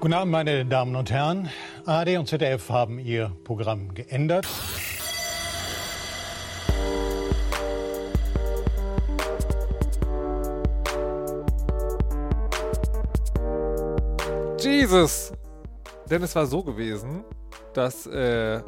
Guten 0.00 0.14
Abend, 0.14 0.32
meine 0.32 0.64
Damen 0.64 0.96
und 0.96 1.10
Herren. 1.10 1.50
ARD 1.84 2.16
und 2.16 2.26
ZDF 2.26 2.70
haben 2.70 2.98
ihr 2.98 3.36
Programm 3.44 3.92
geändert. 3.92 4.46
Jesus! 14.58 15.34
Denn 16.08 16.22
es 16.22 16.34
war 16.34 16.46
so 16.46 16.62
gewesen, 16.62 17.22
dass 17.74 18.06
äh, 18.06 18.62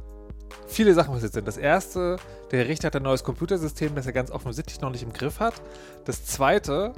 viele 0.73 0.95
Sachen 0.95 1.13
passiert 1.13 1.33
sind. 1.33 1.47
Das 1.47 1.57
erste, 1.57 2.17
der 2.51 2.69
Richter 2.69 2.87
hat 2.89 2.97
ein 2.97 3.03
neues 3.03 3.25
Computersystem, 3.25 3.95
das 3.95 4.07
er 4.07 4.13
ganz 4.13 4.31
offensichtlich 4.31 4.81
noch 4.81 4.91
nicht 4.91 5.03
im 5.03 5.13
Griff 5.13 5.41
hat. 5.41 5.55
Das 6.05 6.25
zweite, 6.25 6.93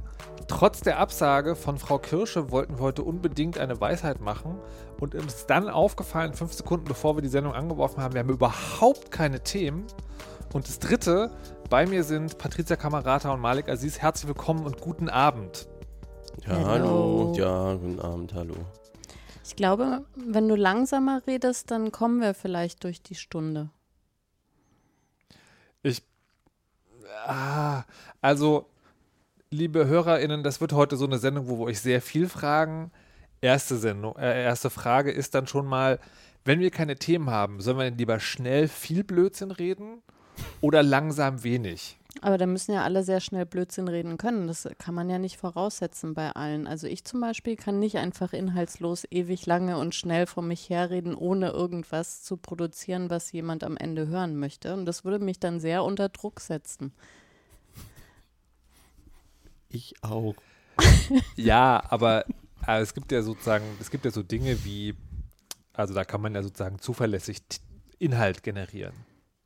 trotz 0.48 0.80
der 0.80 0.98
Absage 0.98 1.56
von 1.56 1.78
Frau 1.78 1.98
Kirsche 1.98 2.50
wollten 2.50 2.78
wir 2.78 2.83
heute 2.83 3.02
unbedingt 3.02 3.59
eine 3.59 3.80
Weisheit 3.80 4.20
machen. 4.20 4.59
Und 5.00 5.14
uns 5.14 5.34
ist 5.34 5.50
dann 5.50 5.69
aufgefallen, 5.69 6.34
fünf 6.34 6.52
Sekunden 6.52 6.84
bevor 6.84 7.16
wir 7.16 7.23
die 7.23 7.28
Sendung 7.28 7.52
angeworfen 7.52 8.02
haben, 8.02 8.14
wir 8.14 8.20
haben 8.20 8.30
überhaupt 8.30 9.10
keine 9.10 9.41
Themen. 9.41 9.84
Und 10.52 10.69
das 10.69 10.78
dritte, 10.78 11.30
bei 11.69 11.86
mir 11.86 12.05
sind 12.05 12.38
Patricia 12.38 12.77
Kamerata 12.77 13.33
und 13.33 13.41
Malik 13.41 13.69
Aziz. 13.69 13.98
Herzlich 13.98 14.28
willkommen 14.28 14.64
und 14.64 14.80
guten 14.80 15.09
Abend. 15.09 15.66
Ja, 16.47 16.52
hallo. 16.52 16.69
hallo. 16.69 17.33
Ja, 17.36 17.75
guten 17.75 18.00
Abend, 18.00 18.34
hallo. 18.34 18.55
Ich 19.45 19.57
glaube, 19.57 20.07
wenn 20.16 20.48
du 20.48 20.55
langsamer 20.55 21.23
redest, 21.27 21.71
dann 21.71 21.92
kommen 21.92 22.20
wir 22.20 22.33
vielleicht 22.33 22.83
durch 22.83 23.03
die 23.03 23.14
Stunde. 23.14 23.69
Ich. 25.83 26.03
Ah, 27.27 27.84
also, 28.23 28.67
liebe 29.51 29.86
HörerInnen, 29.86 30.42
das 30.42 30.62
wird 30.62 30.73
heute 30.73 30.97
so 30.97 31.05
eine 31.05 31.19
Sendung, 31.19 31.48
wo 31.48 31.59
wir 31.59 31.67
euch 31.67 31.81
sehr 31.81 32.01
viel 32.01 32.28
fragen. 32.28 32.91
Erste 33.42 33.77
Sendung, 33.77 34.17
äh, 34.17 34.42
erste 34.45 34.70
Frage 34.70 35.12
ist 35.12 35.34
dann 35.34 35.47
schon 35.47 35.67
mal, 35.67 36.01
wenn 36.47 36.61
wir 36.61 36.70
keine 36.70 36.97
Themen 36.97 37.29
haben, 37.29 37.61
sollen 37.61 37.77
wir 37.77 37.84
denn 37.84 37.98
lieber 37.98 38.20
schnell 38.20 38.67
viel 38.69 39.05
Blödsinn 39.05 39.51
reden 39.51 40.03
oder 40.62 40.83
langsam 40.83 41.45
wenig? 41.45 41.98
Aber 42.20 42.39
da 42.39 42.47
müssen 42.47 42.73
ja 42.73 42.84
alle 42.84 43.03
sehr 43.03 43.20
schnell 43.20 43.45
Blödsinn 43.45 43.89
reden 43.89 44.19
können. 44.19 44.47
Das 44.47 44.69
kann 44.79 44.95
man 44.95 45.11
ja 45.11 45.19
nicht 45.19 45.37
voraussetzen 45.37 46.15
bei 46.15 46.31
allen. 46.31 46.67
Also 46.67 46.87
ich 46.87 47.05
zum 47.05 47.20
Beispiel 47.20 47.57
kann 47.57 47.81
nicht 47.81 47.97
einfach 47.97 48.33
inhaltslos 48.33 49.05
ewig 49.11 49.47
lange 49.47 49.79
und 49.79 49.95
schnell 49.95 50.27
vor 50.27 50.42
mich 50.42 50.70
herreden, 50.70 51.15
ohne 51.15 51.51
irgendwas 51.51 52.23
zu 52.23 52.37
produzieren, 52.37 53.11
was 53.11 53.33
jemand 53.33 53.65
am 53.65 53.77
Ende 53.77 54.07
hören 54.07 54.37
möchte. 54.39 54.75
Und 54.75 54.87
das 54.87 55.05
würde 55.05 55.25
mich 55.25 55.41
dann 55.41 55.59
sehr 55.59 55.83
unter 55.83 56.09
Druck 56.09 56.41
setzen. 56.41 56.92
Ich 59.69 59.95
auch. 60.03 60.37
ja, 61.37 61.83
aber, 61.91 62.25
aber 62.62 62.79
es 62.79 62.95
gibt 62.95 63.11
ja 63.11 63.23
sozusagen, 63.23 63.65
es 63.81 63.91
gibt 63.91 64.05
ja 64.05 64.12
so 64.12 64.23
Dinge 64.23 64.65
wie, 64.65 64.95
also 65.73 65.95
da 65.95 66.05
kann 66.05 66.20
man 66.20 66.35
ja 66.35 66.42
sozusagen 66.42 66.79
zuverlässig 66.79 67.42
Inhalt 67.98 68.45
generieren. 68.45 68.95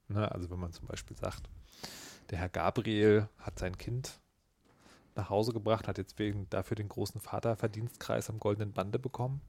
Ne? 0.09 0.31
Also 0.31 0.51
wenn 0.51 0.59
man 0.59 0.73
zum 0.73 0.87
Beispiel 0.87 1.17
sagt, 1.17 1.49
der 2.31 2.39
Herr 2.39 2.49
Gabriel 2.49 3.29
hat 3.39 3.59
sein 3.59 3.77
Kind 3.79 4.21
nach 5.15 5.31
Hause 5.31 5.53
gebracht, 5.53 5.89
hat 5.89 5.99
jetzt 5.99 6.19
wegen 6.19 6.47
dafür 6.51 6.77
den 6.77 6.89
großen 6.89 7.21
Vaterverdienstkreis 7.21 8.31
am 8.31 8.39
Goldenen 8.39 8.73
Bande 8.73 8.99
bekommen. 8.99 9.41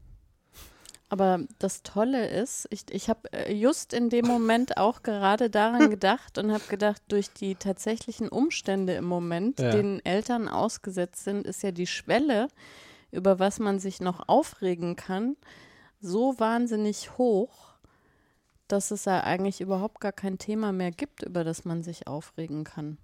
Aber 1.10 1.40
das 1.58 1.82
Tolle 1.82 2.28
ist, 2.28 2.68
ich, 2.70 2.84
ich 2.92 3.10
habe 3.10 3.34
äh, 3.34 3.52
just 3.52 3.94
in 3.94 4.10
dem 4.10 4.28
Moment 4.28 4.78
auch 4.78 5.02
gerade 5.02 5.50
daran 5.50 5.90
gedacht 5.90 6.38
und 6.38 6.52
habe 6.52 6.64
gedacht, 6.70 7.02
durch 7.08 7.34
die 7.34 7.56
tatsächlichen 7.56 8.30
Umstände 8.30 8.94
im 8.94 9.06
Moment, 9.06 9.60
ja. 9.60 9.72
denen 9.72 10.06
Eltern 10.06 10.48
ausgesetzt 10.48 11.24
sind, 11.24 11.48
ist 11.48 11.64
ja 11.64 11.72
die 11.72 11.88
Schwelle, 11.88 12.48
über 13.12 13.40
was 13.40 13.58
man 13.60 13.80
sich 13.80 14.02
noch 14.02 14.28
aufregen 14.28 14.96
kann, 14.96 15.36
so 16.00 16.40
wahnsinnig 16.40 17.18
hoch, 17.18 17.69
dass 18.70 18.92
es 18.92 19.06
ja 19.06 19.24
eigentlich 19.24 19.60
überhaupt 19.60 20.00
gar 20.00 20.12
kein 20.12 20.38
Thema 20.38 20.72
mehr 20.72 20.92
gibt, 20.92 21.24
über 21.24 21.44
das 21.44 21.66
man 21.66 21.84
sich 21.84 22.08
aufregen 22.08 22.64
kann. 22.64 22.98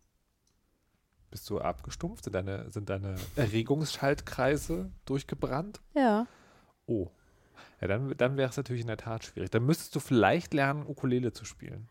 Bist 1.32 1.50
du 1.50 1.60
abgestumpft? 1.60 2.24
Sind 2.24 2.34
deine, 2.34 2.72
sind 2.72 2.90
deine 2.90 3.16
Erregungsschaltkreise 3.36 4.90
durchgebrannt? 5.06 5.82
Ja. 5.94 6.28
Oh. 6.86 7.10
Ja, 7.82 7.88
dann, 7.88 8.14
dann 8.16 8.38
wäre 8.38 8.50
es 8.50 8.58
natürlich 8.58 8.84
in 8.84 8.88
der 8.88 8.98
Tat 8.98 9.26
schwierig. 9.26 9.50
Dann 9.50 9.66
müsstest 9.66 9.96
du 9.96 10.00
vielleicht 10.00 10.54
lernen, 10.54 10.86
Ukulele 10.88 11.34
zu 11.34 11.44
spielen. 11.44 11.90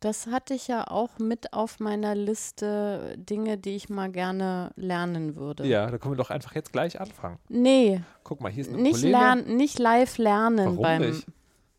Das 0.00 0.28
hatte 0.28 0.54
ich 0.54 0.66
ja 0.66 0.88
auch 0.88 1.18
mit 1.18 1.52
auf 1.52 1.78
meiner 1.78 2.14
Liste 2.14 3.14
Dinge, 3.18 3.58
die 3.58 3.76
ich 3.76 3.90
mal 3.90 4.10
gerne 4.10 4.72
lernen 4.74 5.36
würde. 5.36 5.66
Ja, 5.66 5.90
da 5.90 5.98
können 5.98 6.14
wir 6.14 6.16
doch 6.16 6.30
einfach 6.30 6.54
jetzt 6.54 6.72
gleich 6.72 6.98
anfangen. 6.98 7.38
Nee. 7.50 8.00
Guck 8.24 8.40
mal, 8.40 8.50
hier 8.50 8.62
ist 8.62 8.72
eine 8.72 8.80
nicht 8.80 8.94
Ukulele. 8.94 9.12
Lern, 9.12 9.56
nicht 9.56 9.78
live 9.78 10.16
lernen 10.16 10.66
Warum 10.66 10.82
beim, 10.82 11.02
nicht? 11.02 11.26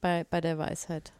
Bei, 0.01 0.23
bei 0.29 0.39
der 0.39 0.59
Weisheit. 0.59 1.11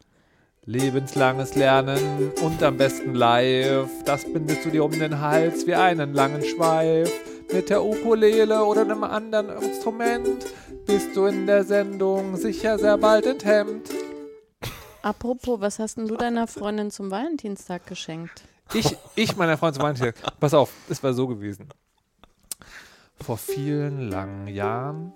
Lebenslanges 0.64 1.56
Lernen 1.56 2.30
und 2.40 2.62
am 2.62 2.76
besten 2.76 3.16
live. 3.16 3.90
Das 4.04 4.24
bindest 4.24 4.64
du 4.64 4.70
dir 4.70 4.84
um 4.84 4.92
den 4.92 5.20
Hals 5.20 5.66
wie 5.66 5.74
einen 5.74 6.14
langen 6.14 6.44
Schweif. 6.44 7.10
Mit 7.52 7.68
der 7.68 7.84
Ukulele 7.84 8.64
oder 8.64 8.82
einem 8.82 9.02
anderen 9.02 9.48
Instrument 9.60 10.46
bist 10.86 11.16
du 11.16 11.26
in 11.26 11.48
der 11.48 11.64
Sendung 11.64 12.36
sicher 12.36 12.78
sehr 12.78 12.96
bald 12.96 13.26
enthemmt. 13.26 13.90
Apropos, 15.02 15.60
was 15.60 15.80
hast 15.80 15.96
denn 15.96 16.06
du 16.06 16.16
deiner 16.16 16.46
Freundin 16.46 16.92
zum 16.92 17.10
Valentinstag 17.10 17.84
geschenkt? 17.88 18.44
Ich, 18.72 18.96
ich 19.16 19.36
meiner 19.36 19.58
Freundin 19.58 19.80
zum 19.80 19.82
Valentinstag. 19.82 20.38
Pass 20.38 20.54
auf, 20.54 20.72
es 20.88 21.02
war 21.02 21.12
so 21.12 21.26
gewesen. 21.26 21.70
Vor 23.20 23.36
vielen 23.36 24.08
langen 24.08 24.46
Jahren 24.46 25.12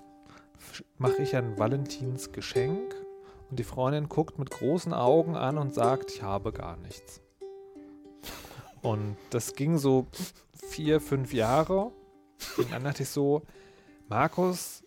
mache 0.99 1.23
ich 1.23 1.37
ein 1.37 1.57
Valentinsgeschenk 1.57 3.06
und 3.51 3.59
die 3.59 3.65
Freundin 3.65 4.09
guckt 4.09 4.39
mit 4.39 4.51
großen 4.51 4.93
Augen 4.93 5.37
an 5.37 5.59
und 5.59 5.75
sagt, 5.75 6.11
ich 6.11 6.23
habe 6.23 6.53
gar 6.53 6.77
nichts. 6.77 7.21
Und 8.83 9.17
das 9.31 9.55
ging 9.55 9.79
so 9.79 10.07
vier, 10.69 11.01
fünf 11.01 11.33
Jahre. 11.33 11.93
Und 12.57 12.73
dann 12.73 12.84
dachte 12.84 13.03
ich 13.03 13.09
so, 13.09 13.43
Markus, 14.09 14.84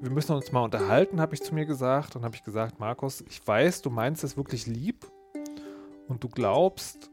wir 0.00 0.10
müssen 0.10 0.34
uns 0.34 0.50
mal 0.52 0.64
unterhalten, 0.64 1.20
habe 1.20 1.34
ich 1.34 1.42
zu 1.42 1.54
mir 1.54 1.66
gesagt. 1.66 2.16
Und 2.16 2.24
habe 2.24 2.36
ich 2.36 2.42
gesagt, 2.42 2.78
Markus, 2.80 3.20
ich 3.22 3.46
weiß, 3.46 3.82
du 3.82 3.90
meinst 3.90 4.24
es 4.24 4.36
wirklich 4.36 4.66
lieb 4.66 5.06
und 6.08 6.24
du 6.24 6.28
glaubst, 6.28 7.10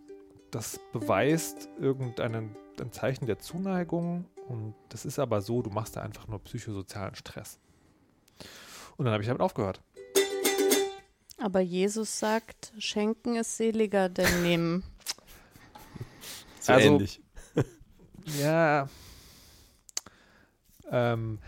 das 0.52 0.80
beweist 0.94 1.70
irgendein 1.80 2.56
ein 2.80 2.92
Zeichen 2.92 3.26
der 3.26 3.40
Zuneigung. 3.40 4.26
Und 4.48 4.76
das 4.90 5.06
ist 5.06 5.20
aber 5.20 5.42
so, 5.42 5.62
du 5.62 5.70
machst 5.70 5.96
da 5.96 6.02
einfach 6.02 6.28
nur 6.28 6.40
psychosozialen 6.40 7.16
Stress. 7.16 7.60
Und 8.98 9.06
dann 9.06 9.14
habe 9.14 9.24
ich 9.24 9.28
damit 9.28 9.42
aufgehört. 9.42 9.82
Aber 11.40 11.60
Jesus 11.60 12.20
sagt, 12.20 12.74
schenken 12.80 13.36
ist 13.36 13.58
seliger 13.58 14.10
denn 14.10 14.42
nehmen. 14.44 14.84
So 16.60 16.74
also, 16.74 16.88
ähnlich. 16.88 17.22
Ja. 18.42 18.90
Ähm, 20.92 21.40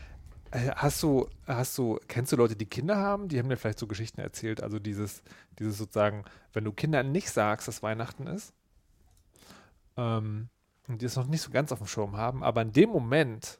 äh, 0.52 0.70
hast 0.76 1.04
du, 1.04 1.28
hast 1.46 1.78
du, 1.78 2.00
kennst 2.08 2.32
du 2.32 2.38
Leute, 2.38 2.56
die 2.56 2.66
Kinder 2.66 2.96
haben? 2.98 3.28
Die 3.28 3.38
haben 3.38 3.50
dir 3.50 3.58
vielleicht 3.58 3.80
so 3.80 3.88
Geschichten 3.88 4.22
erzählt. 4.22 4.64
Also 4.64 4.80
dieses, 4.80 5.22
dieses 5.59 5.78
sozusagen, 5.78 6.24
wenn 6.54 6.64
du 6.64 6.72
Kindern 6.72 7.12
nicht 7.12 7.30
sagst, 7.30 7.68
dass 7.68 7.84
Weihnachten 7.84 8.28
ist, 8.28 8.54
ähm, 9.98 10.50
und 10.88 11.02
die 11.02 11.06
es 11.06 11.16
noch 11.16 11.28
nicht 11.28 11.42
so 11.42 11.52
ganz 11.52 11.72
auf 11.72 11.80
dem 11.80 11.88
Schirm 11.88 12.18
haben, 12.18 12.44
aber 12.44 12.62
in 12.64 12.74
dem 12.74 12.90
Moment, 12.90 13.59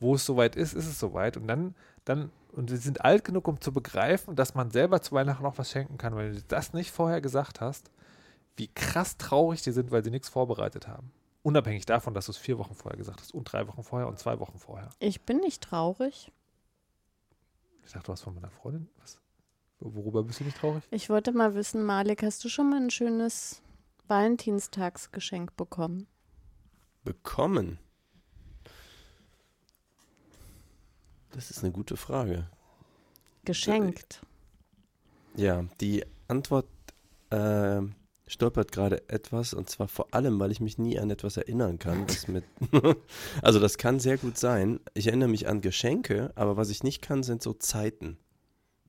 wo 0.00 0.14
es 0.14 0.24
soweit 0.24 0.56
ist, 0.56 0.72
ist 0.72 0.86
es 0.86 0.98
soweit. 0.98 1.36
Und 1.36 1.46
dann, 1.46 1.74
dann 2.04 2.30
und 2.52 2.68
sie 2.68 2.76
sind 2.76 3.04
alt 3.04 3.24
genug, 3.24 3.48
um 3.48 3.60
zu 3.60 3.72
begreifen, 3.72 4.36
dass 4.36 4.54
man 4.54 4.70
selber 4.70 5.00
zu 5.00 5.14
Weihnachten 5.14 5.42
noch 5.42 5.56
was 5.56 5.70
schenken 5.70 5.96
kann. 5.96 6.16
Wenn 6.16 6.34
du 6.34 6.42
das 6.42 6.74
nicht 6.74 6.90
vorher 6.90 7.20
gesagt 7.20 7.60
hast, 7.60 7.90
wie 8.56 8.68
krass 8.68 9.16
traurig 9.16 9.62
die 9.62 9.72
sind, 9.72 9.90
weil 9.90 10.04
sie 10.04 10.10
nichts 10.10 10.28
vorbereitet 10.28 10.86
haben. 10.86 11.10
Unabhängig 11.42 11.86
davon, 11.86 12.14
dass 12.14 12.26
du 12.26 12.32
es 12.32 12.38
vier 12.38 12.58
Wochen 12.58 12.74
vorher 12.74 12.98
gesagt 12.98 13.20
hast 13.20 13.32
und 13.32 13.44
drei 13.44 13.66
Wochen 13.66 13.82
vorher 13.82 14.06
und 14.06 14.18
zwei 14.18 14.38
Wochen 14.38 14.58
vorher. 14.58 14.90
Ich 14.98 15.22
bin 15.22 15.38
nicht 15.38 15.62
traurig. 15.62 16.30
Ich 17.84 17.92
dachte, 17.92 18.06
du 18.06 18.12
hast 18.12 18.20
von 18.20 18.34
meiner 18.34 18.50
Freundin 18.50 18.88
was. 19.00 19.18
Worüber 19.80 20.22
bist 20.22 20.38
du 20.38 20.44
nicht 20.44 20.58
traurig? 20.58 20.84
Ich 20.90 21.10
wollte 21.10 21.32
mal 21.32 21.54
wissen, 21.54 21.82
Malik, 21.82 22.22
hast 22.22 22.44
du 22.44 22.48
schon 22.48 22.70
mal 22.70 22.80
ein 22.80 22.90
schönes 22.90 23.62
Valentinstagsgeschenk 24.06 25.56
bekommen? 25.56 26.06
Bekommen? 27.02 27.80
Das 31.32 31.50
ist 31.50 31.62
eine 31.62 31.72
gute 31.72 31.96
Frage. 31.96 32.46
Geschenkt. 33.44 34.20
Ja, 35.34 35.64
die 35.80 36.04
Antwort 36.28 36.68
äh, 37.30 37.80
stolpert 38.26 38.70
gerade 38.70 39.08
etwas 39.08 39.54
und 39.54 39.68
zwar 39.68 39.88
vor 39.88 40.08
allem, 40.12 40.38
weil 40.38 40.52
ich 40.52 40.60
mich 40.60 40.78
nie 40.78 40.98
an 40.98 41.10
etwas 41.10 41.36
erinnern 41.36 41.78
kann. 41.78 42.06
Also 43.42 43.58
das 43.58 43.78
kann 43.78 43.98
sehr 43.98 44.18
gut 44.18 44.38
sein. 44.38 44.80
Ich 44.94 45.06
erinnere 45.06 45.28
mich 45.28 45.48
an 45.48 45.60
Geschenke, 45.60 46.32
aber 46.34 46.56
was 46.56 46.70
ich 46.70 46.82
nicht 46.82 47.02
kann, 47.02 47.22
sind 47.22 47.42
so 47.42 47.54
Zeiten. 47.54 48.18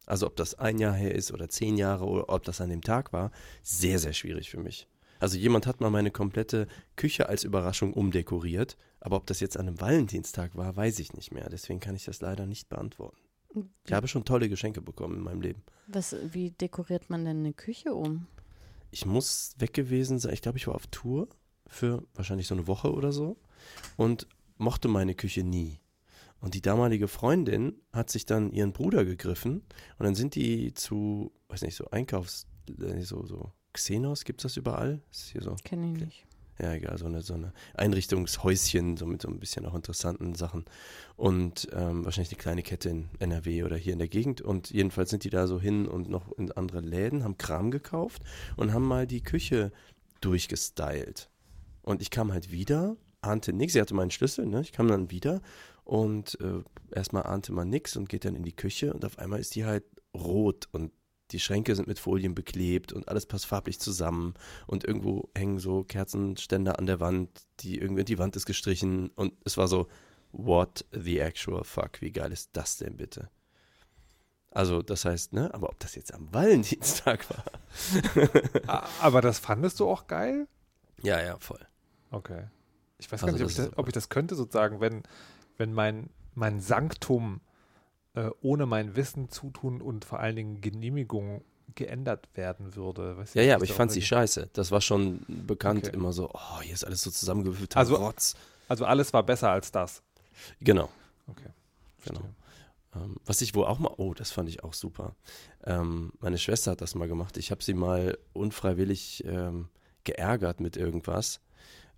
Also 0.05 0.27
ob 0.27 0.35
das 0.35 0.55
ein 0.55 0.79
Jahr 0.79 0.93
her 0.93 1.15
ist 1.15 1.31
oder 1.31 1.47
zehn 1.47 1.77
Jahre 1.77 2.05
oder 2.05 2.29
ob 2.29 2.43
das 2.43 2.59
an 2.59 2.69
dem 2.69 2.81
Tag 2.81 3.13
war, 3.13 3.31
sehr, 3.61 3.99
sehr 3.99 4.13
schwierig 4.13 4.49
für 4.49 4.59
mich. 4.59 4.87
Also 5.19 5.37
jemand 5.37 5.65
hat 5.67 5.79
mal 5.79 5.89
meine 5.89 6.11
komplette 6.11 6.67
Küche 6.97 7.29
als 7.29 7.45
Überraschung 7.45 7.93
umdekoriert, 7.93 8.75
Aber 9.03 9.17
ob 9.17 9.27
das 9.27 9.41
jetzt 9.41 9.57
an 9.57 9.67
einem 9.67 9.81
Valentinstag 9.81 10.55
war, 10.55 10.77
weiß 10.77 10.99
ich 10.99 11.11
nicht 11.11 11.33
mehr. 11.33 11.49
Deswegen 11.49 11.81
kann 11.81 11.93
ich 11.93 12.05
das 12.05 12.21
leider 12.21 12.45
nicht 12.45 12.69
beantworten. 12.69 13.17
Ich 13.85 13.91
habe 13.91 14.07
schon 14.07 14.23
tolle 14.23 14.47
Geschenke 14.47 14.81
bekommen 14.81 15.17
in 15.17 15.23
meinem 15.23 15.41
Leben. 15.41 15.61
Was, 15.87 16.15
wie 16.31 16.51
dekoriert 16.51 17.09
man 17.09 17.25
denn 17.25 17.39
eine 17.39 17.53
Küche 17.53 17.93
um? 17.93 18.27
Ich 18.91 19.05
muss 19.05 19.55
weg 19.57 19.73
gewesen 19.73 20.19
sein. 20.19 20.33
Ich 20.33 20.41
glaube, 20.41 20.57
ich 20.57 20.67
war 20.67 20.75
auf 20.75 20.87
Tour 20.87 21.27
für 21.67 22.03
wahrscheinlich 22.13 22.47
so 22.47 22.55
eine 22.55 22.65
Woche 22.65 22.93
oder 22.93 23.11
so 23.11 23.35
und 23.97 24.25
mochte 24.57 24.87
meine 24.87 25.15
Küche 25.15 25.43
nie. 25.43 25.81
Und 26.39 26.53
die 26.53 26.61
damalige 26.61 27.09
Freundin 27.09 27.75
hat 27.91 28.09
sich 28.09 28.25
dann 28.25 28.53
ihren 28.53 28.71
Bruder 28.71 29.03
gegriffen 29.03 29.63
und 29.97 30.05
dann 30.05 30.15
sind 30.15 30.35
die 30.35 30.73
zu, 30.73 31.33
weiß 31.49 31.63
nicht, 31.63 31.75
so 31.75 31.89
Einkaufs, 31.91 32.47
äh, 32.79 33.01
so, 33.01 33.25
so 33.25 33.51
Xenos, 33.73 34.23
gibt 34.23 34.39
es 34.39 34.43
das 34.43 34.57
überall? 34.57 35.01
Ist 35.11 35.29
hier 35.31 35.41
so. 35.41 35.57
Kenne 35.65 35.91
ich 35.91 35.99
nicht. 35.99 36.25
Ja, 36.59 36.73
egal, 36.73 36.97
so 36.97 37.05
eine, 37.05 37.21
so 37.21 37.33
eine 37.33 37.51
Einrichtungshäuschen, 37.73 38.95
so 38.97 39.05
mit 39.05 39.21
so 39.21 39.27
ein 39.27 39.39
bisschen 39.39 39.65
auch 39.65 39.73
interessanten 39.73 40.35
Sachen. 40.35 40.65
Und 41.15 41.67
ähm, 41.73 42.05
wahrscheinlich 42.05 42.31
eine 42.31 42.41
kleine 42.41 42.63
Kette 42.63 42.89
in 42.89 43.09
NRW 43.19 43.63
oder 43.63 43.75
hier 43.75 43.93
in 43.93 43.99
der 43.99 44.07
Gegend. 44.07 44.41
Und 44.41 44.69
jedenfalls 44.69 45.09
sind 45.09 45.23
die 45.23 45.29
da 45.29 45.47
so 45.47 45.59
hin 45.59 45.87
und 45.87 46.09
noch 46.09 46.31
in 46.33 46.51
andere 46.51 46.81
Läden, 46.81 47.23
haben 47.23 47.37
Kram 47.37 47.71
gekauft 47.71 48.21
und 48.55 48.71
haben 48.73 48.87
mal 48.87 49.07
die 49.07 49.21
Küche 49.21 49.71
durchgestylt. 50.21 51.29
Und 51.81 52.01
ich 52.01 52.11
kam 52.11 52.31
halt 52.31 52.51
wieder, 52.51 52.95
ahnte 53.21 53.51
nichts. 53.51 53.73
Sie 53.73 53.81
hatte 53.81 53.95
meinen 53.95 54.11
Schlüssel, 54.11 54.45
ne? 54.45 54.61
Ich 54.61 54.71
kam 54.71 54.87
dann 54.87 55.11
wieder 55.11 55.41
und 55.83 56.39
äh, 56.39 56.63
erstmal 56.95 57.23
ahnte 57.23 57.51
man 57.51 57.69
nichts 57.69 57.97
und 57.97 58.09
geht 58.09 58.25
dann 58.25 58.35
in 58.35 58.43
die 58.43 58.55
Küche 58.55 58.93
und 58.93 59.03
auf 59.05 59.19
einmal 59.19 59.39
ist 59.39 59.55
die 59.55 59.65
halt 59.65 59.83
rot 60.15 60.69
und 60.71 60.91
die 61.33 61.39
Schränke 61.39 61.75
sind 61.75 61.87
mit 61.87 61.99
Folien 61.99 62.35
beklebt 62.35 62.93
und 62.93 63.07
alles 63.07 63.25
passt 63.25 63.47
farblich 63.47 63.79
zusammen 63.79 64.35
und 64.67 64.83
irgendwo 64.83 65.29
hängen 65.35 65.59
so 65.59 65.83
Kerzenständer 65.83 66.79
an 66.79 66.85
der 66.85 66.99
Wand, 66.99 67.29
die 67.59 67.79
irgendwie 67.79 68.05
die 68.05 68.19
Wand 68.19 68.35
ist 68.35 68.45
gestrichen 68.45 69.09
und 69.15 69.33
es 69.43 69.57
war 69.57 69.67
so, 69.67 69.87
what 70.31 70.85
the 70.91 71.19
actual 71.19 71.63
fuck, 71.63 72.01
wie 72.01 72.11
geil 72.11 72.31
ist 72.31 72.51
das 72.53 72.77
denn 72.77 72.97
bitte? 72.97 73.29
Also, 74.51 74.83
das 74.83 75.03
heißt, 75.05 75.33
ne, 75.33 75.51
aber 75.53 75.69
ob 75.69 75.79
das 75.79 75.95
jetzt 75.95 76.13
am 76.13 76.31
Valentinstag 76.31 77.27
war. 78.65 78.87
aber 78.99 79.21
das 79.21 79.39
fandest 79.39 79.79
du 79.79 79.89
auch 79.89 80.05
geil? 80.05 80.47
Ja, 81.01 81.19
ja, 81.19 81.39
voll. 81.39 81.65
Okay. 82.11 82.45
Ich 82.99 83.11
weiß 83.11 83.23
also 83.23 83.25
gar 83.25 83.33
nicht, 83.33 83.43
ob 83.43 83.49
ich, 83.49 83.55
das, 83.55 83.77
ob 83.77 83.87
ich 83.87 83.93
das 83.93 84.09
könnte, 84.09 84.35
sozusagen, 84.35 84.79
wenn, 84.79 85.01
wenn 85.57 85.73
mein, 85.73 86.11
mein 86.35 86.61
Sanktum 86.61 87.41
äh, 88.15 88.29
ohne 88.41 88.65
mein 88.65 88.95
Wissen, 88.95 89.29
Zutun 89.29 89.81
und 89.81 90.05
vor 90.05 90.19
allen 90.19 90.35
Dingen 90.35 90.61
Genehmigung 90.61 91.43
geändert 91.75 92.29
werden 92.35 92.75
würde. 92.75 93.17
Weißt 93.17 93.35
ja, 93.35 93.41
ja, 93.41 93.55
aber 93.55 93.63
ich 93.63 93.73
fand 93.73 93.91
sie 93.91 94.01
scheiße. 94.01 94.49
Das 94.53 94.71
war 94.71 94.81
schon 94.81 95.25
bekannt 95.27 95.87
okay. 95.87 95.95
immer 95.95 96.13
so, 96.13 96.29
oh, 96.31 96.61
hier 96.61 96.73
ist 96.73 96.83
alles 96.83 97.01
so 97.01 97.09
zusammengewürfelt. 97.09 97.75
Also, 97.75 97.95
Rotz. 97.95 98.35
also 98.67 98.85
alles 98.85 99.13
war 99.13 99.23
besser 99.23 99.49
als 99.49 99.71
das. 99.71 100.03
Genau. 100.59 100.89
Okay. 101.27 101.49
Genau. 102.05 102.21
Ähm, 102.95 103.17
was 103.25 103.41
ich 103.41 103.55
wohl 103.55 103.65
auch 103.65 103.79
mal, 103.79 103.93
oh, 103.97 104.13
das 104.13 104.31
fand 104.31 104.49
ich 104.49 104.63
auch 104.63 104.73
super. 104.73 105.15
Ähm, 105.65 106.11
meine 106.19 106.37
Schwester 106.37 106.71
hat 106.71 106.81
das 106.81 106.95
mal 106.95 107.07
gemacht. 107.07 107.37
Ich 107.37 107.51
habe 107.51 107.63
sie 107.63 107.73
mal 107.73 108.17
unfreiwillig 108.33 109.23
ähm, 109.25 109.69
geärgert 110.03 110.59
mit 110.59 110.77
irgendwas. 110.77 111.39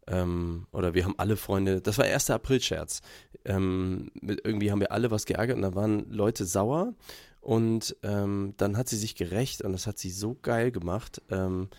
Ähm, 0.08 0.68
oder 0.72 0.94
wir 0.94 1.06
haben 1.06 1.16
alle 1.18 1.38
Freunde, 1.38 1.82
das 1.82 1.98
war 1.98 2.06
1. 2.06 2.30
April-Scherz. 2.30 3.02
Ähm, 3.44 4.12
irgendwie 4.22 4.72
haben 4.72 4.80
wir 4.80 4.92
alle 4.92 5.12
was 5.12 5.26
geärgert 5.26 5.58
und 5.58 5.64
da 5.64 5.76
waren 5.76 6.10
Leute 6.12 6.46
sauer 6.46 6.94
und 7.42 7.96
ähm, 8.04 8.54
dann 8.58 8.78
hat 8.78 8.90
sie 8.90 8.98
sich 8.98 9.16
gerecht 9.16 9.62
und 9.62 9.72
das 9.72 9.88
hat 9.88 9.98
sie 9.98 10.12
so 10.12 10.36
geil 10.42 10.72
gemacht. 10.72 11.22
Ähm, 11.30 11.70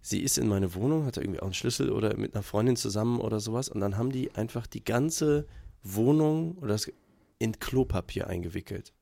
sie 0.00 0.22
ist 0.22 0.38
in 0.38 0.48
meine 0.48 0.74
Wohnung, 0.74 1.06
hatte 1.06 1.20
irgendwie 1.20 1.40
auch 1.40 1.46
einen 1.46 1.54
Schlüssel 1.54 1.90
oder 1.90 2.16
mit 2.16 2.34
einer 2.34 2.42
Freundin 2.42 2.76
zusammen 2.76 3.20
oder 3.20 3.40
sowas 3.40 3.68
und 3.68 3.80
dann 3.80 3.96
haben 3.96 4.10
die 4.10 4.34
einfach 4.34 4.66
die 4.66 4.84
ganze 4.84 5.46
Wohnung 5.82 6.56
oder 6.58 6.68
das 6.68 6.90
in 7.38 7.58
Klopapier 7.58 8.26
eingewickelt. 8.26 8.92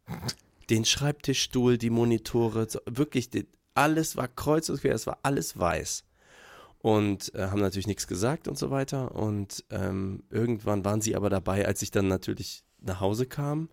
Den 0.68 0.84
Schreibtischstuhl, 0.84 1.78
die 1.78 1.90
Monitore, 1.90 2.66
wirklich, 2.86 3.30
alles 3.74 4.16
war 4.16 4.28
kreuz 4.28 4.68
und 4.68 4.80
quer, 4.80 4.94
es 4.94 5.06
war 5.06 5.18
alles 5.22 5.58
weiß 5.58 6.04
und 6.86 7.34
äh, 7.34 7.48
haben 7.48 7.60
natürlich 7.60 7.88
nichts 7.88 8.06
gesagt 8.06 8.46
und 8.46 8.56
so 8.56 8.70
weiter. 8.70 9.16
Und 9.16 9.64
ähm, 9.70 10.22
irgendwann 10.30 10.84
waren 10.84 11.00
sie 11.00 11.16
aber 11.16 11.28
dabei, 11.30 11.66
als 11.66 11.82
ich 11.82 11.90
dann 11.90 12.06
natürlich 12.06 12.62
nach 12.80 13.00
Hause 13.00 13.26
kam. 13.26 13.68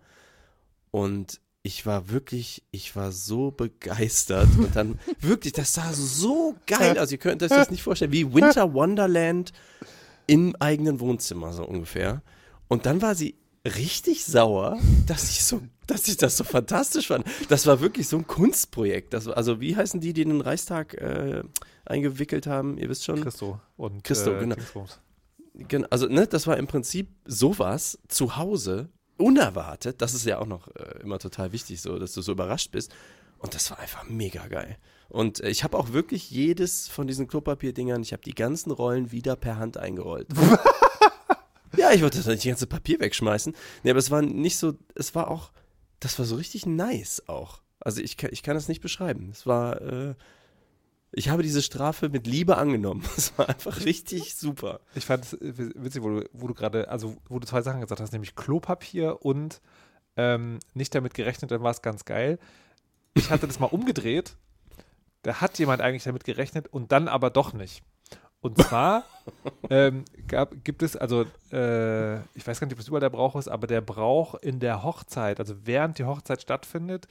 Und 0.89 1.39
ich 1.61 1.85
war 1.85 2.09
wirklich, 2.09 2.63
ich 2.71 2.95
war 2.95 3.11
so 3.11 3.51
begeistert. 3.51 4.49
Und 4.57 4.75
dann 4.75 4.97
wirklich, 5.19 5.53
das 5.53 5.75
sah 5.75 5.93
so 5.93 6.55
geil 6.65 6.97
aus. 6.97 7.11
Ihr 7.11 7.19
könnt 7.19 7.43
euch 7.43 7.49
das 7.49 7.69
nicht 7.69 7.83
vorstellen, 7.83 8.11
wie 8.11 8.33
Winter 8.33 8.73
Wonderland 8.73 9.51
im 10.25 10.55
eigenen 10.55 10.99
Wohnzimmer, 10.99 11.53
so 11.53 11.65
ungefähr. 11.67 12.23
Und 12.67 12.87
dann 12.87 13.03
war 13.03 13.13
sie 13.13 13.35
richtig 13.63 14.25
sauer, 14.25 14.79
dass 15.05 15.29
ich 15.29 15.43
so, 15.43 15.61
dass 15.87 16.07
ich 16.07 16.17
das 16.17 16.37
so 16.37 16.43
fantastisch 16.43 17.07
fand. 17.07 17.25
Das 17.49 17.67
war 17.67 17.81
wirklich 17.81 18.07
so 18.07 18.17
ein 18.17 18.27
Kunstprojekt. 18.27 19.13
Das, 19.13 19.27
also 19.27 19.59
wie 19.59 19.75
heißen 19.75 19.99
die, 19.99 20.13
die 20.13 20.23
den 20.23 20.41
Reichstag 20.41 20.93
äh, 20.95 21.43
eingewickelt 21.85 22.47
haben? 22.47 22.77
Ihr 22.77 22.89
wisst 22.89 23.05
schon. 23.05 23.21
Christo 23.21 23.59
und 23.77 24.03
Christo, 24.03 24.31
äh, 24.31 24.39
genau. 24.39 24.55
genau. 25.55 25.87
Also 25.89 26.07
ne, 26.07 26.27
das 26.27 26.47
war 26.47 26.57
im 26.57 26.67
Prinzip 26.67 27.09
sowas 27.25 27.99
zu 28.07 28.37
Hause 28.37 28.89
unerwartet. 29.17 30.01
Das 30.01 30.13
ist 30.13 30.25
ja 30.25 30.39
auch 30.39 30.47
noch 30.47 30.67
äh, 30.75 31.01
immer 31.01 31.19
total 31.19 31.51
wichtig, 31.51 31.81
so, 31.81 31.99
dass 31.99 32.13
du 32.13 32.21
so 32.21 32.31
überrascht 32.31 32.71
bist. 32.71 32.93
Und 33.37 33.53
das 33.55 33.69
war 33.71 33.79
einfach 33.79 34.07
mega 34.07 34.47
geil. 34.47 34.77
Und 35.09 35.41
äh, 35.41 35.49
ich 35.49 35.63
habe 35.63 35.77
auch 35.77 35.91
wirklich 35.91 36.31
jedes 36.31 36.87
von 36.87 37.07
diesen 37.07 37.27
Klopapierdingern, 37.27 38.01
ich 38.01 38.13
habe 38.13 38.23
die 38.23 38.33
ganzen 38.33 38.71
Rollen 38.71 39.11
wieder 39.11 39.35
per 39.35 39.57
Hand 39.57 39.77
eingerollt. 39.77 40.27
Ja, 41.75 41.91
ich 41.91 42.01
wollte 42.01 42.21
das 42.21 42.43
ganze 42.43 42.67
Papier 42.67 42.99
wegschmeißen. 42.99 43.55
Nee, 43.83 43.89
aber 43.89 43.99
es 43.99 44.11
war 44.11 44.21
nicht 44.21 44.57
so, 44.57 44.73
es 44.95 45.15
war 45.15 45.29
auch, 45.29 45.51
das 46.03 46.19
war 46.19 46.25
so 46.25 46.35
richtig 46.35 46.65
nice 46.65 47.23
auch. 47.27 47.61
Also 47.79 48.01
ich, 48.01 48.21
ich 48.23 48.43
kann 48.43 48.55
das 48.55 48.67
nicht 48.67 48.81
beschreiben. 48.81 49.29
Es 49.31 49.45
war, 49.45 49.81
äh, 49.81 50.15
ich 51.11 51.29
habe 51.29 51.43
diese 51.43 51.61
Strafe 51.61 52.09
mit 52.09 52.27
Liebe 52.27 52.57
angenommen. 52.57 53.03
Es 53.17 53.37
war 53.37 53.49
einfach 53.49 53.85
richtig 53.85 54.35
super. 54.35 54.79
Ich 54.95 55.05
fand 55.05 55.25
es 55.25 55.37
witzig, 55.39 56.01
wo 56.01 56.09
du, 56.09 56.29
wo 56.33 56.47
du 56.47 56.53
gerade, 56.53 56.89
also 56.89 57.17
wo 57.29 57.39
du 57.39 57.47
zwei 57.47 57.61
Sachen 57.61 57.81
gesagt 57.81 58.01
hast, 58.01 58.11
nämlich 58.11 58.35
Klopapier 58.35 59.23
und 59.25 59.61
ähm, 60.17 60.59
nicht 60.73 60.93
damit 60.93 61.13
gerechnet, 61.13 61.51
dann 61.51 61.63
war 61.63 61.71
es 61.71 61.81
ganz 61.81 62.05
geil. 62.05 62.39
Ich 63.13 63.29
hatte 63.29 63.47
das 63.47 63.59
mal 63.59 63.67
umgedreht. 63.67 64.37
Da 65.21 65.35
hat 65.39 65.57
jemand 65.57 65.81
eigentlich 65.81 66.03
damit 66.03 66.25
gerechnet 66.25 66.67
und 66.67 66.91
dann 66.91 67.07
aber 67.07 67.29
doch 67.29 67.53
nicht. 67.53 67.83
Und 68.43 68.57
zwar 68.61 69.03
ähm, 69.69 70.03
gab, 70.27 70.63
gibt 70.65 70.83
es, 70.83 70.97
also 70.97 71.25
äh, 71.51 72.17
ich 72.35 72.45
weiß 72.45 72.59
gar 72.59 72.67
nicht, 72.67 72.73
ob 72.73 72.79
es 72.79 72.89
überall 72.89 72.99
der 72.99 73.09
Brauch 73.09 73.35
ist, 73.37 73.47
aber 73.47 73.67
der 73.67 73.79
Brauch 73.81 74.35
in 74.35 74.59
der 74.59 74.83
Hochzeit, 74.83 75.39
also 75.39 75.55
während 75.63 75.97
die 75.97 76.03
Hochzeit 76.03 76.41
stattfindet, 76.41 77.07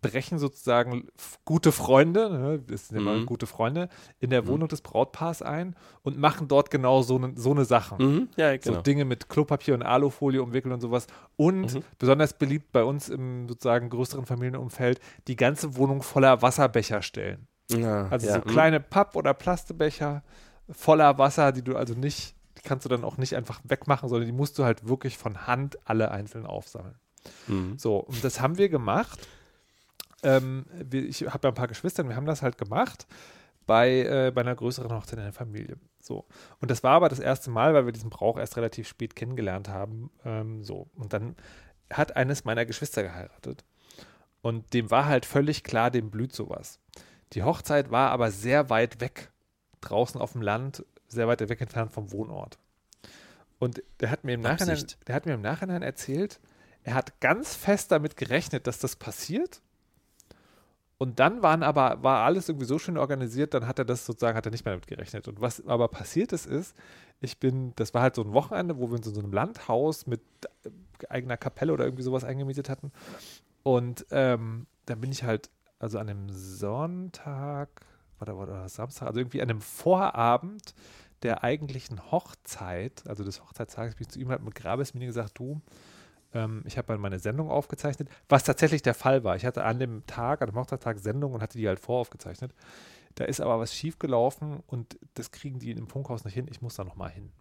brechen 0.00 0.38
sozusagen 0.38 1.06
gute 1.44 1.70
Freunde, 1.70 2.30
ne, 2.30 2.58
das 2.66 2.88
sind 2.88 2.98
immer 2.98 3.14
mhm. 3.14 3.26
gute 3.26 3.46
Freunde, 3.46 3.90
in 4.20 4.30
der 4.30 4.42
mhm. 4.42 4.48
Wohnung 4.48 4.68
des 4.68 4.80
Brautpaars 4.80 5.42
ein 5.42 5.76
und 6.02 6.18
machen 6.18 6.48
dort 6.48 6.70
genau 6.70 7.02
so 7.02 7.16
eine 7.16 7.32
so 7.36 7.52
ne 7.52 7.66
Sachen. 7.66 7.98
Mhm. 7.98 8.28
Ja, 8.36 8.56
genau. 8.56 8.76
So 8.76 8.82
Dinge 8.82 9.04
mit 9.04 9.28
Klopapier 9.28 9.74
und 9.74 9.82
Alufolie 9.82 10.42
umwickeln 10.42 10.72
und 10.72 10.80
sowas. 10.80 11.06
Und 11.36 11.74
mhm. 11.74 11.82
besonders 11.98 12.32
beliebt 12.34 12.72
bei 12.72 12.84
uns 12.84 13.10
im 13.10 13.48
sozusagen 13.48 13.90
größeren 13.90 14.24
Familienumfeld, 14.24 14.98
die 15.28 15.36
ganze 15.36 15.76
Wohnung 15.76 16.02
voller 16.02 16.40
Wasserbecher 16.40 17.02
stellen. 17.02 17.48
Ja, 17.70 18.08
also 18.08 18.26
ja. 18.26 18.34
so 18.34 18.38
mhm. 18.40 18.44
kleine 18.44 18.80
Papp- 18.80 19.16
oder 19.16 19.32
Plastebecher 19.32 20.22
voller 20.70 21.18
Wasser, 21.18 21.52
die 21.52 21.62
du 21.62 21.76
also 21.76 21.94
nicht, 21.94 22.34
die 22.58 22.62
kannst 22.62 22.84
du 22.84 22.88
dann 22.88 23.04
auch 23.04 23.16
nicht 23.16 23.36
einfach 23.36 23.60
wegmachen, 23.64 24.08
sondern 24.08 24.26
die 24.26 24.32
musst 24.32 24.58
du 24.58 24.64
halt 24.64 24.88
wirklich 24.88 25.18
von 25.18 25.46
Hand 25.46 25.78
alle 25.84 26.10
einzeln 26.10 26.46
aufsammeln. 26.46 26.96
Mhm. 27.46 27.78
So, 27.78 27.98
und 27.98 28.22
das 28.24 28.40
haben 28.40 28.58
wir 28.58 28.68
gemacht. 28.68 29.26
Ähm, 30.22 30.66
wir, 30.72 31.04
ich 31.04 31.22
habe 31.22 31.46
ja 31.46 31.52
ein 31.52 31.54
paar 31.54 31.68
Geschwister, 31.68 32.06
wir 32.08 32.16
haben 32.16 32.26
das 32.26 32.42
halt 32.42 32.58
gemacht 32.58 33.06
bei, 33.66 34.00
äh, 34.00 34.32
bei 34.34 34.40
einer 34.40 34.54
größeren 34.54 34.92
Hochzeit 34.92 35.18
in 35.18 35.24
der 35.24 35.32
Familie. 35.32 35.76
So. 36.00 36.26
Und 36.60 36.70
das 36.70 36.82
war 36.82 36.92
aber 36.92 37.08
das 37.08 37.18
erste 37.18 37.50
Mal, 37.50 37.74
weil 37.74 37.86
wir 37.86 37.92
diesen 37.92 38.10
Brauch 38.10 38.38
erst 38.38 38.56
relativ 38.56 38.88
spät 38.88 39.16
kennengelernt 39.16 39.68
haben. 39.68 40.10
Ähm, 40.24 40.62
so. 40.62 40.88
Und 40.94 41.12
dann 41.12 41.36
hat 41.90 42.16
eines 42.16 42.44
meiner 42.44 42.66
Geschwister 42.66 43.02
geheiratet. 43.02 43.64
Und 44.42 44.74
dem 44.74 44.90
war 44.90 45.06
halt 45.06 45.24
völlig 45.24 45.64
klar, 45.64 45.90
dem 45.90 46.10
blüht 46.10 46.34
sowas. 46.34 46.78
Die 47.32 47.42
Hochzeit 47.42 47.90
war 47.90 48.10
aber 48.10 48.30
sehr 48.30 48.68
weit 48.70 49.00
weg 49.00 49.30
draußen 49.84 50.20
auf 50.20 50.32
dem 50.32 50.42
Land, 50.42 50.84
sehr 51.08 51.28
weit 51.28 51.46
weg 51.48 51.60
entfernt 51.60 51.92
vom 51.92 52.12
Wohnort. 52.12 52.58
Und 53.58 53.82
der 54.00 54.10
hat 54.10 54.24
mir 54.24 54.34
im 54.34 54.40
Nachhinein, 54.40 54.84
der 55.06 55.14
hat 55.14 55.26
mir 55.26 55.34
im 55.34 55.42
Nachhinein 55.42 55.82
erzählt, 55.82 56.40
er 56.82 56.94
hat 56.94 57.20
ganz 57.20 57.54
fest 57.54 57.92
damit 57.92 58.16
gerechnet, 58.16 58.66
dass 58.66 58.78
das 58.78 58.96
passiert. 58.96 59.62
Und 60.98 61.18
dann 61.18 61.42
waren 61.42 61.62
aber, 61.62 62.02
war 62.02 62.24
alles 62.24 62.48
irgendwie 62.48 62.66
so 62.66 62.78
schön 62.78 62.98
organisiert, 62.98 63.54
dann 63.54 63.66
hat 63.66 63.78
er 63.78 63.84
das 63.84 64.06
sozusagen, 64.06 64.36
hat 64.36 64.46
er 64.46 64.52
nicht 64.52 64.64
mehr 64.64 64.74
damit 64.74 64.86
gerechnet. 64.86 65.28
Und 65.28 65.40
was 65.40 65.66
aber 65.66 65.88
passiert 65.88 66.32
ist, 66.32 66.46
ist, 66.46 66.76
ich 67.20 67.38
bin, 67.38 67.72
das 67.76 67.94
war 67.94 68.02
halt 68.02 68.14
so 68.14 68.22
ein 68.22 68.32
Wochenende, 68.32 68.78
wo 68.78 68.88
wir 68.88 68.96
uns 68.96 69.06
in 69.06 69.14
so 69.14 69.20
einem 69.20 69.32
Landhaus 69.32 70.06
mit 70.06 70.20
eigener 71.08 71.36
Kapelle 71.36 71.72
oder 71.72 71.84
irgendwie 71.84 72.02
sowas 72.02 72.24
eingemietet 72.24 72.68
hatten. 72.68 72.92
Und 73.62 74.06
ähm, 74.10 74.66
dann 74.86 75.00
bin 75.00 75.10
ich 75.10 75.24
halt, 75.24 75.50
also 75.78 75.98
an 75.98 76.08
einem 76.08 76.28
Sonntag, 76.30 77.68
war 78.18 78.26
da, 78.26 78.36
war 78.36 78.46
da 78.46 78.68
Samstag, 78.68 79.08
also 79.08 79.20
irgendwie 79.20 79.42
an 79.42 79.50
einem 79.50 79.60
Vorabend 79.60 80.74
der 81.22 81.42
eigentlichen 81.42 82.10
Hochzeit, 82.10 83.02
also 83.06 83.24
des 83.24 83.42
Hochzeitstages, 83.42 83.94
bin 83.94 84.02
ich 84.02 84.08
zu 84.10 84.20
ihm 84.20 84.28
halt 84.28 84.42
mit 84.42 84.54
Grabesmine 84.54 85.06
gesagt, 85.06 85.38
du, 85.38 85.60
ähm, 86.34 86.62
ich 86.66 86.76
habe 86.76 86.98
meine 86.98 87.18
Sendung 87.18 87.50
aufgezeichnet, 87.50 88.08
was 88.28 88.44
tatsächlich 88.44 88.82
der 88.82 88.94
Fall 88.94 89.24
war. 89.24 89.36
Ich 89.36 89.46
hatte 89.46 89.64
an 89.64 89.78
dem 89.78 90.06
Tag, 90.06 90.42
an 90.42 90.50
dem 90.50 90.56
Hochzeitstag 90.56 90.98
Sendung 90.98 91.32
und 91.32 91.40
hatte 91.40 91.58
die 91.58 91.66
halt 91.66 91.80
voraufgezeichnet. 91.80 92.54
Da 93.14 93.24
ist 93.24 93.40
aber 93.40 93.58
was 93.58 93.74
schiefgelaufen 93.74 94.62
und 94.66 94.98
das 95.14 95.30
kriegen 95.30 95.60
die 95.60 95.70
im 95.70 95.88
Funkhaus 95.88 96.24
nicht 96.24 96.34
hin. 96.34 96.48
Ich 96.50 96.60
muss 96.60 96.74
da 96.74 96.84
nochmal 96.84 97.10
hin. 97.10 97.32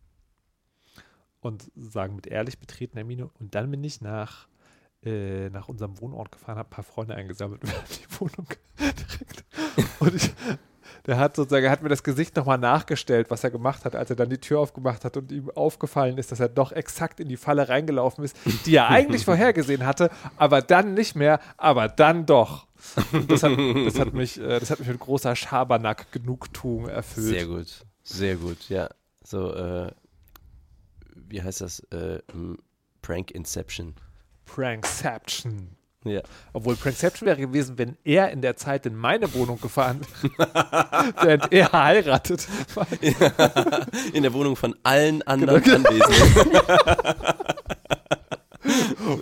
Und 1.39 1.71
sagen 1.75 2.15
mit 2.15 2.27
ehrlich 2.27 2.59
betretener 2.59 3.03
Miene. 3.03 3.29
Und 3.39 3.55
dann 3.55 3.69
bin 3.69 3.83
ich 3.83 3.99
nach, 3.99 4.47
äh, 5.05 5.49
nach 5.49 5.69
unserem 5.69 5.99
Wohnort 5.99 6.31
gefahren, 6.31 6.57
habe 6.57 6.69
ein 6.69 6.71
paar 6.71 6.83
Freunde 6.83 7.15
eingesammelt 7.15 7.61
und 7.63 7.71
die 7.89 8.19
Wohnung 8.19 8.47
direkt. 8.79 9.43
Und 9.99 10.15
ich, 10.15 10.33
der 11.05 11.17
hat 11.17 11.35
sozusagen, 11.35 11.65
er 11.65 11.71
hat 11.71 11.83
mir 11.83 11.89
das 11.89 12.03
Gesicht 12.03 12.35
nochmal 12.35 12.57
nachgestellt, 12.57 13.29
was 13.29 13.43
er 13.43 13.51
gemacht 13.51 13.83
hat, 13.83 13.95
als 13.95 14.09
er 14.09 14.15
dann 14.15 14.29
die 14.29 14.37
Tür 14.37 14.59
aufgemacht 14.59 15.03
hat 15.03 15.17
und 15.17 15.31
ihm 15.31 15.49
aufgefallen 15.49 16.17
ist, 16.17 16.31
dass 16.31 16.39
er 16.39 16.49
doch 16.49 16.71
exakt 16.71 17.19
in 17.19 17.27
die 17.27 17.37
Falle 17.37 17.67
reingelaufen 17.67 18.23
ist, 18.23 18.37
die 18.65 18.75
er 18.75 18.89
eigentlich 18.89 19.25
vorhergesehen 19.25 19.85
hatte, 19.85 20.09
aber 20.37 20.61
dann 20.61 20.93
nicht 20.93 21.15
mehr, 21.15 21.39
aber 21.57 21.89
dann 21.89 22.25
doch. 22.25 22.67
Das 23.27 23.43
hat, 23.43 23.57
das 23.57 23.99
hat, 23.99 24.13
mich, 24.13 24.39
äh, 24.39 24.59
das 24.59 24.69
hat 24.69 24.79
mich 24.79 24.87
mit 24.87 24.99
großer 24.99 25.35
Schabernack-Genugtuung 25.35 26.87
erfüllt. 26.87 27.27
Sehr 27.27 27.45
gut, 27.45 27.85
sehr 28.03 28.35
gut, 28.35 28.69
ja. 28.69 28.89
So, 29.23 29.53
äh, 29.53 29.91
wie 31.15 31.41
heißt 31.41 31.61
das? 31.61 31.79
Äh, 31.91 32.19
Prank 33.01 33.31
Inception. 33.31 33.95
Prankception. 34.53 35.75
Ja. 36.05 36.21
Obwohl 36.51 36.75
Prankception 36.75 37.25
wäre 37.25 37.39
gewesen, 37.39 37.77
wenn 37.77 37.97
er 38.03 38.29
in 38.31 38.41
der 38.41 38.55
Zeit 38.55 38.85
in 38.85 38.95
meine 38.95 39.33
Wohnung 39.33 39.59
gefahren 39.59 40.01
wäre, 40.21 41.13
während 41.21 41.51
er 41.51 41.71
heiratet. 41.71 42.47
in 44.13 44.21
der 44.21 44.33
Wohnung 44.33 44.55
von 44.55 44.75
allen 44.83 45.21
anderen 45.23 45.63
genau. 45.63 45.89
Anwesenden. 45.89 46.61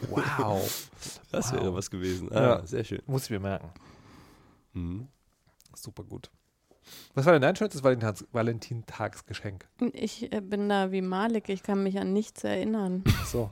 wow. 0.10 0.90
Das 1.32 1.54
wow. 1.54 1.62
wäre 1.62 1.74
was 1.74 1.90
gewesen. 1.90 2.30
Ah, 2.32 2.42
ja. 2.42 2.66
Sehr 2.66 2.84
schön. 2.84 3.02
Muss 3.06 3.26
ich 3.26 3.30
mir 3.30 3.40
merken. 3.40 3.70
Mhm. 4.74 5.08
Super 5.76 6.04
gut. 6.04 6.30
Was 7.14 7.26
war 7.26 7.34
denn 7.34 7.42
dein 7.42 7.56
schönstes 7.56 7.84
Valentins 7.84 8.26
Valentintagsgeschenk? 8.34 9.66
Ich 9.94 10.34
äh, 10.34 10.42
bin 10.42 10.68
da 10.68 10.92
wie 10.92 11.02
Malik, 11.02 11.48
ich 11.48 11.64
kann 11.64 11.84
mich 11.84 11.98
an 12.00 12.12
nichts 12.12 12.44
erinnern. 12.44 13.04
Ach 13.08 13.26
so. 13.26 13.50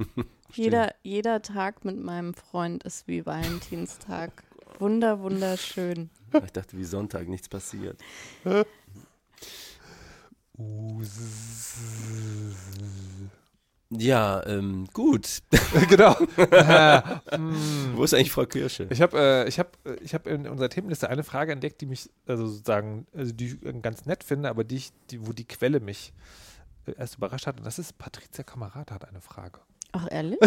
Jeder, 0.54 0.96
jeder 1.04 1.42
Tag 1.42 1.86
mit 1.86 1.98
meinem 1.98 2.34
Freund 2.34 2.84
ist 2.84 3.08
wie 3.08 3.26
Valentinstag. 3.26 4.44
Wunder, 4.80 5.20
wunderschön. 5.20 6.10
Ich 6.44 6.52
dachte, 6.52 6.78
wie 6.78 6.84
Sonntag, 6.84 7.28
nichts 7.28 7.50
passiert. 7.50 8.00
Ja, 13.92 14.46
ähm, 14.46 14.88
gut. 14.94 15.42
genau. 15.90 16.16
Wo 17.96 18.04
ist 18.04 18.14
eigentlich 18.14 18.32
Frau 18.32 18.46
Kirsche? 18.46 18.88
Ich 18.92 19.02
habe 19.02 19.18
äh, 19.18 19.48
ich 19.48 19.58
hab, 19.58 19.78
ich 20.02 20.14
hab 20.14 20.28
in 20.28 20.48
unserer 20.48 20.70
Themenliste 20.70 21.10
eine 21.10 21.24
Frage 21.24 21.54
entdeckt, 21.54 21.82
die 21.82 21.88
mich 21.88 22.10
also 22.28 22.46
sozusagen, 22.48 23.08
also 23.16 23.34
die 23.34 23.58
ich 23.62 23.82
ganz 23.82 24.06
nett 24.06 24.24
finde, 24.24 24.50
aber 24.50 24.64
die, 24.64 24.76
ich, 24.76 24.92
die 25.10 25.26
wo 25.26 25.34
die 25.34 25.48
Quelle 25.48 25.80
mich 25.80 26.14
äh, 26.86 26.92
erst 26.98 27.16
überrascht 27.18 27.48
hat. 27.48 27.58
Und 27.58 27.66
das 27.66 27.80
ist 27.80 27.98
Patricia 27.98 28.44
Kamerad 28.44 28.92
hat 28.92 29.08
eine 29.08 29.22
Frage. 29.22 29.60
Ach, 29.92 30.08
ehrlich? 30.10 30.40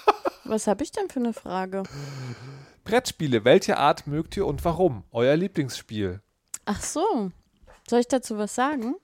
Was 0.44 0.66
habe 0.66 0.84
ich 0.84 0.92
denn 0.92 1.08
für 1.08 1.20
eine 1.20 1.32
Frage? 1.32 1.82
Brettspiele, 2.84 3.44
welche 3.44 3.78
Art 3.78 4.06
mögt 4.06 4.36
ihr 4.36 4.46
und 4.46 4.64
warum? 4.64 5.04
Euer 5.10 5.36
Lieblingsspiel? 5.36 6.20
Ach 6.66 6.82
so. 6.82 7.30
Soll 7.88 8.00
ich 8.00 8.08
dazu 8.08 8.36
was 8.38 8.54
sagen? 8.54 8.94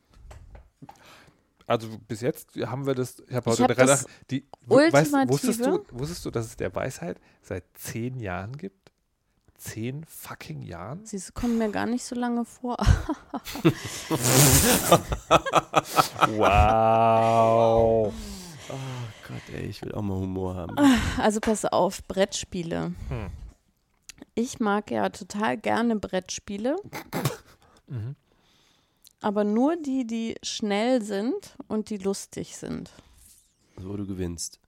Also 1.66 1.88
bis 2.08 2.20
jetzt 2.20 2.48
haben 2.66 2.86
wir 2.86 2.94
das, 2.94 3.22
ich 3.26 3.34
habe 3.34 3.50
heute 3.50 3.62
hab 3.62 3.74
das 3.76 4.06
die, 4.30 4.46
ultimative- 4.68 5.28
wusstest, 5.28 5.64
du, 5.64 5.84
wusstest 5.92 6.24
du, 6.24 6.30
dass 6.30 6.46
es 6.46 6.56
der 6.56 6.74
Weisheit 6.74 7.18
seit 7.42 7.64
zehn 7.74 8.18
Jahren 8.20 8.56
gibt? 8.56 8.90
Zehn 9.56 10.04
fucking 10.04 10.62
Jahren? 10.62 11.04
Sie 11.04 11.20
kommen 11.32 11.58
mir 11.58 11.70
gar 11.70 11.86
nicht 11.86 12.04
so 12.04 12.14
lange 12.14 12.44
vor. 12.44 12.76
Wow. 16.36 18.12
Oh 18.72 18.76
Gott, 19.30 19.54
ey, 19.54 19.66
ich 19.66 19.82
will 19.82 19.92
auch 19.92 20.02
mal 20.02 20.16
Humor 20.16 20.54
haben. 20.54 20.76
Also 21.18 21.40
pass 21.40 21.64
auf, 21.64 22.02
Brettspiele. 22.08 22.94
Hm. 23.08 23.26
Ich 24.34 24.60
mag 24.60 24.90
ja 24.90 25.08
total 25.10 25.56
gerne 25.56 25.96
Brettspiele, 25.96 26.76
Mhm. 27.86 28.14
aber 29.20 29.42
nur 29.44 29.76
die, 29.76 30.06
die 30.06 30.36
schnell 30.42 31.02
sind 31.02 31.56
und 31.68 31.90
die 31.90 31.96
lustig 31.98 32.56
sind. 32.56 32.90
Wo 33.76 33.96
du 33.96 34.06
gewinnst. 34.06 34.60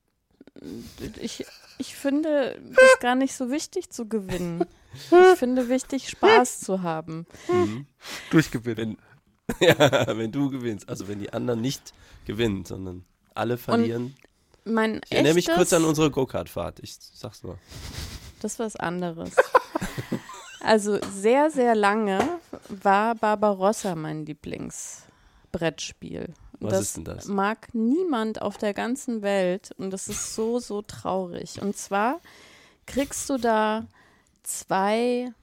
Ich, 1.21 1.45
ich 1.77 1.95
finde 1.95 2.59
das 2.75 2.99
gar 2.99 3.15
nicht 3.15 3.33
so 3.35 3.49
wichtig 3.49 3.89
zu 3.89 4.07
gewinnen. 4.07 4.65
Ich 4.93 5.37
finde 5.39 5.69
wichtig, 5.69 6.09
Spaß 6.09 6.59
zu 6.59 6.81
haben. 6.83 7.25
Mhm. 7.51 7.87
Durchgewinnen. 8.29 8.97
ja, 9.59 10.15
wenn 10.17 10.31
du 10.31 10.49
gewinnst. 10.49 10.87
Also 10.89 11.07
wenn 11.07 11.19
die 11.19 11.33
anderen 11.33 11.61
nicht 11.61 11.93
gewinnen, 12.25 12.65
sondern 12.65 13.05
alle 13.33 13.57
verlieren. 13.57 14.15
Mein 14.65 15.01
ich 15.05 15.11
erinnere 15.11 15.33
mich 15.33 15.47
kurz 15.47 15.73
an 15.73 15.85
unsere 15.85 16.11
Go-Kart-Fahrt. 16.11 16.79
Ich 16.79 16.97
sag's 16.99 17.43
nur. 17.43 17.57
Das 18.41 18.53
ist 18.53 18.59
was 18.59 18.75
anderes. 18.75 19.35
Also 20.63 20.97
sehr, 21.11 21.51
sehr 21.51 21.75
lange 21.75 22.39
war 22.69 23.15
Barbarossa 23.15 23.95
mein 23.95 24.25
Lieblingsbrettspiel. 24.25 26.33
Was 26.61 26.79
ist 26.79 26.95
denn 26.95 27.03
das? 27.03 27.25
mag 27.25 27.67
niemand 27.73 28.41
auf 28.41 28.57
der 28.57 28.73
ganzen 28.73 29.21
Welt 29.21 29.71
und 29.77 29.91
das 29.91 30.07
ist 30.07 30.35
so, 30.35 30.59
so 30.59 30.81
traurig. 30.81 31.61
Und 31.61 31.75
zwar 31.75 32.21
kriegst 32.85 33.29
du 33.29 33.37
da 33.37 33.85
zwei 34.43 35.33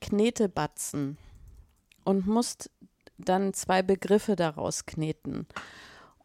Knetebatzen 0.00 1.18
und 2.04 2.26
musst 2.26 2.68
dann 3.16 3.54
zwei 3.54 3.82
Begriffe 3.82 4.34
daraus 4.34 4.86
kneten. 4.86 5.46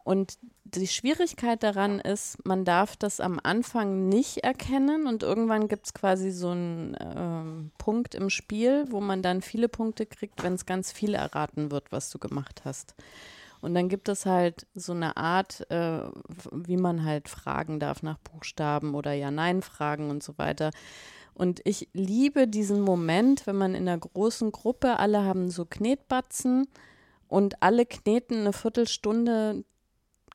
Und 0.03 0.37
die 0.65 0.87
Schwierigkeit 0.87 1.63
daran 1.63 1.99
ist, 1.99 2.45
man 2.45 2.65
darf 2.65 2.97
das 2.97 3.19
am 3.19 3.39
Anfang 3.41 4.09
nicht 4.09 4.39
erkennen 4.39 5.07
und 5.07 5.23
irgendwann 5.23 5.67
gibt 5.67 5.85
es 5.85 5.93
quasi 5.93 6.31
so 6.31 6.49
einen 6.49 6.97
ähm, 6.99 7.71
Punkt 7.77 8.15
im 8.15 8.29
Spiel, 8.29 8.85
wo 8.89 8.99
man 8.99 9.21
dann 9.21 9.41
viele 9.41 9.69
Punkte 9.69 10.05
kriegt, 10.05 10.43
wenn 10.43 10.53
es 10.53 10.65
ganz 10.65 10.91
viel 10.91 11.13
erraten 11.13 11.71
wird, 11.71 11.91
was 11.91 12.09
du 12.09 12.19
gemacht 12.19 12.63
hast. 12.65 12.95
Und 13.61 13.75
dann 13.75 13.87
gibt 13.87 14.09
es 14.09 14.25
halt 14.25 14.67
so 14.75 14.91
eine 14.91 15.15
Art, 15.15 15.69
äh, 15.71 16.01
wie 16.51 16.75
man 16.75 17.05
halt 17.05 17.29
fragen 17.29 17.79
darf 17.79 18.03
nach 18.03 18.17
Buchstaben 18.17 18.93
oder 18.93 19.13
Ja-Nein-Fragen 19.13 20.09
und 20.09 20.21
so 20.21 20.37
weiter. 20.37 20.71
Und 21.33 21.61
ich 21.63 21.87
liebe 21.93 22.47
diesen 22.47 22.81
Moment, 22.81 23.47
wenn 23.47 23.55
man 23.55 23.73
in 23.73 23.87
einer 23.87 23.97
großen 23.97 24.51
Gruppe, 24.51 24.99
alle 24.99 25.23
haben 25.23 25.49
so 25.49 25.65
Knetbatzen 25.65 26.67
und 27.27 27.63
alle 27.63 27.85
kneten 27.85 28.41
eine 28.41 28.53
Viertelstunde 28.53 29.63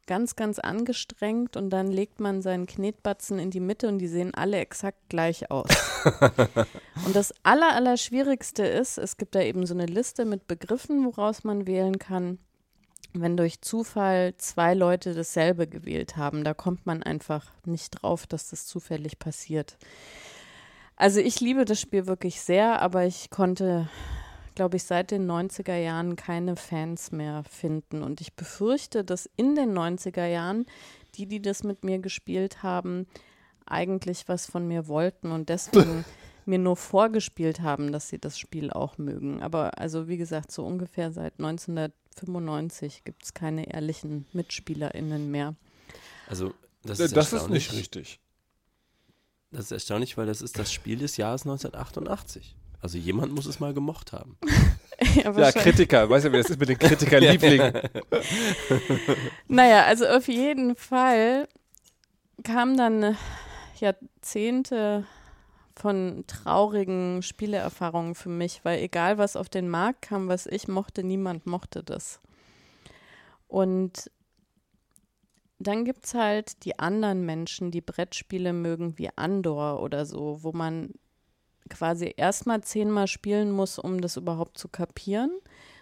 ganz, 0.08 0.34
ganz 0.34 0.58
angestrengt 0.58 1.56
und 1.56 1.70
dann 1.70 1.86
legt 1.86 2.18
man 2.18 2.42
seinen 2.42 2.66
Knetbatzen 2.66 3.38
in 3.38 3.52
die 3.52 3.60
Mitte 3.60 3.86
und 3.86 3.98
die 3.98 4.08
sehen 4.08 4.34
alle 4.34 4.56
exakt 4.56 4.98
gleich 5.08 5.52
aus. 5.52 5.68
und 7.06 7.14
das 7.14 7.32
aller, 7.44 7.74
aller 7.74 7.96
Schwierigste 7.96 8.64
ist, 8.64 8.98
es 8.98 9.16
gibt 9.18 9.36
da 9.36 9.40
eben 9.40 9.66
so 9.66 9.74
eine 9.74 9.86
Liste 9.86 10.24
mit 10.24 10.48
Begriffen, 10.48 11.04
woraus 11.04 11.44
man 11.44 11.68
wählen 11.68 12.00
kann. 12.00 12.38
Wenn 13.12 13.36
durch 13.36 13.60
Zufall 13.60 14.34
zwei 14.38 14.74
Leute 14.74 15.14
dasselbe 15.14 15.66
gewählt 15.66 16.16
haben, 16.16 16.42
da 16.42 16.54
kommt 16.54 16.86
man 16.86 17.02
einfach 17.02 17.52
nicht 17.64 17.90
drauf, 17.90 18.26
dass 18.26 18.50
das 18.50 18.66
zufällig 18.66 19.18
passiert. 19.18 19.76
Also 20.96 21.20
ich 21.20 21.40
liebe 21.40 21.64
das 21.64 21.80
Spiel 21.80 22.06
wirklich 22.06 22.40
sehr, 22.40 22.82
aber 22.82 23.04
ich 23.04 23.30
konnte, 23.30 23.88
glaube 24.58 24.76
ich, 24.76 24.82
seit 24.82 25.12
den 25.12 25.30
90er 25.30 25.76
Jahren 25.76 26.16
keine 26.16 26.56
Fans 26.56 27.12
mehr 27.12 27.44
finden. 27.48 28.02
Und 28.02 28.20
ich 28.20 28.32
befürchte, 28.32 29.04
dass 29.04 29.30
in 29.36 29.54
den 29.54 29.72
90er 29.72 30.26
Jahren 30.26 30.66
die, 31.14 31.26
die 31.26 31.40
das 31.40 31.62
mit 31.62 31.84
mir 31.84 32.00
gespielt 32.00 32.64
haben, 32.64 33.06
eigentlich 33.66 34.26
was 34.26 34.46
von 34.46 34.66
mir 34.66 34.88
wollten 34.88 35.30
und 35.30 35.48
deswegen 35.48 36.04
mir 36.44 36.58
nur 36.58 36.76
vorgespielt 36.76 37.60
haben, 37.60 37.92
dass 37.92 38.08
sie 38.08 38.18
das 38.18 38.36
Spiel 38.36 38.72
auch 38.72 38.98
mögen. 38.98 39.44
Aber 39.44 39.78
also 39.78 40.08
wie 40.08 40.16
gesagt, 40.16 40.50
so 40.50 40.66
ungefähr 40.66 41.12
seit 41.12 41.34
1995 41.38 43.04
gibt 43.04 43.22
es 43.22 43.34
keine 43.34 43.72
ehrlichen 43.72 44.26
MitspielerInnen 44.32 45.30
mehr. 45.30 45.54
Also, 46.26 46.52
das 46.82 46.98
Das, 46.98 47.00
ist, 47.00 47.12
ist 47.12 47.32
erstaunlich. 47.32 47.70
nicht 47.70 47.78
richtig. 47.78 48.20
Das 49.52 49.66
ist 49.66 49.70
erstaunlich, 49.70 50.16
weil 50.18 50.26
das 50.26 50.42
ist 50.42 50.58
das 50.58 50.72
Spiel 50.72 50.98
des 50.98 51.16
Jahres 51.16 51.42
1988. 51.42 52.56
Also 52.80 52.98
jemand 52.98 53.34
muss 53.34 53.46
es 53.46 53.60
mal 53.60 53.74
gemocht 53.74 54.12
haben. 54.12 54.36
Ja, 55.14 55.30
Ja. 55.30 55.52
Kritiker. 55.52 56.10
Weißt 56.10 56.26
du, 56.26 56.32
wie 56.32 56.38
das 56.38 56.50
ist 56.50 56.58
mit 56.58 56.68
den 56.68 56.78
Kritikerlieblingen? 56.78 57.72
Naja, 59.46 59.84
also 59.84 60.06
auf 60.06 60.26
jeden 60.26 60.74
Fall 60.74 61.46
kam 62.42 62.76
dann 62.76 63.02
äh, 63.04 63.14
Jahrzehnte 63.78 65.06
von 65.76 66.24
traurigen 66.26 67.22
Spieleerfahrungen 67.22 68.16
für 68.16 68.28
mich, 68.28 68.64
weil 68.64 68.80
egal 68.82 69.18
was 69.18 69.36
auf 69.36 69.48
den 69.48 69.68
Markt 69.68 70.02
kam, 70.02 70.26
was 70.26 70.46
ich 70.46 70.66
mochte, 70.66 71.04
niemand 71.04 71.46
mochte 71.46 71.84
das. 71.84 72.20
Und 73.46 74.10
dann 75.60 75.84
gibt 75.84 76.06
es 76.06 76.14
halt 76.14 76.64
die 76.64 76.78
anderen 76.78 77.24
Menschen, 77.24 77.70
die 77.70 77.80
Brettspiele 77.80 78.52
mögen, 78.52 78.98
wie 78.98 79.10
Andor 79.16 79.80
oder 79.80 80.06
so, 80.06 80.42
wo 80.42 80.52
man 80.52 80.90
quasi 81.68 82.14
erstmal 82.16 82.62
zehnmal 82.62 83.06
spielen 83.06 83.50
muss, 83.50 83.78
um 83.78 84.00
das 84.00 84.16
überhaupt 84.16 84.58
zu 84.58 84.68
kapieren. 84.68 85.30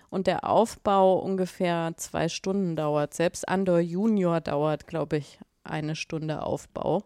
Und 0.08 0.26
der 0.26 0.48
Aufbau 0.48 1.18
ungefähr 1.18 1.92
zwei 1.96 2.28
Stunden 2.28 2.76
dauert. 2.76 3.14
Selbst 3.14 3.48
Andor 3.48 3.80
Junior 3.80 4.40
dauert, 4.40 4.86
glaube 4.86 5.16
ich, 5.16 5.38
eine 5.64 5.96
Stunde 5.96 6.42
Aufbau. 6.42 7.04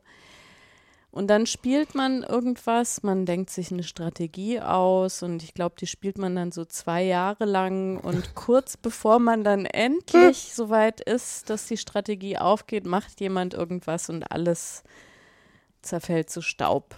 Und 1.13 1.27
dann 1.27 1.47
spielt 1.47 1.97
man 1.97 2.23
irgendwas, 2.23 3.03
man 3.03 3.27
denkt 3.27 3.51
sich 3.51 3.73
eine 3.73 3.83
Strategie 3.83 4.61
aus 4.61 5.25
und 5.25 5.43
ich 5.43 5.55
glaube, 5.55 5.75
die 5.81 5.89
spielt 5.89 6.19
man 6.19 6.37
dann 6.37 6.53
so 6.53 6.65
zwei 6.65 7.03
Jahre 7.03 7.47
lang 7.47 7.99
und 7.99 8.35
kurz 8.37 8.77
bevor 8.77 9.19
man 9.19 9.43
dann 9.43 9.67
endlich 9.67 10.55
so 10.55 10.71
weit 10.71 11.01
ist, 11.01 11.51
dass 11.51 11.67
die 11.67 11.79
Strategie 11.79 12.39
aufgeht, 12.39 12.87
macht 12.87 13.21
jemand 13.21 13.55
irgendwas 13.55 14.09
und 14.09 14.31
alles 14.31 14.85
zerfällt 15.83 16.31
zu 16.31 16.43
Staub. 16.43 16.95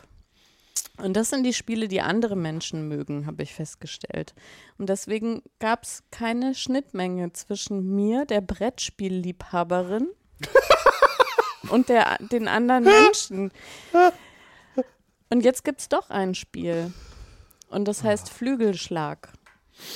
Und 0.99 1.15
das 1.15 1.31
sind 1.31 1.45
die 1.45 1.55
Spiele, 1.55 1.89
die 1.89 2.03
andere 2.03 2.37
Menschen 2.37 2.87
mögen, 2.89 3.27
habe 3.27 3.43
ich 3.43 3.55
festgestellt. 3.55 4.35
Und 4.79 4.89
deswegen 4.89 5.43
gab 5.59 5.85
es 5.85 6.03
keine 6.11 6.55
Schnittmenge 6.55 7.33
zwischen 7.33 7.95
mir, 7.95 8.27
der 8.27 8.43
Brettspielliebhaberin, 8.43 10.09
und 11.71 11.89
der, 11.89 12.19
den 12.19 12.49
anderen 12.49 12.85
Menschen. 12.85 13.53
Und 15.31 15.45
jetzt 15.45 15.65
gibt 15.65 15.81
es 15.81 15.89
doch 15.89 16.11
ein 16.11 16.35
Spiel. 16.35 16.93
Und 17.71 17.87
das 17.89 18.05
heißt 18.05 18.29
Flügelschlag. 18.29 19.33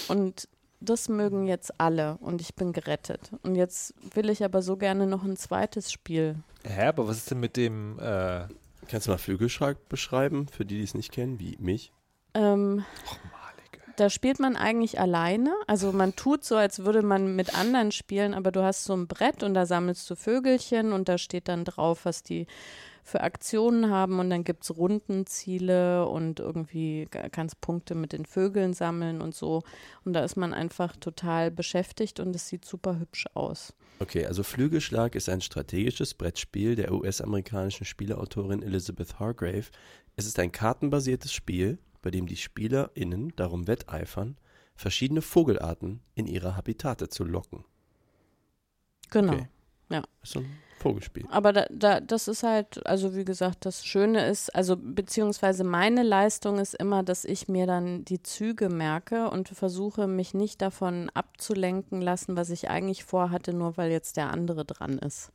Und 0.09 0.49
das 0.81 1.09
mögen 1.09 1.47
jetzt 1.47 1.79
alle. 1.79 2.17
Und 2.19 2.41
ich 2.41 2.55
bin 2.55 2.73
gerettet. 2.73 3.31
Und 3.43 3.55
jetzt 3.55 3.95
will 4.15 4.31
ich 4.31 4.45
aber 4.45 4.63
so 4.63 4.77
gerne 4.77 5.07
noch 5.07 5.25
ein 5.25 5.37
zweites 5.37 5.93
Spiel. 5.93 6.37
Hä, 6.65 6.87
aber 6.87 7.07
was 7.07 7.19
ist 7.19 7.31
denn 7.31 7.41
mit 7.41 7.57
dem. 7.57 7.99
Äh 7.99 8.47
Kannst 8.89 9.07
du 9.07 9.11
mal 9.11 9.19
Flügelschlag 9.19 9.89
beschreiben, 9.89 10.47
für 10.49 10.65
die, 10.65 10.77
die 10.79 10.85
es 10.85 10.95
nicht 10.95 11.13
kennen, 11.13 11.41
wie 11.41 11.57
mich? 11.59 11.93
Ähm, 12.35 12.85
Och, 13.05 13.19
malig. 13.25 13.36
Da 13.97 14.11
spielt 14.11 14.41
man 14.41 14.57
eigentlich 14.57 15.01
alleine. 15.01 15.53
Also 15.67 15.93
man 15.93 16.15
tut 16.17 16.45
so, 16.45 16.57
als 16.57 16.85
würde 16.85 17.03
man 17.03 17.37
mit 17.37 17.59
anderen 17.59 17.93
spielen, 17.93 18.35
aber 18.35 18.53
du 18.53 18.63
hast 18.63 18.85
so 18.85 18.95
ein 18.95 19.07
Brett 19.07 19.43
und 19.43 19.55
da 19.55 19.67
sammelst 19.67 20.09
du 20.09 20.17
Vögelchen 20.17 20.93
und 20.93 21.09
da 21.09 21.19
steht 21.19 21.49
dann 21.49 21.65
drauf, 21.65 22.05
was 22.05 22.23
die 22.23 22.47
für 23.07 23.21
Aktionen 23.21 23.89
haben 23.89 24.19
und 24.19 24.31
dann 24.31 24.43
gibt 24.43 24.65
es 24.65 24.77
Rundenziele 24.77 26.09
und 26.09 26.41
irgendwie 26.41 27.07
kannst 27.31 27.61
Punkte 27.61 27.95
mit 27.95 28.13
den 28.13 28.27
Vögeln 28.27 28.75
sammeln 28.75 29.21
und 29.21 29.33
so. 29.33 29.63
Und 30.05 30.13
da 30.13 30.25
ist 30.25 30.37
man 30.37 30.53
einfach 30.53 30.97
total 30.97 31.53
beschäftigt 31.53 32.19
und 32.19 32.35
es 32.35 32.49
sieht 32.49 32.65
super 32.65 32.99
hübsch 32.99 33.27
aus. 33.35 33.75
Okay, 34.01 34.27
also 34.27 34.43
Flügelschlag 34.43 35.15
ist 35.15 35.29
ein 35.29 35.41
strategisches 35.41 36.15
Brettspiel 36.15 36.75
der 36.75 36.93
US-amerikanischen 36.93 37.87
Spieleautorin 37.87 38.63
Elizabeth 38.63 39.21
Hargrave. 39.21 39.67
Es 40.17 40.27
ist 40.27 40.39
ein 40.41 40.51
kartenbasiertes 40.51 41.33
Spiel, 41.33 41.79
bei 42.07 42.13
dem 42.13 42.29
die 42.29 42.37
SpielerInnen 42.37 43.33
darum 43.35 43.67
wetteifern, 43.67 44.37
verschiedene 44.77 45.23
Vogelarten 45.23 46.03
in 46.15 46.29
ihre 46.29 46.57
Habitate 46.57 47.09
zu 47.09 47.25
locken. 47.25 47.65
Genau. 49.11 49.33
Okay. 49.33 49.49
Das 49.89 50.05
ist 50.23 50.33
so 50.35 50.39
ein 50.39 50.59
Vogelspiel. 50.79 51.27
Aber 51.31 51.53
da, 51.53 51.67
da, 51.69 51.99
das 51.99 52.29
ist 52.29 52.45
halt, 52.45 52.87
also 52.87 53.17
wie 53.17 53.25
gesagt, 53.25 53.67
das 53.67 53.85
Schöne 53.85 54.25
ist, 54.25 54.55
also 54.55 54.77
beziehungsweise 54.77 55.65
meine 55.65 56.05
Leistung 56.05 56.61
ist 56.61 56.75
immer, 56.75 57.03
dass 57.03 57.25
ich 57.25 57.49
mir 57.49 57.67
dann 57.67 58.05
die 58.05 58.23
Züge 58.23 58.69
merke 58.69 59.29
und 59.29 59.49
versuche, 59.49 60.07
mich 60.07 60.33
nicht 60.33 60.63
davon 60.63 61.11
abzulenken 61.13 62.01
lassen, 62.01 62.37
was 62.37 62.51
ich 62.51 62.71
eigentlich 62.71 63.03
vorhatte, 63.03 63.53
nur 63.53 63.77
weil 63.77 63.91
jetzt 63.91 64.17
der 64.17 64.31
andere 64.31 64.65
dran 64.65 64.99
ist. 64.99 65.33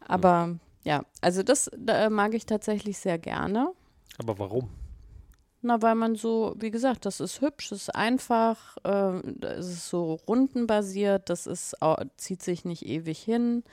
Aber 0.00 0.56
ja, 0.84 1.04
also 1.20 1.42
das 1.42 1.70
da 1.76 2.08
mag 2.08 2.32
ich 2.32 2.46
tatsächlich 2.46 2.96
sehr 2.96 3.18
gerne. 3.18 3.74
Aber 4.18 4.38
warum? 4.38 4.70
Na, 5.62 5.82
weil 5.82 5.94
man 5.94 6.16
so, 6.16 6.54
wie 6.58 6.70
gesagt, 6.70 7.06
das 7.06 7.20
ist 7.20 7.40
hübsch, 7.40 7.70
das 7.70 7.82
ist 7.82 7.94
einfach, 7.94 8.76
äh, 8.84 9.18
es 9.46 9.68
ist 9.68 9.88
so 9.88 10.14
rundenbasiert, 10.28 11.28
das 11.30 11.46
ist, 11.46 11.76
zieht 12.16 12.42
sich 12.42 12.64
nicht 12.64 12.86
ewig 12.86 13.18
hin. 13.18 13.64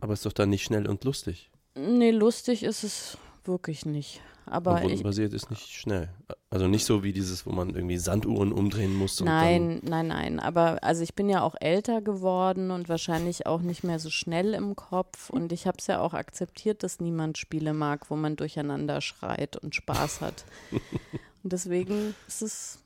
Aber 0.00 0.12
ist 0.12 0.24
doch 0.24 0.32
dann 0.32 0.50
nicht 0.50 0.64
schnell 0.64 0.88
und 0.88 1.04
lustig. 1.04 1.50
Nee, 1.74 2.10
lustig 2.10 2.62
ist 2.62 2.84
es 2.84 3.18
wirklich 3.48 3.86
nicht. 3.86 4.20
Aber 4.50 4.80
rundenbasiert 4.80 5.32
ist 5.34 5.50
nicht 5.50 5.68
schnell. 5.68 6.08
Also 6.50 6.68
nicht 6.68 6.84
so 6.84 7.02
wie 7.02 7.12
dieses, 7.12 7.44
wo 7.46 7.50
man 7.50 7.74
irgendwie 7.74 7.98
Sanduhren 7.98 8.52
umdrehen 8.52 8.94
muss. 8.94 9.20
Nein, 9.20 9.80
nein, 9.82 10.08
nein. 10.08 10.40
Aber 10.40 10.82
also 10.82 11.02
ich 11.02 11.14
bin 11.14 11.28
ja 11.28 11.42
auch 11.42 11.54
älter 11.60 12.00
geworden 12.00 12.70
und 12.70 12.88
wahrscheinlich 12.88 13.46
auch 13.46 13.60
nicht 13.60 13.84
mehr 13.84 13.98
so 13.98 14.10
schnell 14.10 14.54
im 14.54 14.76
Kopf. 14.76 15.30
Und 15.30 15.52
ich 15.52 15.66
habe 15.66 15.78
es 15.78 15.86
ja 15.86 16.00
auch 16.00 16.14
akzeptiert, 16.14 16.82
dass 16.82 17.00
niemand 17.00 17.36
Spiele 17.36 17.74
mag, 17.74 18.10
wo 18.10 18.16
man 18.16 18.36
durcheinander 18.36 19.00
schreit 19.00 19.56
und 19.56 19.74
Spaß 19.74 20.20
hat. 20.20 20.44
und 21.42 21.52
deswegen 21.52 22.14
ist 22.26 22.42
es, 22.42 22.78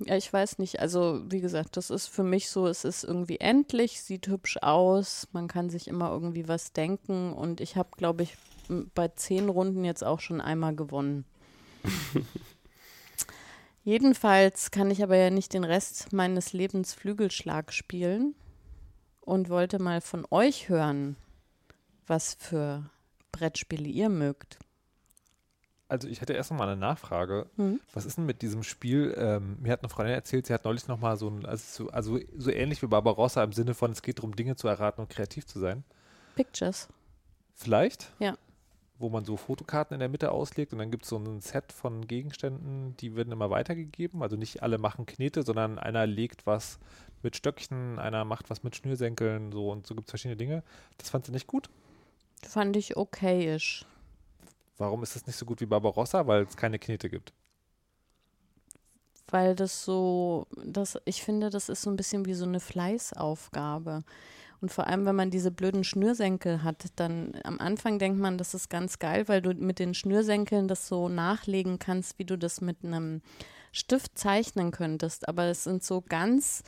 ja, 0.00 0.16
ich 0.16 0.30
weiß 0.30 0.58
nicht. 0.58 0.80
Also 0.80 1.22
wie 1.28 1.40
gesagt, 1.40 1.76
das 1.78 1.88
ist 1.88 2.08
für 2.08 2.24
mich 2.24 2.50
so, 2.50 2.66
es 2.66 2.84
ist 2.84 3.04
irgendwie 3.04 3.40
endlich, 3.40 4.02
sieht 4.02 4.28
hübsch 4.28 4.58
aus, 4.60 5.28
man 5.32 5.48
kann 5.48 5.70
sich 5.70 5.88
immer 5.88 6.10
irgendwie 6.10 6.48
was 6.48 6.72
denken. 6.74 7.32
Und 7.32 7.62
ich 7.62 7.76
habe, 7.76 7.88
glaube 7.96 8.24
ich, 8.24 8.36
bei 8.68 9.08
zehn 9.08 9.48
Runden 9.48 9.84
jetzt 9.84 10.04
auch 10.04 10.20
schon 10.20 10.40
einmal 10.40 10.74
gewonnen. 10.74 11.24
Jedenfalls 13.84 14.70
kann 14.70 14.90
ich 14.90 15.02
aber 15.02 15.16
ja 15.16 15.30
nicht 15.30 15.54
den 15.54 15.64
Rest 15.64 16.12
meines 16.12 16.52
Lebens 16.52 16.92
Flügelschlag 16.92 17.72
spielen 17.72 18.34
und 19.20 19.48
wollte 19.48 19.78
mal 19.78 20.00
von 20.00 20.26
euch 20.30 20.68
hören, 20.68 21.16
was 22.06 22.34
für 22.34 22.90
Brettspiele 23.32 23.88
ihr 23.88 24.08
mögt. 24.08 24.58
Also 25.88 26.06
ich 26.06 26.20
hätte 26.20 26.34
erst 26.34 26.50
noch 26.50 26.58
mal 26.58 26.68
eine 26.68 26.76
Nachfrage. 26.76 27.46
Hm? 27.56 27.80
Was 27.94 28.04
ist 28.04 28.18
denn 28.18 28.26
mit 28.26 28.42
diesem 28.42 28.62
Spiel? 28.62 29.14
Ähm, 29.16 29.56
mir 29.60 29.72
hat 29.72 29.80
eine 29.80 29.88
Freundin 29.88 30.14
erzählt, 30.14 30.46
sie 30.46 30.52
hat 30.52 30.64
neulich 30.64 30.86
noch 30.86 31.00
mal 31.00 31.16
so 31.16 31.28
ein, 31.28 31.46
also 31.46 31.84
so, 31.84 31.90
also 31.90 32.18
so 32.36 32.50
ähnlich 32.50 32.82
wie 32.82 32.86
Barbarossa 32.88 33.42
im 33.42 33.52
Sinne 33.52 33.72
von, 33.72 33.92
es 33.92 34.02
geht 34.02 34.18
darum, 34.18 34.36
Dinge 34.36 34.56
zu 34.56 34.68
erraten 34.68 35.00
und 35.00 35.08
kreativ 35.08 35.46
zu 35.46 35.58
sein. 35.58 35.84
Pictures. 36.36 36.88
Vielleicht? 37.54 38.12
Ja. 38.18 38.36
Wo 38.98 39.08
man 39.08 39.24
so 39.24 39.36
Fotokarten 39.36 39.94
in 39.94 40.00
der 40.00 40.08
Mitte 40.08 40.32
auslegt 40.32 40.72
und 40.72 40.80
dann 40.80 40.90
gibt 40.90 41.04
es 41.04 41.10
so 41.10 41.18
ein 41.18 41.40
Set 41.40 41.72
von 41.72 42.06
Gegenständen, 42.08 42.96
die 42.96 43.14
werden 43.14 43.32
immer 43.32 43.50
weitergegeben. 43.50 44.22
Also 44.22 44.36
nicht 44.36 44.62
alle 44.62 44.78
machen 44.78 45.06
Knete, 45.06 45.42
sondern 45.44 45.78
einer 45.78 46.06
legt 46.06 46.46
was 46.46 46.78
mit 47.22 47.36
Stöckchen, 47.36 47.98
einer 47.98 48.24
macht 48.24 48.50
was 48.50 48.62
mit 48.62 48.76
Schnürsenkeln, 48.76 49.52
so 49.52 49.70
und 49.70 49.86
so 49.86 49.94
gibt 49.94 50.08
es 50.08 50.10
verschiedene 50.10 50.36
Dinge. 50.36 50.62
Das 50.98 51.10
fand 51.10 51.26
sie 51.26 51.32
nicht 51.32 51.46
gut. 51.46 51.70
Fand 52.42 52.76
ich 52.76 52.96
okayisch. 52.96 53.84
Warum 54.78 55.02
ist 55.02 55.16
das 55.16 55.26
nicht 55.26 55.36
so 55.36 55.44
gut 55.44 55.60
wie 55.60 55.66
Barbarossa? 55.66 56.26
Weil 56.26 56.42
es 56.42 56.56
keine 56.56 56.78
Knete 56.78 57.08
gibt. 57.08 57.32
Weil 59.30 59.54
das 59.54 59.84
so, 59.84 60.46
das, 60.64 60.98
ich 61.04 61.22
finde, 61.22 61.50
das 61.50 61.68
ist 61.68 61.82
so 61.82 61.90
ein 61.90 61.96
bisschen 61.96 62.24
wie 62.24 62.34
so 62.34 62.44
eine 62.44 62.60
Fleißaufgabe. 62.60 64.04
Und 64.60 64.72
vor 64.72 64.86
allem, 64.86 65.06
wenn 65.06 65.14
man 65.14 65.30
diese 65.30 65.50
blöden 65.50 65.84
Schnürsenkel 65.84 66.62
hat, 66.64 66.86
dann 66.96 67.32
am 67.44 67.60
Anfang 67.60 67.98
denkt 67.98 68.18
man, 68.18 68.38
das 68.38 68.54
ist 68.54 68.68
ganz 68.68 68.98
geil, 68.98 69.28
weil 69.28 69.40
du 69.40 69.54
mit 69.54 69.78
den 69.78 69.94
Schnürsenkeln 69.94 70.66
das 70.66 70.88
so 70.88 71.08
nachlegen 71.08 71.78
kannst, 71.78 72.18
wie 72.18 72.24
du 72.24 72.36
das 72.36 72.60
mit 72.60 72.84
einem 72.84 73.22
Stift 73.70 74.18
zeichnen 74.18 74.72
könntest. 74.72 75.28
Aber 75.28 75.44
es 75.44 75.64
sind 75.64 75.84
so 75.84 76.02
ganz 76.02 76.64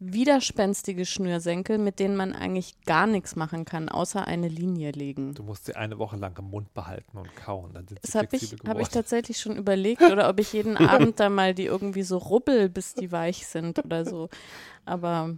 widerspenstige 0.00 1.04
Schnürsenkel, 1.04 1.78
mit 1.78 1.98
denen 1.98 2.16
man 2.16 2.32
eigentlich 2.32 2.80
gar 2.82 3.06
nichts 3.06 3.34
machen 3.34 3.64
kann, 3.64 3.88
außer 3.88 4.26
eine 4.26 4.46
Linie 4.46 4.92
legen. 4.92 5.34
Du 5.34 5.42
musst 5.42 5.66
sie 5.66 5.74
eine 5.74 5.98
Woche 5.98 6.16
lang 6.16 6.38
im 6.38 6.50
Mund 6.50 6.72
behalten 6.72 7.18
und 7.18 7.34
kauen. 7.34 7.72
Dann 7.74 7.88
sind 7.88 7.98
Das 8.02 8.14
habe 8.14 8.28
ich, 8.36 8.56
hab 8.66 8.78
ich 8.78 8.88
tatsächlich 8.88 9.38
schon 9.38 9.56
überlegt 9.56 10.02
oder 10.02 10.28
ob 10.28 10.38
ich 10.38 10.52
jeden 10.52 10.76
Abend 10.76 11.18
da 11.18 11.28
mal 11.28 11.52
die 11.52 11.66
irgendwie 11.66 12.04
so 12.04 12.16
rubbel, 12.18 12.68
bis 12.68 12.94
die 12.94 13.10
weich 13.10 13.46
sind 13.46 13.84
oder 13.84 14.04
so. 14.04 14.28
Aber 14.84 15.36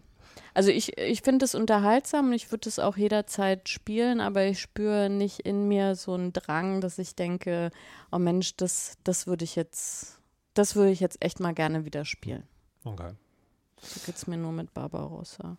also 0.55 0.71
ich, 0.71 0.99
ich 0.99 1.23
finde 1.23 1.45
es 1.45 1.55
unterhaltsam 1.55 2.27
und 2.29 2.33
ich 2.33 2.51
würde 2.51 2.69
es 2.69 2.79
auch 2.79 2.97
jederzeit 2.97 3.69
spielen, 3.69 4.21
aber 4.21 4.45
ich 4.45 4.61
spüre 4.61 5.09
nicht 5.09 5.41
in 5.41 5.69
mir 5.69 5.95
so 5.95 6.15
einen 6.15 6.33
Drang, 6.33 6.81
dass 6.81 6.99
ich 6.99 7.15
denke, 7.15 7.71
oh 8.11 8.19
Mensch, 8.19 8.57
das, 8.57 8.97
das 9.05 9.27
würde 9.27 9.45
ich 9.45 9.57
jetzt, 9.57 10.21
das 10.55 10.75
würde 10.77 10.91
ich 10.91 11.01
jetzt 11.01 11.25
echt 11.25 11.41
mal 11.41 11.55
gerne 11.55 11.85
wieder 11.85 12.05
spielen. 12.05 12.45
Okay. 12.85 13.13
So 13.81 14.01
geht 14.05 14.17
es 14.17 14.27
mir 14.27 14.37
nur 14.37 14.53
mit 14.53 14.75
Barbarossa. 14.75 15.57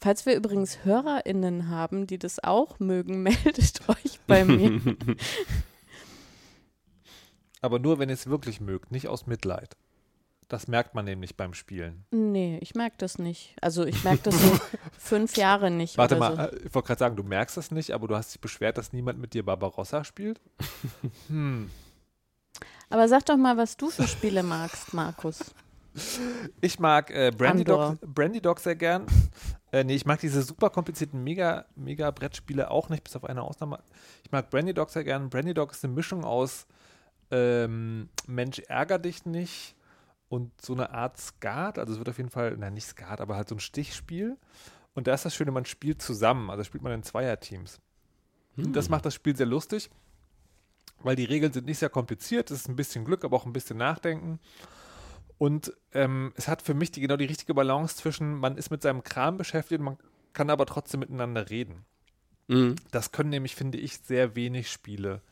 Falls 0.00 0.26
wir 0.26 0.36
übrigens 0.36 0.84
HörerInnen 0.84 1.68
haben, 1.68 2.06
die 2.06 2.18
das 2.18 2.42
auch 2.42 2.78
mögen, 2.78 3.22
meldet 3.22 3.88
euch 3.88 4.20
bei 4.26 4.44
mir. 4.44 4.80
Aber 7.60 7.78
nur, 7.80 7.98
wenn 7.98 8.08
ihr 8.08 8.14
es 8.14 8.28
wirklich 8.28 8.60
mögt, 8.60 8.92
nicht 8.92 9.08
aus 9.08 9.26
Mitleid. 9.26 9.76
Das 10.48 10.66
merkt 10.66 10.94
man 10.94 11.04
nämlich 11.04 11.36
beim 11.36 11.52
Spielen. 11.52 12.06
Nee, 12.10 12.58
ich 12.62 12.74
merke 12.74 12.96
das 12.98 13.18
nicht. 13.18 13.54
Also 13.60 13.84
ich 13.84 14.02
merke 14.02 14.22
das 14.24 14.42
so 14.42 14.58
fünf 14.98 15.36
Jahre 15.36 15.70
nicht. 15.70 15.98
Warte 15.98 16.16
mal, 16.16 16.38
äh, 16.38 16.56
ich 16.66 16.74
wollte 16.74 16.86
gerade 16.86 16.98
sagen, 16.98 17.16
du 17.16 17.22
merkst 17.22 17.58
das 17.58 17.70
nicht, 17.70 17.90
aber 17.90 18.08
du 18.08 18.16
hast 18.16 18.32
dich 18.32 18.40
beschwert, 18.40 18.78
dass 18.78 18.94
niemand 18.94 19.18
mit 19.18 19.34
dir 19.34 19.44
Barbarossa 19.44 20.04
spielt. 20.04 20.40
hm. 21.28 21.70
So. 21.70 22.66
Aber 22.90 23.08
sag 23.08 23.26
doch 23.26 23.36
mal, 23.36 23.58
was 23.58 23.76
du 23.76 23.90
für 23.90 24.08
Spiele 24.08 24.42
magst, 24.42 24.94
Markus. 24.94 25.54
Ich 26.62 26.78
mag 26.78 27.10
äh, 27.10 27.30
Brandy. 27.36 27.64
Dog, 27.64 28.00
Brandy 28.00 28.40
Dog 28.40 28.60
sehr 28.60 28.76
gern. 28.76 29.06
Äh, 29.70 29.84
nee, 29.84 29.96
ich 29.96 30.06
mag 30.06 30.18
diese 30.20 30.42
super 30.42 30.70
komplizierten 30.70 31.22
Mega, 31.22 31.66
Mega 31.76 32.10
Brettspiele 32.10 32.70
auch 32.70 32.88
nicht, 32.88 33.04
bis 33.04 33.16
auf 33.16 33.24
eine 33.24 33.42
Ausnahme. 33.42 33.80
Ich 34.24 34.32
mag 34.32 34.48
Brandy 34.48 34.72
Dog 34.72 34.88
sehr 34.88 35.04
gern. 35.04 35.28
Brandy 35.28 35.52
Dog 35.52 35.72
ist 35.72 35.84
eine 35.84 35.92
Mischung 35.92 36.24
aus 36.24 36.66
ähm, 37.30 38.08
Mensch 38.26 38.60
ärger 38.60 38.98
dich 38.98 39.26
nicht 39.26 39.74
und 40.28 40.60
so 40.60 40.74
eine 40.74 40.90
Art 40.90 41.18
Skat. 41.18 41.78
Also 41.78 41.92
es 41.92 41.98
wird 41.98 42.08
auf 42.08 42.18
jeden 42.18 42.30
Fall, 42.30 42.56
nein, 42.56 42.74
nicht 42.74 42.86
Skat, 42.86 43.20
aber 43.20 43.36
halt 43.36 43.48
so 43.48 43.54
ein 43.54 43.60
Stichspiel. 43.60 44.36
Und 44.94 45.06
da 45.06 45.14
ist 45.14 45.24
das 45.24 45.34
Schöne, 45.34 45.50
man 45.50 45.64
spielt 45.64 46.02
zusammen. 46.02 46.50
Also 46.50 46.64
spielt 46.64 46.82
man 46.82 46.92
in 46.92 47.02
Zweierteams. 47.02 47.80
Und 48.56 48.74
das 48.74 48.88
macht 48.88 49.06
das 49.06 49.14
Spiel 49.14 49.36
sehr 49.36 49.46
lustig, 49.46 49.88
weil 51.02 51.14
die 51.14 51.24
Regeln 51.24 51.52
sind 51.52 51.66
nicht 51.66 51.78
sehr 51.78 51.90
kompliziert. 51.90 52.50
Es 52.50 52.60
ist 52.60 52.68
ein 52.68 52.74
bisschen 52.74 53.04
Glück, 53.04 53.24
aber 53.24 53.36
auch 53.36 53.46
ein 53.46 53.52
bisschen 53.52 53.76
Nachdenken. 53.76 54.40
Und 55.38 55.72
ähm, 55.92 56.32
es 56.34 56.48
hat 56.48 56.62
für 56.62 56.74
mich 56.74 56.90
die, 56.90 57.00
genau 57.00 57.16
die 57.16 57.26
richtige 57.26 57.54
Balance 57.54 57.96
zwischen, 57.96 58.34
man 58.34 58.56
ist 58.56 58.70
mit 58.70 58.82
seinem 58.82 59.04
Kram 59.04 59.36
beschäftigt, 59.36 59.80
man 59.80 59.96
kann 60.32 60.50
aber 60.50 60.66
trotzdem 60.66 61.00
miteinander 61.00 61.48
reden. 61.48 61.84
Mhm. 62.48 62.74
Das 62.90 63.12
können 63.12 63.30
nämlich, 63.30 63.54
finde 63.54 63.78
ich, 63.78 63.98
sehr 63.98 64.34
wenig 64.34 64.70
Spiele, 64.70 65.22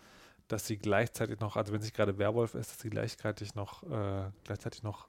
dass 0.49 0.67
sie 0.67 0.77
gleichzeitig 0.79 1.41
noch, 1.41 1.57
also 1.57 1.73
wenn 1.73 1.81
sich 1.83 1.93
gerade 1.93 2.19
Werwolf 2.19 2.55
ist, 2.55 2.71
dass 2.71 2.79
sie 2.81 2.91
gleichzeitig 2.91 3.55
noch, 3.55 3.83
äh, 3.85 4.31
gleichzeitig 4.45 4.83
noch 4.83 5.09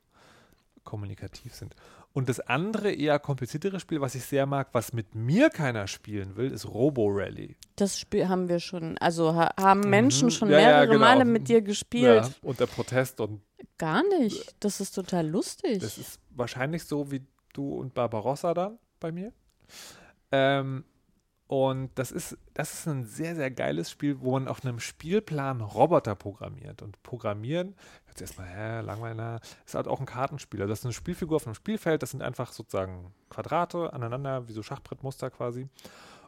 kommunikativ 0.83 1.53
sind. 1.53 1.75
Und 2.13 2.29
das 2.29 2.39
andere, 2.39 2.91
eher 2.91 3.19
kompliziertere 3.19 3.79
Spiel, 3.79 3.99
was 4.01 4.15
ich 4.15 4.23
sehr 4.23 4.45
mag, 4.45 4.69
was 4.71 4.93
mit 4.93 5.13
mir 5.15 5.49
keiner 5.49 5.85
spielen 5.87 6.35
will, 6.37 6.49
ist 6.51 6.65
Robo 6.65 7.07
Rally. 7.09 7.57
Das 7.75 7.99
Spiel 7.99 8.27
haben 8.29 8.47
wir 8.47 8.59
schon, 8.59 8.97
also 8.99 9.35
ha 9.35 9.53
haben 9.59 9.81
Menschen 9.81 10.27
Mhm. 10.27 10.31
schon 10.31 10.49
Ja, 10.49 10.59
ja, 10.59 10.67
mehrere 10.67 10.87
genau. 10.87 10.99
Male 10.99 11.25
mit 11.25 11.47
dir 11.49 11.61
gespielt. 11.61 12.23
Ja, 12.25 12.29
und 12.41 12.59
der 12.59 12.67
Protest 12.67 13.19
und 13.19 13.41
Gar 13.77 14.01
nicht. 14.19 14.55
Das 14.59 14.79
ist 14.79 14.93
total 14.93 15.27
lustig. 15.27 15.79
Das 15.79 15.97
ist 15.99 16.19
wahrscheinlich 16.31 16.83
so 16.85 17.11
wie 17.11 17.21
du 17.53 17.75
und 17.75 17.93
Barbarossa 17.93 18.53
dann 18.55 18.79
bei 18.99 19.11
mir. 19.11 19.31
Ähm, 20.31 20.83
und 21.47 21.91
das 21.95 22.11
ist, 22.11 22.37
das 22.53 22.73
ist 22.73 22.87
ein 22.87 23.05
sehr, 23.05 23.35
sehr 23.35 23.49
geiles 23.49 23.89
Spiel, 23.89 24.19
wo 24.19 24.33
man 24.33 24.49
auf 24.49 24.65
einem 24.65 24.81
Spielplan 24.81 25.61
Roboter 25.61 26.13
programmiert. 26.13 26.81
Und 26.81 27.01
Programmieren, 27.03 27.75
jetzt 28.07 28.19
erstmal, 28.19 28.47
hä, 28.47 28.81
langweilig, 28.81 29.41
ist 29.65 29.75
halt 29.75 29.87
auch 29.87 30.01
ein 30.01 30.05
Kartenspiel. 30.05 30.61
Also 30.61 30.71
das 30.71 30.79
ist 30.79 30.85
eine 30.85 30.93
Spielfigur 30.93 31.37
auf 31.37 31.47
einem 31.47 31.55
Spielfeld, 31.55 32.03
das 32.03 32.11
sind 32.11 32.21
einfach 32.21 32.51
sozusagen 32.51 33.13
Quadrate 33.29 33.93
aneinander, 33.93 34.47
wie 34.49 34.53
so 34.53 34.61
Schachbrettmuster 34.61 35.29
quasi. 35.29 35.69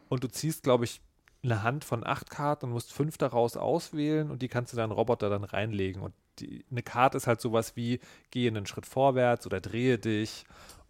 Und 0.08 0.24
du 0.24 0.30
ziehst, 0.30 0.64
glaube 0.64 0.86
ich, 0.86 1.02
eine 1.44 1.64
Hand 1.64 1.84
von 1.84 2.06
acht 2.06 2.30
Karten 2.30 2.66
und 2.66 2.72
musst 2.72 2.94
fünf 2.94 3.18
daraus 3.18 3.58
auswählen 3.58 4.32
und 4.32 4.42
die 4.42 4.48
kannst 4.48 4.74
du 4.74 4.78
dann 4.78 4.92
Roboter 4.92 5.30
dann 5.30 5.44
reinlegen. 5.44 6.02
Und 6.02 6.14
die, 6.40 6.66
eine 6.72 6.84
Karte 6.84 7.18
ist 7.18 7.28
halt 7.28 7.42
sowas 7.42 7.76
wie, 7.76 8.00
gehe 8.32 8.50
einen 8.50 8.66
Schritt 8.66 8.86
vorwärts 8.86 9.46
oder 9.46 9.60
drehe 9.60 9.98
dich 9.98 10.46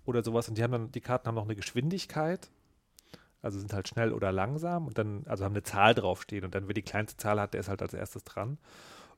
oder 0.05 0.23
sowas. 0.23 0.49
Und 0.49 0.57
die 0.57 0.63
haben 0.63 0.71
dann, 0.71 0.91
die 0.91 1.01
Karten 1.01 1.27
haben 1.27 1.35
noch 1.35 1.45
eine 1.45 1.55
Geschwindigkeit. 1.55 2.49
Also 3.41 3.59
sind 3.59 3.73
halt 3.73 3.87
schnell 3.87 4.11
oder 4.13 4.31
langsam 4.31 4.87
und 4.87 4.97
dann, 4.97 5.23
also 5.27 5.45
haben 5.45 5.53
eine 5.53 5.63
Zahl 5.63 5.95
draufstehen 5.95 6.43
und 6.43 6.55
dann, 6.55 6.67
wer 6.67 6.73
die 6.73 6.81
kleinste 6.81 7.17
Zahl 7.17 7.39
hat, 7.39 7.53
der 7.53 7.61
ist 7.61 7.69
halt 7.69 7.81
als 7.81 7.93
erstes 7.93 8.23
dran. 8.23 8.57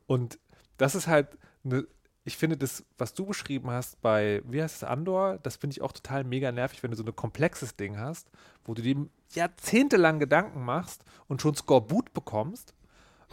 Und 0.06 0.40
das 0.78 0.96
ist 0.96 1.08
halt 1.08 1.38
eine, 1.64 1.88
ich 2.24 2.38
finde 2.38 2.58
das, 2.58 2.84
was 2.98 3.14
du 3.14 3.26
beschrieben 3.26 3.72
hast 3.72 4.02
bei, 4.02 4.42
wie 4.46 4.62
heißt 4.62 4.78
es, 4.78 4.84
Andor, 4.84 5.40
das 5.42 5.56
finde 5.56 5.74
ich 5.74 5.82
auch 5.82 5.92
total 5.92 6.24
mega 6.24 6.52
nervig, 6.52 6.84
wenn 6.84 6.92
du 6.92 6.98
so 6.98 7.04
ein 7.04 7.16
komplexes 7.16 7.76
Ding 7.76 7.98
hast, 7.98 8.30
wo 8.64 8.74
du 8.74 8.82
dir 8.82 9.08
jahrzehntelang 9.34 10.20
Gedanken 10.20 10.64
machst 10.64 11.04
und 11.28 11.42
schon 11.42 11.56
Skorbut 11.56 12.14
bekommst 12.14 12.76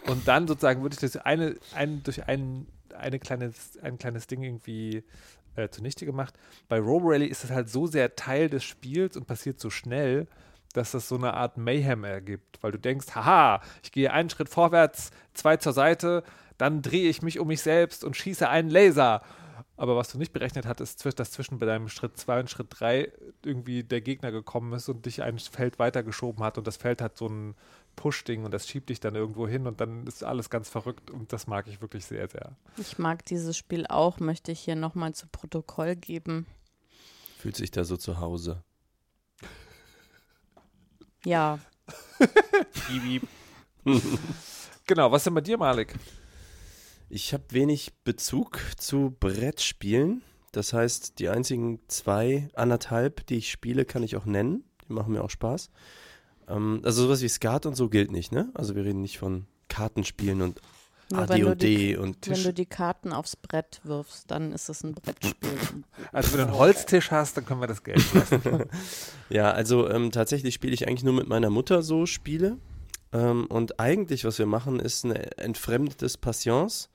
und 0.07 0.27
dann 0.27 0.49
sozusagen 0.49 0.83
würde 0.83 0.95
ich 0.95 1.01
das 1.01 1.17
eine, 1.17 1.57
ein, 1.75 2.03
durch 2.03 2.27
ein, 2.27 2.67
eine 2.97 3.19
kleines, 3.19 3.79
ein 3.83 3.99
kleines 3.99 4.27
Ding 4.27 4.43
irgendwie 4.43 5.05
äh, 5.57 5.69
zunichte 5.69 6.07
gemacht. 6.07 6.35
Bei 6.69 6.79
Robo 6.79 7.09
Rally 7.09 7.27
ist 7.27 7.45
es 7.45 7.51
halt 7.51 7.69
so 7.69 7.87
sehr 7.87 8.17
Teil 8.17 8.49
des 8.49 8.65
Spiels 8.65 9.17
und 9.17 9.27
passiert 9.27 9.61
so 9.61 9.71
schnell, 9.71 10.27
dass 10.73 10.93
das 10.93 11.09
so 11.09 11.17
eine 11.17 11.35
Art 11.35 11.57
Mayhem 11.57 12.05
ergibt, 12.05 12.63
weil 12.63 12.73
du 12.73 12.79
denkst, 12.79 13.15
haha, 13.15 13.61
ich 13.83 13.93
gehe 13.93 14.13
einen 14.13 14.31
Schritt 14.31 14.49
vorwärts, 14.49 15.11
zwei 15.35 15.57
zur 15.57 15.73
Seite, 15.73 16.23
dann 16.59 16.83
drehe 16.83 17.09
ich 17.09 17.23
mich 17.23 17.39
um 17.39 17.49
mich 17.49 17.63
selbst 17.63 18.05
und 18.05 18.17
schieße 18.17 18.49
einen 18.49 18.71
Laser. 18.71 19.23
Aber 19.77 19.97
was 19.97 20.11
du 20.11 20.19
nicht 20.19 20.33
berechnet 20.33 20.67
hattest, 20.67 21.07
ist, 21.07 21.21
dass 21.21 21.31
zwischen 21.31 21.61
bei 21.61 21.67
deinem 21.67 21.89
Schritt 21.89 22.17
2 22.19 22.41
und 22.41 22.51
Schritt 22.51 22.67
3 22.71 23.13
irgendwie 23.45 23.85
der 23.85 24.01
Gegner 24.01 24.33
gekommen 24.33 24.73
ist 24.73 24.89
und 24.89 25.07
dich 25.07 25.23
ein 25.23 25.39
Feld 25.39 25.79
weitergeschoben 25.79 26.43
hat 26.43 26.59
und 26.59 26.67
das 26.67 26.77
Feld 26.77 27.01
hat 27.01 27.17
so 27.17 27.29
ein 27.29 27.55
Push-Ding 27.95 28.45
und 28.45 28.53
das 28.53 28.67
schiebt 28.67 28.91
dich 28.91 28.99
dann 28.99 29.15
irgendwo 29.15 29.47
hin 29.47 29.69
und 29.69 29.81
dann 29.81 30.07
ist 30.09 30.25
alles 30.25 30.51
ganz 30.51 30.69
verrückt 30.69 31.13
und 31.13 31.33
das 31.33 31.47
mag 31.47 31.69
ich 31.69 31.81
wirklich 31.81 32.07
sehr, 32.07 32.29
sehr. 32.29 32.57
Ich 32.77 32.99
mag 32.99 33.25
dieses 33.27 33.57
Spiel 33.57 33.87
auch, 33.87 34.19
möchte 34.19 34.51
ich 34.51 34.61
hier 34.61 34.77
nochmal 34.77 35.15
zu 35.15 35.29
Protokoll 35.29 35.95
geben. 35.95 36.47
Fühlt 37.39 37.57
sich 37.57 37.71
da 37.71 37.85
so 37.85 37.97
zu 37.97 38.19
Hause. 38.19 38.65
Ja, 41.25 41.59
Genau, 44.87 45.13
was 45.13 45.21
ist 45.21 45.27
denn 45.27 45.35
bei 45.35 45.41
dir, 45.41 45.59
Malik? 45.59 45.95
Ich 47.11 47.33
habe 47.33 47.45
wenig 47.51 47.93
Bezug 48.05 48.61
zu 48.77 49.17
Brettspielen. 49.19 50.23
Das 50.53 50.73
heißt, 50.73 51.19
die 51.19 51.29
einzigen 51.29 51.81
zwei, 51.89 52.49
anderthalb, 52.55 53.27
die 53.27 53.37
ich 53.37 53.51
spiele, 53.51 53.85
kann 53.85 54.03
ich 54.03 54.17
auch 54.17 54.25
nennen. 54.25 54.65
Die 54.89 54.93
machen 54.93 55.13
mir 55.13 55.23
auch 55.23 55.31
Spaß. 55.31 55.71
Ähm, 56.49 56.81
also 56.85 57.05
sowas 57.05 57.23
wie 57.23 57.29
Skat 57.29 57.67
und 57.67 57.75
so 57.75 57.89
gilt 57.89 58.11
nicht, 58.11 58.33
ne? 58.33 58.51
Also 58.55 58.75
wir 58.75 58.85
reden 58.85 59.03
nicht 59.03 59.19
von 59.19 59.47
Kartenspielen 59.69 60.43
und 60.43 60.61
nur 61.11 61.29
wenn 61.29 61.41
du, 61.41 61.57
die, 61.57 61.95
AD&D 61.95 61.97
und 61.97 62.27
wenn 62.27 62.35
Tisch. 62.35 62.43
du 62.43 62.53
die 62.53 62.67
Karten 62.67 63.13
aufs 63.13 63.37
Brett 63.37 63.81
wirfst, 63.85 64.31
dann 64.31 64.53
ist 64.53 64.69
es 64.69 64.83
ein 64.85 64.95
Brettspiel. 64.95 65.51
Also 66.13 66.33
wenn 66.33 66.39
du 66.41 66.47
einen 66.47 66.59
Holztisch 66.59 67.11
hast, 67.11 67.37
dann 67.37 67.45
können 67.45 67.61
wir 67.61 67.67
das 67.67 67.83
Geld 67.83 68.03
lassen. 68.15 68.65
Ja, 69.31 69.51
also 69.51 69.89
ähm, 69.91 70.11
tatsächlich 70.11 70.55
spiele 70.55 70.73
ich 70.73 70.87
eigentlich 70.87 71.05
nur 71.05 71.15
mit 71.15 71.29
meiner 71.29 71.51
Mutter 71.51 71.83
so 71.83 72.07
Spiele. 72.07 72.57
Ähm, 73.13 73.47
und 73.47 73.81
eigentlich, 73.81 74.25
was 74.25 74.39
wir 74.39 74.47
machen, 74.47 74.81
ist 74.81 75.05
ein 75.05 75.13
entfremdetes 75.13 76.17
Patience. 76.17 76.91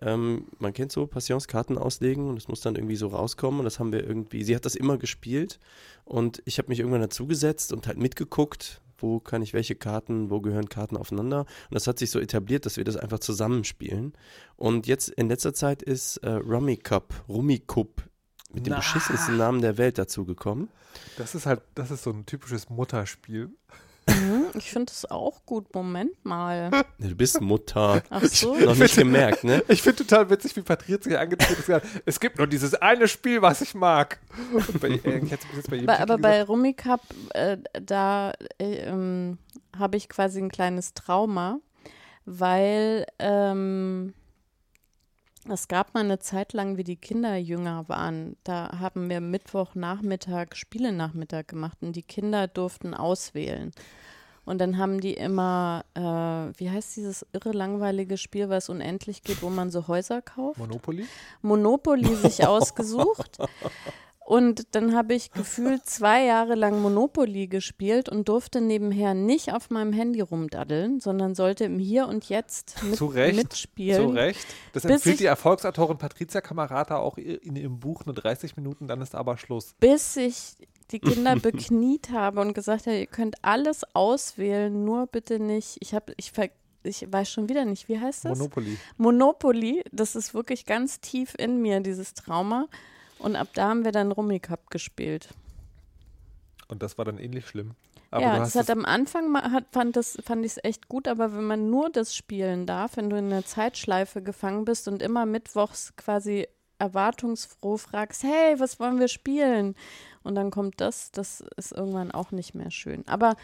Ähm, 0.00 0.46
man 0.58 0.72
kennt 0.72 0.92
so 0.92 1.06
Patience-Karten 1.06 1.78
auslegen 1.78 2.28
und 2.28 2.36
es 2.36 2.48
muss 2.48 2.60
dann 2.60 2.76
irgendwie 2.76 2.96
so 2.96 3.08
rauskommen. 3.08 3.60
Und 3.60 3.64
das 3.64 3.78
haben 3.78 3.92
wir 3.92 4.04
irgendwie, 4.06 4.44
sie 4.44 4.54
hat 4.54 4.64
das 4.64 4.76
immer 4.76 4.98
gespielt. 4.98 5.58
Und 6.04 6.42
ich 6.44 6.58
habe 6.58 6.68
mich 6.68 6.78
irgendwann 6.78 7.00
dazugesetzt 7.00 7.72
und 7.72 7.86
halt 7.86 7.98
mitgeguckt, 7.98 8.80
wo 8.98 9.20
kann 9.20 9.42
ich 9.42 9.52
welche 9.52 9.74
Karten, 9.74 10.30
wo 10.30 10.40
gehören 10.40 10.68
Karten 10.68 10.96
aufeinander. 10.96 11.40
Und 11.40 11.74
das 11.74 11.86
hat 11.86 11.98
sich 11.98 12.10
so 12.10 12.18
etabliert, 12.18 12.66
dass 12.66 12.76
wir 12.76 12.84
das 12.84 12.96
einfach 12.96 13.20
zusammenspielen. 13.20 14.12
Und 14.56 14.86
jetzt 14.86 15.08
in 15.08 15.28
letzter 15.28 15.54
Zeit 15.54 15.82
ist 15.82 16.18
äh, 16.18 16.30
Rummy 16.30 16.76
Cup, 16.76 17.24
Rummy 17.28 17.60
Cup 17.60 18.02
mit 18.52 18.66
dem 18.66 18.72
Na. 18.72 18.78
beschissensten 18.78 19.36
Namen 19.36 19.60
der 19.60 19.78
Welt 19.78 19.98
dazugekommen. 19.98 20.68
Das 21.16 21.34
ist 21.34 21.46
halt, 21.46 21.62
das 21.74 21.90
ist 21.90 22.02
so 22.02 22.10
ein 22.10 22.26
typisches 22.26 22.70
Mutterspiel. 22.70 23.50
Ich 24.54 24.70
finde 24.70 24.92
es 24.92 25.10
auch 25.10 25.44
gut. 25.44 25.74
Moment 25.74 26.24
mal. 26.24 26.70
Du 26.98 27.14
bist 27.14 27.40
Mutter. 27.40 28.02
Ach 28.10 28.24
so. 28.24 28.54
Noch 28.56 28.76
nicht 28.76 28.96
gemerkt, 28.96 29.44
ne? 29.44 29.62
Ich 29.68 29.82
finde 29.82 30.04
total 30.04 30.28
witzig, 30.30 30.56
wie 30.56 30.62
Patricia 30.62 31.20
angetreten 31.20 31.72
ist. 31.72 31.82
Es 32.04 32.20
gibt 32.20 32.38
nur 32.38 32.46
dieses 32.46 32.74
eine 32.74 33.08
Spiel, 33.08 33.40
was 33.40 33.60
ich 33.60 33.74
mag. 33.74 34.18
Bei, 34.80 34.88
äh, 34.88 35.18
ich 35.18 35.30
bei 35.68 35.78
Titel 35.78 35.90
aber 35.90 36.18
bei 36.18 36.44
Cup, 36.74 37.00
äh, 37.34 37.58
da 37.72 38.32
äh, 38.58 38.88
ähm, 38.88 39.38
habe 39.76 39.96
ich 39.96 40.08
quasi 40.08 40.40
ein 40.40 40.50
kleines 40.50 40.94
Trauma, 40.94 41.60
weil 42.24 43.06
ähm, 43.18 44.14
es 45.50 45.68
gab 45.68 45.94
mal 45.94 46.00
eine 46.00 46.18
Zeit 46.18 46.52
lang, 46.52 46.76
wie 46.76 46.84
die 46.84 46.96
Kinder 46.96 47.36
jünger 47.36 47.88
waren. 47.88 48.36
Da 48.44 48.78
haben 48.80 49.08
wir 49.08 49.20
Mittwochnachmittag 49.20 50.54
Spielenachmittag 50.54 51.46
gemacht 51.46 51.78
und 51.80 51.96
die 51.96 52.02
Kinder 52.02 52.48
durften 52.48 52.94
auswählen. 52.94 53.72
Und 54.48 54.62
dann 54.62 54.78
haben 54.78 54.98
die 54.98 55.12
immer, 55.12 55.84
äh, 55.92 56.00
wie 56.00 56.70
heißt 56.70 56.96
dieses 56.96 57.26
irre 57.34 57.52
langweilige 57.52 58.16
Spiel, 58.16 58.48
was 58.48 58.70
unendlich 58.70 59.22
geht, 59.22 59.42
wo 59.42 59.50
man 59.50 59.70
so 59.70 59.88
Häuser 59.88 60.22
kauft? 60.22 60.58
Monopoly? 60.58 61.06
Monopoly 61.42 62.14
sich 62.14 62.46
ausgesucht. 62.46 63.36
Und 64.24 64.74
dann 64.74 64.96
habe 64.96 65.12
ich 65.12 65.32
gefühlt 65.32 65.84
zwei 65.84 66.24
Jahre 66.24 66.54
lang 66.54 66.80
Monopoly 66.80 67.46
gespielt 67.46 68.08
und 68.08 68.30
durfte 68.30 68.62
nebenher 68.62 69.12
nicht 69.12 69.52
auf 69.52 69.68
meinem 69.68 69.92
Handy 69.92 70.22
rumdaddeln, 70.22 71.00
sondern 71.00 71.34
sollte 71.34 71.64
im 71.64 71.78
Hier 71.78 72.08
und 72.08 72.30
Jetzt 72.30 72.82
mit, 72.82 72.96
Zu 72.96 73.04
Recht, 73.06 73.36
mitspielen. 73.36 74.08
Zu 74.08 74.14
Recht. 74.14 74.46
Das 74.72 74.86
empfiehlt 74.86 75.20
die 75.20 75.26
Erfolgsautorin 75.26 75.98
Patricia 75.98 76.40
Camarata 76.40 76.96
auch 76.96 77.18
in 77.18 77.54
ihrem 77.54 77.80
Buch 77.80 78.06
nur 78.06 78.14
30 78.14 78.56
Minuten, 78.56 78.86
dann 78.86 79.02
ist 79.02 79.14
aber 79.14 79.36
Schluss. 79.36 79.74
Bis 79.78 80.16
ich 80.16 80.56
die 80.90 80.98
Kinder 81.00 81.36
bekniet 81.36 82.10
habe 82.10 82.40
und 82.40 82.54
gesagt 82.54 82.86
habe, 82.86 82.98
ihr 82.98 83.06
könnt 83.06 83.36
alles 83.42 83.84
auswählen, 83.94 84.84
nur 84.84 85.06
bitte 85.06 85.38
nicht. 85.40 85.76
Ich 85.80 85.94
habe, 85.94 86.12
ich 86.16 86.32
ver 86.32 86.50
ich 86.84 87.06
weiß 87.10 87.30
schon 87.30 87.48
wieder 87.48 87.64
nicht, 87.64 87.88
wie 87.88 87.98
heißt 87.98 88.24
das? 88.24 88.38
Monopoly. 88.38 88.78
Monopoly, 88.96 89.84
das 89.92 90.16
ist 90.16 90.32
wirklich 90.32 90.64
ganz 90.64 91.00
tief 91.00 91.34
in 91.36 91.60
mir, 91.60 91.80
dieses 91.80 92.14
Trauma. 92.14 92.66
Und 93.18 93.36
ab 93.36 93.48
da 93.54 93.68
haben 93.68 93.84
wir 93.84 93.92
dann 93.92 94.12
Rummy 94.12 94.38
Cup 94.38 94.70
gespielt. 94.70 95.28
Und 96.68 96.82
das 96.82 96.96
war 96.96 97.04
dann 97.04 97.18
ähnlich 97.18 97.46
schlimm. 97.46 97.74
Aber 98.10 98.22
ja, 98.22 98.38
das 98.38 98.54
hat 98.54 98.70
am 98.70 98.84
Anfang 98.84 99.36
hat, 99.36 99.64
fand, 99.72 99.96
das, 99.96 100.18
fand 100.24 100.44
ich 100.44 100.52
es 100.52 100.64
echt 100.64 100.88
gut, 100.88 101.08
aber 101.08 101.34
wenn 101.34 101.44
man 101.44 101.68
nur 101.68 101.90
das 101.90 102.14
spielen 102.14 102.64
darf, 102.64 102.96
wenn 102.96 103.10
du 103.10 103.16
in 103.16 103.26
einer 103.26 103.44
Zeitschleife 103.44 104.22
gefangen 104.22 104.64
bist 104.64 104.88
und 104.88 105.02
immer 105.02 105.26
mittwochs 105.26 105.94
quasi 105.96 106.46
erwartungsfroh 106.78 107.76
fragst, 107.76 108.22
hey, 108.22 108.58
was 108.58 108.80
wollen 108.80 108.98
wir 108.98 109.08
spielen? 109.08 109.74
Und 110.28 110.34
dann 110.34 110.50
kommt 110.50 110.82
das, 110.82 111.10
das 111.10 111.42
ist 111.56 111.72
irgendwann 111.72 112.10
auch 112.10 112.32
nicht 112.32 112.54
mehr 112.54 112.70
schön. 112.70 113.02
Aber 113.08 113.34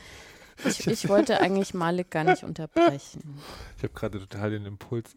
ich, 0.66 0.86
ich 0.86 1.08
wollte 1.08 1.40
eigentlich 1.40 1.72
Malik 1.72 2.10
gar 2.10 2.24
nicht 2.24 2.44
unterbrechen. 2.44 3.40
Ich 3.78 3.84
habe 3.84 3.94
gerade 3.94 4.18
total 4.18 4.50
den 4.50 4.66
Impuls, 4.66 5.16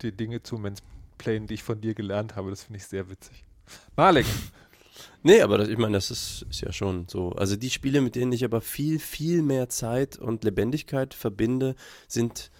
die 0.00 0.12
Dinge 0.12 0.42
zu 0.42 0.56
mansplainen, 0.56 1.46
die 1.46 1.54
ich 1.54 1.62
von 1.62 1.82
dir 1.82 1.92
gelernt 1.92 2.36
habe. 2.36 2.48
Das 2.48 2.62
finde 2.64 2.78
ich 2.78 2.86
sehr 2.86 3.10
witzig. 3.10 3.44
Malik. 3.96 4.26
Nee, 5.22 5.42
aber 5.42 5.58
das, 5.58 5.68
ich 5.68 5.78
meine, 5.78 5.92
das 5.92 6.10
ist, 6.10 6.44
ist 6.50 6.60
ja 6.60 6.72
schon 6.72 7.06
so. 7.06 7.30
Also 7.30 7.54
die 7.54 7.70
Spiele, 7.70 8.00
mit 8.00 8.16
denen 8.16 8.32
ich 8.32 8.44
aber 8.44 8.60
viel, 8.60 8.98
viel 8.98 9.42
mehr 9.42 9.68
Zeit 9.68 10.16
und 10.16 10.42
Lebendigkeit 10.42 11.14
verbinde, 11.14 11.76
sind 12.08 12.50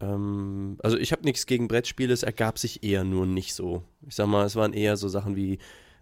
ähm, 0.00 0.76
also 0.84 0.96
ich 0.96 1.10
habe 1.10 1.24
nichts 1.24 1.46
gegen 1.46 1.66
Brettspiele, 1.66 2.12
es 2.12 2.22
ergab 2.22 2.60
sich 2.60 2.84
eher 2.84 3.02
nur 3.02 3.26
nicht 3.26 3.54
so. 3.54 3.82
Ich 4.06 4.14
sag 4.14 4.28
mal, 4.28 4.46
es 4.46 4.54
waren 4.54 4.72
eher 4.72 4.96
so 4.96 5.08
Sachen 5.08 5.34
wie 5.34 5.58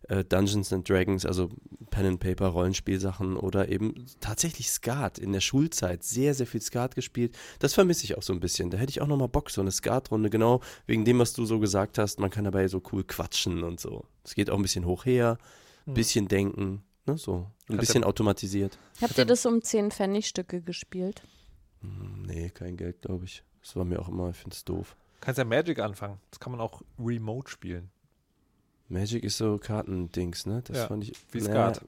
äh, 0.09 0.25
Dungeons 0.25 0.73
and 0.73 0.89
Dragons, 0.89 1.25
also 1.25 1.51
Pen 1.91 2.07
and 2.07 2.21
Paper 2.21 2.49
Rollenspielsachen 2.49 3.37
oder 3.37 3.69
eben 3.69 4.07
tatsächlich 4.21 4.71
Skat 4.71 5.19
in 5.19 5.33
der 5.33 5.41
Schulzeit 5.41 6.03
sehr 6.03 6.35
sehr 6.35 6.47
viel 6.47 6.61
Skat 6.61 6.95
gespielt. 6.95 7.37
Das 7.59 7.75
vermisse 7.75 8.05
ich 8.05 8.17
auch 8.17 8.23
so 8.23 8.33
ein 8.33 8.41
bisschen. 8.41 8.71
Da 8.71 8.79
hätte 8.79 8.91
ich 8.91 9.01
auch 9.01 9.07
noch 9.07 9.17
mal 9.17 9.29
Bock 9.29 9.51
so 9.51 9.61
eine 9.61 9.71
Skatrunde 9.71 10.31
genau 10.31 10.61
wegen 10.87 11.05
dem 11.05 11.19
was 11.19 11.33
du 11.33 11.45
so 11.45 11.59
gesagt 11.59 11.99
hast, 11.99 12.21
man 12.21 12.31
kann 12.31 12.45
dabei 12.45 12.69
so 12.69 12.83
cool 12.93 13.05
quatschen 13.05 13.63
und 13.63 13.81
so. 13.81 14.05
Es 14.25 14.35
geht 14.35 14.51
auch 14.51 14.57
ein 14.57 14.63
bisschen 14.63 14.85
hoch 14.85 15.05
her, 15.05 15.39
ein 15.87 15.89
hm. 15.89 15.95
bisschen 15.95 16.29
denken, 16.29 16.83
ne, 17.07 17.17
so 17.19 17.51
ein 17.69 17.75
Hat 17.75 17.81
bisschen 17.81 18.05
automatisiert. 18.05 18.79
Habt 19.01 19.19
ihr 19.19 19.25
das 19.25 19.45
um 19.47 19.63
10 19.63 19.91
Pfennigstücke 19.91 20.63
gespielt? 20.63 21.23
Hm, 21.81 22.23
nee, 22.27 22.51
kein 22.51 22.77
Geld, 22.77 23.03
glaube 23.03 23.25
ich. 23.25 23.43
Das 23.63 23.77
war 23.77 23.85
mir 23.85 24.01
auch 24.01 24.09
immer, 24.09 24.31
ich 24.31 24.37
finde 24.37 24.55
es 24.55 24.65
doof. 24.65 24.97
Kannst 25.21 25.39
ja 25.39 25.45
Magic 25.45 25.79
anfangen. 25.81 26.21
Das 26.31 26.41
kann 26.41 26.53
man 26.53 26.61
auch 26.61 26.83
remote 26.99 27.51
spielen. 27.51 27.91
Magic 28.89 29.25
ist 29.25 29.37
so 29.37 29.59
Kartendings, 29.59 30.47
ne? 30.47 30.63
Das 30.67 30.77
ja, 30.77 30.87
fand 30.87 31.05
ich. 31.05 31.13
Wie 31.31 31.41
Skat. 31.41 31.83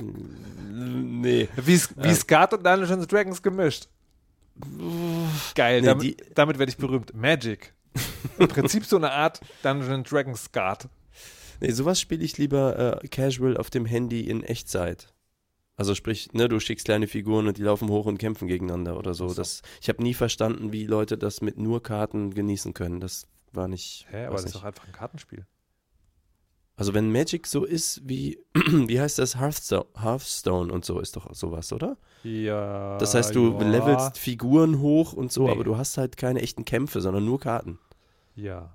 nee. 0.00 1.48
Wie, 1.56 1.80
wie 1.96 2.08
äh. 2.08 2.14
Skat 2.14 2.52
und 2.54 2.64
Dungeons 2.64 3.06
Dragons 3.06 3.42
gemischt. 3.42 3.88
Geil, 5.54 5.80
nee, 5.80 5.86
damit, 5.86 6.16
damit 6.34 6.58
werde 6.58 6.70
ich 6.70 6.76
berühmt. 6.76 7.14
Magic. 7.14 7.74
Im 8.38 8.48
Prinzip 8.48 8.84
so 8.84 8.96
eine 8.96 9.10
Art 9.10 9.40
Dungeons 9.62 10.08
Dragons 10.08 10.44
Skat. 10.44 10.88
Nee, 11.60 11.70
sowas 11.70 12.00
spiele 12.00 12.24
ich 12.24 12.38
lieber 12.38 13.00
äh, 13.02 13.08
casual 13.08 13.56
auf 13.56 13.70
dem 13.70 13.86
Handy 13.86 14.28
in 14.28 14.42
Echtzeit. 14.42 15.12
Also 15.76 15.94
sprich, 15.94 16.32
ne, 16.32 16.48
du 16.48 16.60
schickst 16.60 16.84
kleine 16.84 17.06
Figuren 17.06 17.48
und 17.48 17.56
die 17.56 17.62
laufen 17.62 17.88
hoch 17.88 18.06
und 18.06 18.18
kämpfen 18.18 18.46
gegeneinander 18.46 18.98
oder 18.98 19.14
so. 19.14 19.28
so. 19.28 19.34
Das, 19.34 19.62
ich 19.80 19.88
habe 19.88 20.02
nie 20.02 20.14
verstanden, 20.14 20.72
wie 20.72 20.86
Leute 20.86 21.16
das 21.16 21.40
mit 21.40 21.58
nur 21.58 21.82
Karten 21.82 22.34
genießen 22.34 22.74
können. 22.74 23.00
Das 23.00 23.26
war 23.52 23.68
nicht. 23.68 24.06
Hä, 24.10 24.26
aber 24.26 24.34
das 24.34 24.44
nicht. 24.44 24.54
ist 24.54 24.60
doch 24.60 24.64
einfach 24.64 24.86
ein 24.86 24.92
Kartenspiel. 24.92 25.46
Also 26.82 26.94
wenn 26.94 27.12
Magic 27.12 27.46
so 27.46 27.64
ist 27.64 28.00
wie, 28.08 28.40
wie 28.54 29.00
heißt 29.00 29.16
das, 29.20 29.38
Hearthstone, 29.38 29.86
Hearthstone 30.02 30.72
und 30.72 30.84
so, 30.84 30.98
ist 30.98 31.14
doch 31.14 31.32
sowas, 31.32 31.72
oder? 31.72 31.96
Ja. 32.24 32.98
Das 32.98 33.14
heißt, 33.14 33.36
du 33.36 33.52
ja. 33.52 33.68
levelst 33.68 34.18
Figuren 34.18 34.80
hoch 34.80 35.12
und 35.12 35.30
so, 35.30 35.44
nee. 35.44 35.52
aber 35.52 35.62
du 35.62 35.76
hast 35.76 35.96
halt 35.96 36.16
keine 36.16 36.42
echten 36.42 36.64
Kämpfe, 36.64 37.00
sondern 37.00 37.24
nur 37.24 37.38
Karten. 37.38 37.78
Ja. 38.34 38.74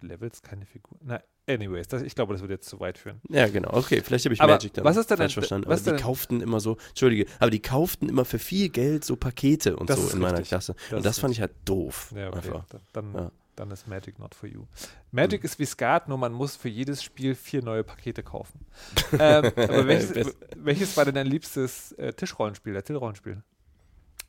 Du 0.00 0.06
levelst 0.06 0.42
keine 0.42 0.64
Figuren. 0.64 1.00
Na, 1.04 1.20
Anyways, 1.46 1.88
das, 1.88 2.00
ich 2.00 2.14
glaube, 2.14 2.32
das 2.32 2.40
würde 2.40 2.54
jetzt 2.54 2.70
zu 2.70 2.80
weit 2.80 2.96
führen. 2.96 3.20
Ja, 3.28 3.46
genau. 3.48 3.74
Okay, 3.74 4.00
vielleicht 4.02 4.24
habe 4.24 4.32
ich 4.32 4.40
aber 4.40 4.54
Magic 4.54 4.72
dann 4.72 4.86
was 4.86 4.96
ist 4.96 5.10
denn 5.10 5.18
falsch 5.18 5.34
verstanden. 5.34 5.68
Was 5.68 5.86
aber 5.86 5.98
die 5.98 6.02
kauften 6.02 6.40
immer 6.40 6.58
so, 6.58 6.78
Entschuldige, 6.88 7.26
aber 7.38 7.50
die 7.50 7.60
kauften 7.60 8.08
immer 8.08 8.24
für 8.24 8.38
viel 8.38 8.70
Geld 8.70 9.04
so 9.04 9.16
Pakete 9.16 9.76
und 9.76 9.90
das 9.90 9.96
so 9.96 10.02
in 10.04 10.06
richtig. 10.06 10.22
meiner 10.22 10.40
Klasse. 10.40 10.74
Das 10.88 10.96
und 10.96 11.04
das 11.04 11.18
fand 11.18 11.34
ich 11.34 11.42
halt 11.42 11.52
doof. 11.66 12.14
Ja, 12.16 12.28
okay. 12.28 12.36
Einfach. 12.36 12.64
Dann, 12.94 13.12
ja. 13.12 13.30
Dann 13.56 13.70
ist 13.70 13.86
Magic 13.86 14.18
not 14.18 14.34
for 14.34 14.48
you. 14.48 14.66
Magic 15.10 15.40
hm. 15.40 15.44
ist 15.46 15.58
wie 15.58 15.66
Skat, 15.66 16.08
nur 16.08 16.18
man 16.18 16.32
muss 16.32 16.56
für 16.56 16.68
jedes 16.68 17.02
Spiel 17.02 17.34
vier 17.34 17.62
neue 17.62 17.84
Pakete 17.84 18.22
kaufen. 18.22 18.66
ähm, 19.12 19.52
aber 19.56 19.86
welches, 19.86 20.34
welches, 20.56 20.96
war 20.96 21.04
denn 21.04 21.14
dein 21.14 21.26
liebstes 21.26 21.92
äh, 21.92 22.12
Tischrollenspiel, 22.12 22.74
Erzählrollenspiel? 22.74 23.42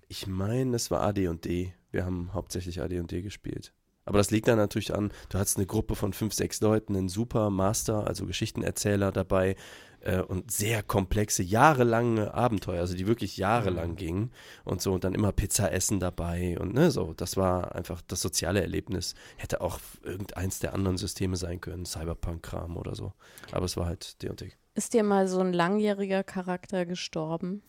Ich 0.07 0.27
meine, 0.27 0.71
das 0.71 0.91
war 0.91 1.01
AD&D. 1.01 1.73
Wir 1.91 2.05
haben 2.05 2.33
hauptsächlich 2.33 2.81
AD&D 2.81 3.21
gespielt. 3.21 3.73
Aber 4.05 4.17
das 4.17 4.31
liegt 4.31 4.47
dann 4.47 4.57
natürlich 4.57 4.93
an, 4.93 5.11
du 5.29 5.39
hattest 5.39 5.57
eine 5.57 5.65
Gruppe 5.65 5.95
von 5.95 6.11
fünf, 6.11 6.33
sechs 6.33 6.59
Leuten, 6.61 6.95
einen 6.95 7.09
super 7.09 7.49
Master, 7.49 8.05
also 8.05 8.25
Geschichtenerzähler 8.25 9.11
dabei 9.11 9.55
äh, 10.03 10.21
und 10.21 10.51
sehr 10.51 10.83
komplexe, 10.83 11.43
jahrelange 11.43 12.33
Abenteuer, 12.33 12.81
also 12.81 12.95
die 12.95 13.07
wirklich 13.07 13.37
jahrelang 13.37 13.91
mhm. 13.91 13.95
gingen 13.95 14.31
und 14.63 14.81
so 14.81 14.93
und 14.93 15.03
dann 15.03 15.13
immer 15.13 15.31
Pizza 15.31 15.71
essen 15.71 15.99
dabei 15.99 16.57
und 16.59 16.73
ne, 16.73 16.91
so, 16.91 17.13
das 17.13 17.37
war 17.37 17.75
einfach 17.75 18.01
das 18.07 18.21
soziale 18.21 18.61
Erlebnis. 18.61 19.15
Hätte 19.37 19.61
auch 19.61 19.79
irgendeins 20.03 20.59
der 20.59 20.73
anderen 20.73 20.97
Systeme 20.97 21.37
sein 21.37 21.61
können, 21.61 21.85
Cyberpunk-Kram 21.85 22.77
oder 22.77 22.95
so. 22.95 23.13
Aber 23.51 23.65
es 23.65 23.77
war 23.77 23.85
halt 23.85 24.21
D&D. 24.21 24.51
Ist 24.75 24.93
dir 24.93 25.03
mal 25.03 25.27
so 25.27 25.39
ein 25.39 25.53
langjähriger 25.53 26.23
Charakter 26.23 26.85
gestorben? 26.85 27.61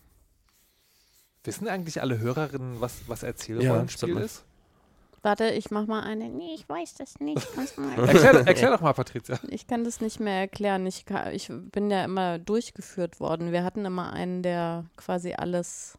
Wissen 1.44 1.68
eigentlich 1.68 2.00
alle 2.00 2.18
Hörerinnen, 2.18 2.80
was, 2.80 3.02
was 3.06 3.22
Erzählrollenspiel 3.22 4.16
ja, 4.16 4.20
ist? 4.20 4.44
Warte, 5.24 5.48
ich 5.48 5.70
mach 5.70 5.86
mal 5.86 6.02
eine. 6.02 6.28
Nee, 6.28 6.54
ich 6.54 6.68
weiß 6.68 6.96
das 6.96 7.18
nicht. 7.18 7.48
erklär, 7.56 8.46
erklär, 8.46 8.70
doch 8.72 8.82
mal, 8.82 8.92
Patricia. 8.92 9.38
Ich 9.48 9.66
kann 9.66 9.82
das 9.82 10.02
nicht 10.02 10.20
mehr 10.20 10.40
erklären. 10.40 10.86
Ich, 10.86 11.06
kann, 11.06 11.32
ich 11.32 11.50
bin 11.50 11.90
ja 11.90 12.04
immer 12.04 12.38
durchgeführt 12.38 13.20
worden. 13.20 13.50
Wir 13.50 13.64
hatten 13.64 13.86
immer 13.86 14.12
einen, 14.12 14.42
der 14.42 14.84
quasi 14.98 15.32
alles 15.32 15.98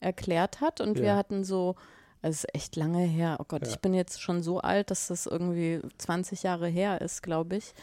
erklärt 0.00 0.62
hat 0.62 0.80
und 0.80 0.96
ja. 0.96 1.04
wir 1.04 1.16
hatten 1.16 1.44
so, 1.44 1.76
also 2.22 2.32
es 2.32 2.44
ist 2.44 2.54
echt 2.54 2.76
lange 2.76 3.02
her. 3.02 3.36
Oh 3.40 3.44
Gott, 3.46 3.66
ja. 3.66 3.68
ich 3.68 3.80
bin 3.80 3.92
jetzt 3.92 4.22
schon 4.22 4.42
so 4.42 4.58
alt, 4.60 4.90
dass 4.90 5.08
das 5.08 5.26
irgendwie 5.26 5.82
20 5.98 6.42
Jahre 6.42 6.66
her 6.66 7.02
ist, 7.02 7.22
glaube 7.22 7.56
ich. 7.56 7.74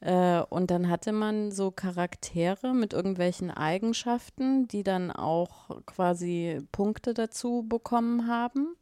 Äh, 0.00 0.42
und 0.50 0.70
dann 0.70 0.90
hatte 0.90 1.12
man 1.12 1.50
so 1.52 1.70
Charaktere 1.70 2.74
mit 2.74 2.92
irgendwelchen 2.92 3.50
Eigenschaften, 3.50 4.68
die 4.68 4.82
dann 4.82 5.10
auch 5.10 5.70
quasi 5.86 6.60
Punkte 6.70 7.14
dazu 7.14 7.64
bekommen 7.66 8.28
haben. 8.28 8.76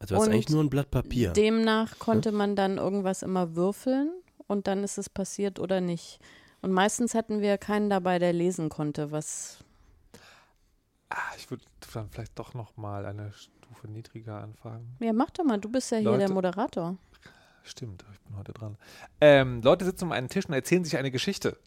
Also 0.00 0.14
du 0.14 0.20
hast 0.20 0.28
eigentlich 0.28 0.48
nur 0.48 0.64
ein 0.64 0.70
Blatt 0.70 0.90
Papier. 0.90 1.32
Demnach 1.32 1.98
konnte 1.98 2.30
ja? 2.30 2.34
man 2.34 2.56
dann 2.56 2.78
irgendwas 2.78 3.22
immer 3.22 3.54
würfeln 3.54 4.10
und 4.46 4.66
dann 4.66 4.82
ist 4.82 4.98
es 4.98 5.10
passiert 5.10 5.60
oder 5.60 5.80
nicht. 5.80 6.18
Und 6.62 6.72
meistens 6.72 7.14
hatten 7.14 7.40
wir 7.40 7.58
keinen 7.58 7.90
dabei, 7.90 8.18
der 8.18 8.32
lesen 8.32 8.70
konnte, 8.70 9.12
was. 9.12 9.62
Ah, 11.10 11.34
ich 11.36 11.50
würde 11.50 11.64
dann 11.92 12.08
vielleicht 12.08 12.38
doch 12.38 12.54
noch 12.54 12.76
mal 12.76 13.04
eine 13.04 13.32
Stufe 13.32 13.88
niedriger 13.88 14.42
anfangen. 14.42 14.96
Ja, 15.00 15.12
mach 15.12 15.30
doch 15.30 15.44
mal, 15.44 15.58
du 15.58 15.68
bist 15.68 15.90
ja 15.90 15.98
Leute, 15.98 16.10
hier 16.10 16.26
der 16.26 16.34
Moderator. 16.34 16.96
Stimmt, 17.62 18.04
ich 18.12 18.20
bin 18.20 18.36
heute 18.36 18.52
dran. 18.52 18.78
Ähm, 19.20 19.60
Leute 19.62 19.84
sitzen 19.84 20.04
um 20.04 20.12
einen 20.12 20.28
Tisch 20.28 20.46
und 20.46 20.54
erzählen 20.54 20.84
sich 20.84 20.96
eine 20.96 21.10
Geschichte. 21.10 21.58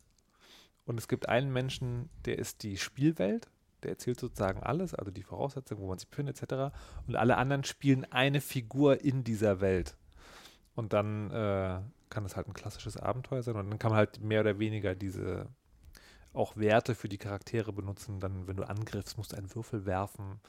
Und 0.86 1.00
es 1.00 1.08
gibt 1.08 1.30
einen 1.30 1.54
Menschen, 1.54 2.10
der 2.26 2.40
ist 2.40 2.64
die 2.64 2.78
Spielwelt 2.78 3.50
der 3.84 3.92
erzählt 3.92 4.20
sozusagen 4.20 4.62
alles, 4.62 4.94
also 4.94 5.12
die 5.12 5.24
Voraussetzungen, 5.24 5.82
wo 5.82 5.88
man 5.88 5.98
sich 5.98 6.10
befindet, 6.10 6.42
etc. 6.42 6.76
Und 7.08 7.16
alle 7.16 7.38
anderen 7.38 7.64
spielen 7.64 8.06
eine 8.12 8.42
Figur 8.42 9.02
in 9.02 9.24
dieser 9.24 9.62
Welt. 9.62 9.98
Und 10.76 10.94
dann 10.94 11.30
äh, 11.32 11.80
kann 12.10 12.26
es 12.26 12.36
halt 12.36 12.48
ein 12.48 12.54
klassisches 12.54 12.98
Abenteuer 12.98 13.44
sein 13.44 13.56
und 13.56 13.70
dann 13.70 13.80
kann 13.80 13.92
man 13.92 13.98
halt 13.98 14.22
mehr 14.22 14.42
oder 14.42 14.60
weniger 14.60 14.96
diese 14.96 15.48
auch 16.34 16.58
Werte 16.58 16.96
für 16.96 17.10
die 17.10 17.18
Charaktere 17.18 17.72
benutzen. 17.74 18.20
Dann, 18.20 18.48
wenn 18.48 18.58
du 18.58 18.68
angriffst, 18.68 19.18
musst 19.18 19.34
du 19.34 19.38
einen 19.38 19.54
Würfel 19.54 19.86
werfen 19.86 20.40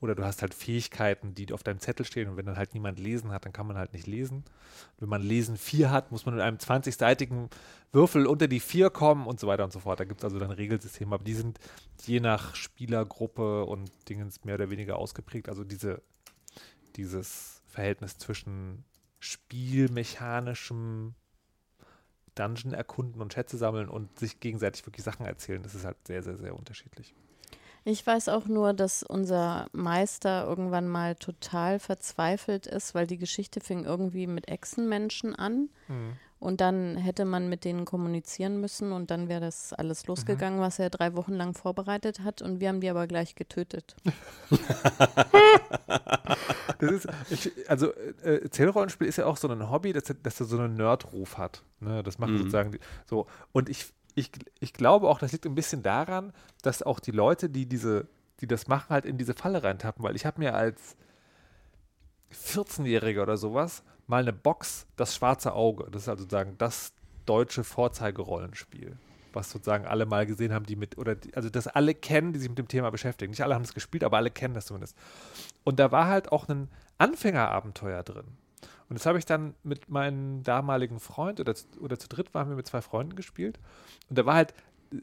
oder 0.00 0.14
du 0.14 0.24
hast 0.24 0.42
halt 0.42 0.54
Fähigkeiten, 0.54 1.34
die 1.34 1.52
auf 1.52 1.62
deinem 1.62 1.80
Zettel 1.80 2.06
stehen 2.06 2.28
und 2.28 2.36
wenn 2.36 2.46
dann 2.46 2.56
halt 2.56 2.74
niemand 2.74 3.00
lesen 3.00 3.30
hat, 3.32 3.44
dann 3.44 3.52
kann 3.52 3.66
man 3.66 3.76
halt 3.76 3.92
nicht 3.92 4.06
lesen. 4.06 4.44
Wenn 4.98 5.08
man 5.08 5.22
Lesen 5.22 5.56
4 5.56 5.90
hat, 5.90 6.12
muss 6.12 6.24
man 6.24 6.36
mit 6.36 6.44
einem 6.44 6.58
20-seitigen 6.58 7.50
Würfel 7.90 8.26
unter 8.26 8.46
die 8.46 8.60
4 8.60 8.90
kommen 8.90 9.26
und 9.26 9.40
so 9.40 9.48
weiter 9.48 9.64
und 9.64 9.72
so 9.72 9.80
fort. 9.80 9.98
Da 9.98 10.04
gibt 10.04 10.20
es 10.20 10.24
also 10.24 10.38
dann 10.38 10.52
Regelsysteme, 10.52 11.14
aber 11.14 11.24
die 11.24 11.34
sind 11.34 11.58
je 12.06 12.20
nach 12.20 12.54
Spielergruppe 12.54 13.64
und 13.64 13.90
Dingens 14.08 14.44
mehr 14.44 14.54
oder 14.54 14.70
weniger 14.70 14.98
ausgeprägt. 14.98 15.48
Also 15.48 15.64
diese, 15.64 16.00
dieses 16.94 17.62
Verhältnis 17.66 18.18
zwischen 18.18 18.84
spielmechanischem 19.18 21.14
Dungeon 22.36 22.72
erkunden 22.72 23.20
und 23.20 23.32
Schätze 23.32 23.56
sammeln 23.58 23.88
und 23.88 24.16
sich 24.16 24.38
gegenseitig 24.38 24.86
wirklich 24.86 25.04
Sachen 25.04 25.26
erzählen, 25.26 25.60
das 25.62 25.74
ist 25.74 25.84
halt 25.84 25.96
sehr, 26.06 26.22
sehr, 26.22 26.36
sehr 26.36 26.54
unterschiedlich. 26.54 27.16
Ich 27.90 28.06
weiß 28.06 28.28
auch 28.28 28.48
nur, 28.48 28.74
dass 28.74 29.02
unser 29.02 29.68
Meister 29.72 30.44
irgendwann 30.46 30.88
mal 30.88 31.14
total 31.14 31.78
verzweifelt 31.78 32.66
ist, 32.66 32.94
weil 32.94 33.06
die 33.06 33.16
Geschichte 33.16 33.60
fing 33.60 33.86
irgendwie 33.86 34.26
mit 34.26 34.46
Echsenmenschen 34.46 35.34
an. 35.34 35.70
Mhm. 35.88 36.12
Und 36.38 36.60
dann 36.60 36.98
hätte 36.98 37.24
man 37.24 37.48
mit 37.48 37.64
denen 37.64 37.86
kommunizieren 37.86 38.60
müssen 38.60 38.92
und 38.92 39.10
dann 39.10 39.30
wäre 39.30 39.40
das 39.40 39.72
alles 39.72 40.02
mhm. 40.02 40.08
losgegangen, 40.08 40.58
mhm. 40.58 40.62
was 40.62 40.78
er 40.78 40.90
drei 40.90 41.16
Wochen 41.16 41.32
lang 41.32 41.54
vorbereitet 41.54 42.20
hat. 42.20 42.42
Und 42.42 42.60
wir 42.60 42.68
haben 42.68 42.82
die 42.82 42.90
aber 42.90 43.06
gleich 43.06 43.36
getötet. 43.36 43.96
das 46.78 46.92
ist, 46.92 47.08
ich, 47.30 47.70
also 47.70 47.94
äh, 48.22 48.42
Erzählrollenspiel 48.42 49.06
ist 49.06 49.16
ja 49.16 49.24
auch 49.24 49.38
so 49.38 49.48
ein 49.48 49.70
Hobby, 49.70 49.94
dass, 49.94 50.14
dass 50.22 50.40
er 50.40 50.46
so 50.46 50.58
einen 50.58 50.74
Nerdruf 50.74 51.38
hat. 51.38 51.62
Ne? 51.80 52.02
Das 52.02 52.18
macht 52.18 52.32
mhm. 52.32 52.38
sozusagen 52.38 52.78
so. 53.06 53.26
Und 53.52 53.70
ich 53.70 53.94
ich, 54.18 54.30
ich 54.60 54.72
glaube 54.72 55.08
auch, 55.08 55.18
das 55.18 55.32
liegt 55.32 55.46
ein 55.46 55.54
bisschen 55.54 55.82
daran, 55.82 56.32
dass 56.62 56.82
auch 56.82 57.00
die 57.00 57.12
Leute, 57.12 57.48
die 57.48 57.66
diese, 57.66 58.08
die 58.40 58.46
das 58.46 58.66
machen, 58.66 58.90
halt 58.90 59.06
in 59.06 59.16
diese 59.16 59.34
Falle 59.34 59.62
reintappen, 59.62 60.04
weil 60.04 60.16
ich 60.16 60.26
habe 60.26 60.40
mir 60.40 60.54
als 60.54 60.96
14-Jähriger 62.32 63.22
oder 63.22 63.36
sowas 63.36 63.82
mal 64.06 64.22
eine 64.22 64.32
Box, 64.32 64.86
das 64.96 65.14
schwarze 65.14 65.52
Auge, 65.52 65.88
das 65.90 66.02
ist 66.02 66.08
also 66.08 66.28
sagen, 66.28 66.56
das 66.58 66.92
deutsche 67.26 67.62
Vorzeigerollenspiel, 67.62 68.96
was 69.32 69.50
sozusagen 69.50 69.86
alle 69.86 70.06
mal 70.06 70.26
gesehen 70.26 70.52
haben, 70.52 70.66
die 70.66 70.76
mit, 70.76 70.98
oder 70.98 71.14
die, 71.14 71.34
also 71.34 71.50
das 71.50 71.68
alle 71.68 71.94
kennen, 71.94 72.32
die 72.32 72.40
sich 72.40 72.48
mit 72.48 72.58
dem 72.58 72.68
Thema 72.68 72.90
beschäftigen. 72.90 73.30
Nicht 73.30 73.42
alle 73.42 73.54
haben 73.54 73.64
es 73.64 73.74
gespielt, 73.74 74.02
aber 74.02 74.16
alle 74.16 74.30
kennen 74.30 74.54
das 74.54 74.66
zumindest. 74.66 74.96
Und 75.62 75.78
da 75.78 75.92
war 75.92 76.06
halt 76.06 76.32
auch 76.32 76.48
ein 76.48 76.70
Anfängerabenteuer 76.96 78.02
drin. 78.02 78.26
Und 78.88 78.98
das 78.98 79.06
habe 79.06 79.18
ich 79.18 79.26
dann 79.26 79.54
mit 79.62 79.88
meinem 79.90 80.42
damaligen 80.42 80.98
Freund 80.98 81.40
oder, 81.40 81.54
oder 81.80 81.98
zu 81.98 82.08
dritt 82.08 82.32
waren 82.34 82.48
wir 82.48 82.56
mit 82.56 82.66
zwei 82.66 82.80
Freunden 82.80 83.16
gespielt. 83.16 83.58
Und 84.08 84.18
da 84.18 84.24
war 84.24 84.34
halt, 84.34 84.54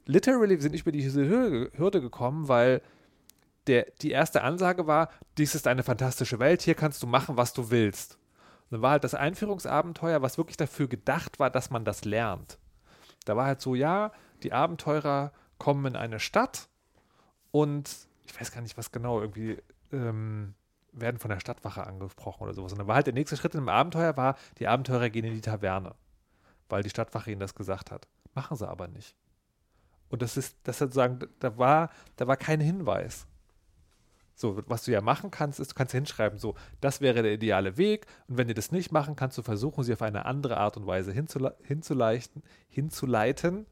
literally, 0.06 0.60
sind 0.60 0.72
nicht 0.72 0.82
über 0.82 0.92
diese 0.92 1.28
Hürde, 1.28 1.72
Hürde 1.78 2.02
gekommen, 2.02 2.48
weil 2.48 2.82
der, 3.68 3.88
die 4.02 4.12
erste 4.12 4.44
Ansage 4.44 4.88
war, 4.88 5.10
dies 5.38 5.56
ist 5.56 5.68
eine 5.68 5.84
fantastische 5.84 6.40
Welt, 6.40 6.62
hier 6.62 6.76
kannst 6.76 7.02
du 7.04 7.08
machen, 7.08 7.38
was 7.38 7.54
du 7.54 7.70
willst. 7.72 8.18
Und 8.66 8.74
dann 8.74 8.82
war 8.82 8.92
halt 8.92 9.04
das 9.04 9.14
Einführungsabenteuer, 9.14 10.22
was 10.22 10.38
wirklich 10.38 10.58
dafür 10.58 10.88
gedacht 10.88 11.40
war, 11.40 11.50
dass 11.50 11.70
man 11.70 11.86
das 11.86 12.06
lernt. 12.06 12.58
Da 13.26 13.36
war 13.36 13.46
halt 13.46 13.62
so, 13.62 13.76
ja, 13.76 14.12
die 14.44 14.54
Abenteurer 14.54 15.32
kommen 15.58 15.86
in 15.86 15.96
eine 15.96 16.20
Stadt 16.20 16.68
und 17.52 18.08
ich 18.26 18.40
weiß 18.40 18.52
gar 18.52 18.62
nicht, 18.62 18.78
was 18.78 18.92
genau, 18.92 19.22
irgendwie 19.22 19.58
ähm, 19.92 20.56
werden 21.00 21.20
von 21.20 21.30
der 21.30 21.40
Stadtwache 21.40 21.86
angesprochen 21.86 22.44
oder 22.44 22.54
sowas. 22.54 22.72
Und 22.72 22.80
dann 22.80 22.88
war 22.88 22.96
halt 22.96 23.08
der 23.08 23.14
nächste 23.14 23.38
Schritt 23.38 23.56
im 23.56 23.70
Abenteuer 23.70 24.16
war, 24.18 24.36
die 24.60 24.68
Abenteurer 24.68 25.10
gehen 25.10 25.26
in 25.26 25.34
die 25.34 25.42
Taverne, 25.42 25.96
weil 26.70 26.84
die 26.84 26.90
Stadtwache 26.90 27.32
ihnen 27.32 27.42
das 27.42 27.56
gesagt 27.56 27.92
hat. 27.92 28.08
Machen 28.34 28.58
sie 28.58 28.68
aber 28.68 28.88
nicht. 28.88 29.16
Und 30.10 30.22
das 30.22 30.38
ist, 30.38 30.58
das 30.64 30.78
sozusagen, 30.78 31.20
da 31.40 31.58
war, 31.58 31.90
da 32.16 32.28
war 32.28 32.38
kein 32.38 32.60
Hinweis. 32.60 33.28
So, 34.36 34.62
was 34.68 34.84
du 34.84 34.92
ja 34.92 35.00
machen 35.00 35.32
kannst, 35.32 35.60
ist, 35.62 35.72
du 35.72 35.76
kannst 35.76 35.94
hinschreiben, 35.94 36.38
so, 36.38 36.56
das 36.82 37.00
wäre 37.00 37.24
der 37.24 37.34
ideale 37.34 37.78
Weg. 37.78 38.06
Und 38.28 38.38
wenn 38.38 38.48
die 38.48 38.54
das 38.54 38.72
nicht 38.72 38.92
machen, 38.92 39.16
kannst 39.16 39.38
du 39.38 39.42
versuchen, 39.42 39.84
sie 39.84 39.94
auf 39.94 40.02
eine 40.02 40.26
andere 40.26 40.58
Art 40.58 40.76
und 40.76 40.86
Weise 40.86 41.14
hinzule 41.14 41.56
hinzuleiten, 41.64 42.44
hinzuleiten. 42.68 43.66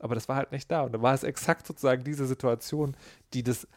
Aber 0.00 0.14
das 0.14 0.28
war 0.28 0.36
halt 0.36 0.52
nicht 0.52 0.70
da. 0.70 0.82
Und 0.82 0.92
da 0.92 1.02
war 1.02 1.14
es 1.14 1.22
exakt 1.22 1.66
sozusagen 1.66 2.02
diese 2.02 2.26
Situation, 2.26 2.96
die 3.32 3.44
das 3.44 3.68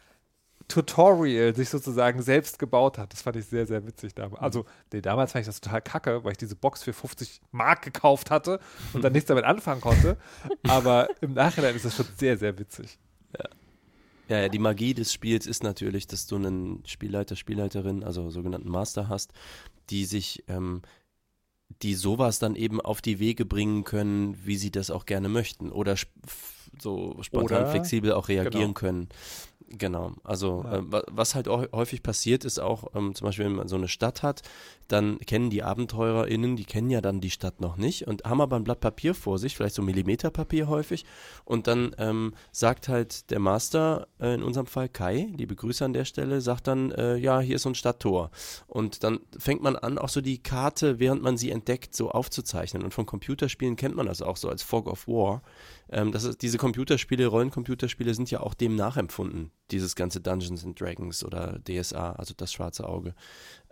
Tutorial 0.68 1.54
sich 1.54 1.68
sozusagen 1.68 2.22
selbst 2.22 2.58
gebaut 2.58 2.98
hat. 2.98 3.12
Das 3.12 3.22
fand 3.22 3.36
ich 3.36 3.46
sehr, 3.46 3.66
sehr 3.66 3.86
witzig 3.86 4.14
damals. 4.14 4.40
Also, 4.40 4.64
nee, 4.92 5.00
damals 5.00 5.32
fand 5.32 5.42
ich 5.42 5.46
das 5.46 5.60
total 5.60 5.82
kacke, 5.82 6.24
weil 6.24 6.32
ich 6.32 6.38
diese 6.38 6.56
Box 6.56 6.82
für 6.82 6.92
50 6.92 7.40
Mark 7.50 7.82
gekauft 7.82 8.30
hatte 8.30 8.60
und 8.92 9.02
dann 9.02 9.12
nichts 9.12 9.28
damit 9.28 9.44
anfangen 9.44 9.80
konnte. 9.80 10.16
Aber 10.68 11.08
im 11.20 11.34
Nachhinein 11.34 11.74
ist 11.74 11.84
das 11.84 11.96
schon 11.96 12.06
sehr, 12.16 12.36
sehr 12.36 12.58
witzig. 12.58 12.98
Ja. 13.38 13.48
Ja, 14.28 14.40
ja, 14.40 14.48
die 14.48 14.58
Magie 14.58 14.94
des 14.94 15.12
Spiels 15.12 15.46
ist 15.46 15.62
natürlich, 15.62 16.06
dass 16.06 16.26
du 16.26 16.36
einen 16.36 16.82
Spielleiter, 16.86 17.36
Spielleiterin, 17.36 18.02
also 18.02 18.30
sogenannten 18.30 18.70
Master 18.70 19.08
hast, 19.08 19.32
die 19.90 20.04
sich, 20.04 20.44
ähm, 20.48 20.80
die 21.82 21.94
sowas 21.94 22.38
dann 22.38 22.54
eben 22.54 22.80
auf 22.80 23.02
die 23.02 23.18
Wege 23.18 23.44
bringen 23.44 23.84
können, 23.84 24.38
wie 24.42 24.56
sie 24.56 24.70
das 24.70 24.90
auch 24.90 25.04
gerne 25.04 25.28
möchten 25.28 25.70
oder 25.70 25.96
so 26.80 27.16
spontan 27.22 27.62
Oder, 27.62 27.70
flexibel 27.70 28.12
auch 28.12 28.28
reagieren 28.28 28.52
genau. 28.52 28.72
können. 28.72 29.08
Genau, 29.68 30.12
also 30.24 30.62
Ja. 30.64 30.78
äh, 30.78 30.92
wa- 30.92 31.04
was 31.10 31.34
halt 31.34 31.48
auch 31.48 31.64
häufig 31.72 32.02
passiert 32.02 32.44
ist 32.44 32.58
auch, 32.58 32.94
ähm, 32.94 33.14
zum 33.14 33.26
Beispiel 33.26 33.44
wenn 33.46 33.54
man 33.54 33.68
so 33.68 33.76
eine 33.76 33.88
Stadt 33.88 34.22
hat, 34.22 34.42
dann 34.88 35.18
kennen 35.20 35.48
die 35.50 35.62
AbenteurerInnen, 35.62 36.56
die 36.56 36.64
kennen 36.64 36.90
ja 36.90 37.00
dann 37.00 37.20
die 37.20 37.30
Stadt 37.30 37.60
noch 37.60 37.76
nicht 37.76 38.06
und 38.06 38.24
haben 38.24 38.40
aber 38.40 38.56
ein 38.56 38.64
Blatt 38.64 38.80
Papier 38.80 39.14
vor 39.14 39.38
sich, 39.38 39.56
vielleicht 39.56 39.74
so 39.74 39.80
Millimeterpapier 39.82 40.68
häufig 40.68 41.04
und 41.44 41.66
dann 41.68 41.94
ähm, 41.98 42.34
sagt 42.50 42.88
halt 42.88 43.30
der 43.30 43.38
Master, 43.38 44.08
äh, 44.20 44.34
in 44.34 44.42
unserem 44.42 44.66
Fall 44.66 44.88
Kai, 44.90 45.28
liebe 45.36 45.54
Grüße 45.54 45.84
an 45.84 45.92
der 45.94 46.04
Stelle, 46.04 46.40
sagt 46.40 46.66
dann, 46.66 46.90
äh, 46.90 47.16
ja, 47.16 47.40
hier 47.40 47.56
ist 47.56 47.62
so 47.62 47.70
ein 47.70 47.74
Stadttor 47.74 48.30
und 48.66 49.04
dann 49.04 49.20
fängt 49.38 49.62
man 49.62 49.76
an, 49.76 49.96
auch 49.96 50.10
so 50.10 50.20
die 50.20 50.42
Karte, 50.42 50.98
während 50.98 51.22
man 51.22 51.36
sie 51.38 51.50
entdeckt, 51.50 51.94
so 51.94 52.10
aufzuzeichnen 52.10 52.82
und 52.82 52.92
von 52.92 53.06
Computerspielen 53.06 53.76
kennt 53.76 53.94
man 53.96 54.06
das 54.06 54.20
auch 54.20 54.36
so 54.36 54.48
als 54.48 54.62
Fog 54.62 54.86
of 54.88 55.06
War, 55.06 55.42
ähm, 55.90 56.10
das 56.12 56.24
ist, 56.24 56.42
diese 56.42 56.58
Computerspiele, 56.58 57.26
Rollencomputerspiele 57.26 58.12
sind 58.12 58.30
ja 58.30 58.40
auch 58.40 58.54
dem 58.54 58.74
nachempfunden. 58.74 59.51
Dieses 59.70 59.96
ganze 59.96 60.20
Dungeons 60.20 60.64
and 60.64 60.78
Dragons 60.78 61.24
oder 61.24 61.58
DSA, 61.60 62.12
also 62.12 62.34
das 62.36 62.52
schwarze 62.52 62.86
Auge, 62.86 63.14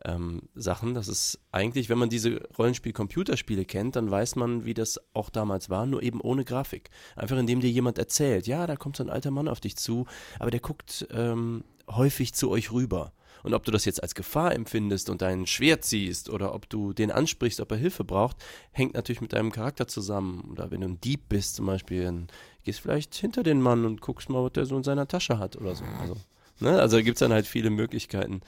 ähm, 0.04 0.48
Sachen. 0.54 0.94
Das 0.94 1.08
ist 1.08 1.40
eigentlich, 1.52 1.90
wenn 1.90 1.98
man 1.98 2.08
diese 2.08 2.40
Rollenspiel-Computerspiele 2.56 3.66
kennt, 3.66 3.96
dann 3.96 4.10
weiß 4.10 4.36
man, 4.36 4.64
wie 4.64 4.72
das 4.72 4.98
auch 5.12 5.28
damals 5.28 5.68
war, 5.68 5.86
nur 5.86 6.02
eben 6.02 6.20
ohne 6.20 6.44
Grafik. 6.44 6.90
Einfach 7.16 7.36
indem 7.36 7.60
dir 7.60 7.70
jemand 7.70 7.98
erzählt, 7.98 8.46
ja, 8.46 8.66
da 8.66 8.76
kommt 8.76 8.96
so 8.96 9.04
ein 9.04 9.10
alter 9.10 9.30
Mann 9.30 9.48
auf 9.48 9.60
dich 9.60 9.76
zu, 9.76 10.06
aber 10.38 10.50
der 10.50 10.60
guckt 10.60 11.06
ähm, 11.10 11.64
häufig 11.88 12.32
zu 12.32 12.50
euch 12.50 12.72
rüber. 12.72 13.12
Und 13.42 13.54
ob 13.54 13.64
du 13.64 13.70
das 13.70 13.84
jetzt 13.84 14.02
als 14.02 14.14
Gefahr 14.14 14.54
empfindest 14.54 15.08
und 15.08 15.22
dein 15.22 15.46
Schwert 15.46 15.84
ziehst 15.84 16.28
oder 16.28 16.54
ob 16.54 16.68
du 16.68 16.92
den 16.92 17.10
ansprichst, 17.10 17.60
ob 17.60 17.70
er 17.70 17.78
Hilfe 17.78 18.04
braucht, 18.04 18.36
hängt 18.72 18.94
natürlich 18.94 19.20
mit 19.20 19.32
deinem 19.32 19.52
Charakter 19.52 19.88
zusammen. 19.88 20.48
Oder 20.50 20.70
wenn 20.70 20.82
du 20.82 20.88
ein 20.88 21.00
Dieb 21.00 21.28
bist 21.28 21.56
zum 21.56 21.66
Beispiel, 21.66 22.04
dann 22.04 22.28
gehst 22.64 22.80
vielleicht 22.80 23.14
hinter 23.14 23.42
den 23.42 23.60
Mann 23.60 23.84
und 23.84 24.00
guckst 24.00 24.28
mal, 24.28 24.42
was 24.44 24.52
der 24.52 24.66
so 24.66 24.76
in 24.76 24.82
seiner 24.82 25.08
Tasche 25.08 25.38
hat 25.38 25.56
oder 25.56 25.74
so. 25.74 25.84
Also, 26.00 26.16
ne? 26.60 26.80
also 26.80 26.98
gibt 26.98 27.16
es 27.16 27.20
dann 27.20 27.32
halt 27.32 27.46
viele 27.46 27.70
Möglichkeiten, 27.70 28.40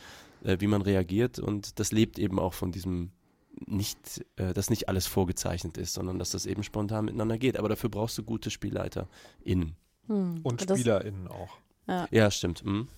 äh, 0.45 0.57
wie 0.61 0.67
man 0.67 0.83
reagiert 0.83 1.39
und 1.39 1.79
das 1.79 1.93
lebt 1.93 2.19
eben 2.19 2.39
auch 2.39 2.55
von 2.55 2.73
diesem 2.73 3.11
nicht, 3.67 4.25
äh, 4.37 4.55
dass 4.55 4.71
nicht 4.71 4.89
alles 4.89 5.07
vorgezeichnet 5.07 5.77
ist, 5.77 5.93
sondern 5.93 6.19
dass 6.19 6.31
das 6.31 6.47
eben 6.47 6.63
spontan 6.63 7.05
miteinander 7.05 7.39
geht. 7.39 7.59
Aber 7.59 7.69
dafür 7.69 7.91
brauchst 7.91 8.17
du 8.17 8.23
gute 8.23 8.51
SpielleiterInnen. 8.51 9.77
Hm. 10.07 10.41
Und 10.43 10.71
das, 10.71 10.79
SpielerInnen 10.79 11.29
auch. 11.29 11.59
Ja, 12.11 12.31
stimmt. 12.31 12.65
Mhm. 12.65 12.89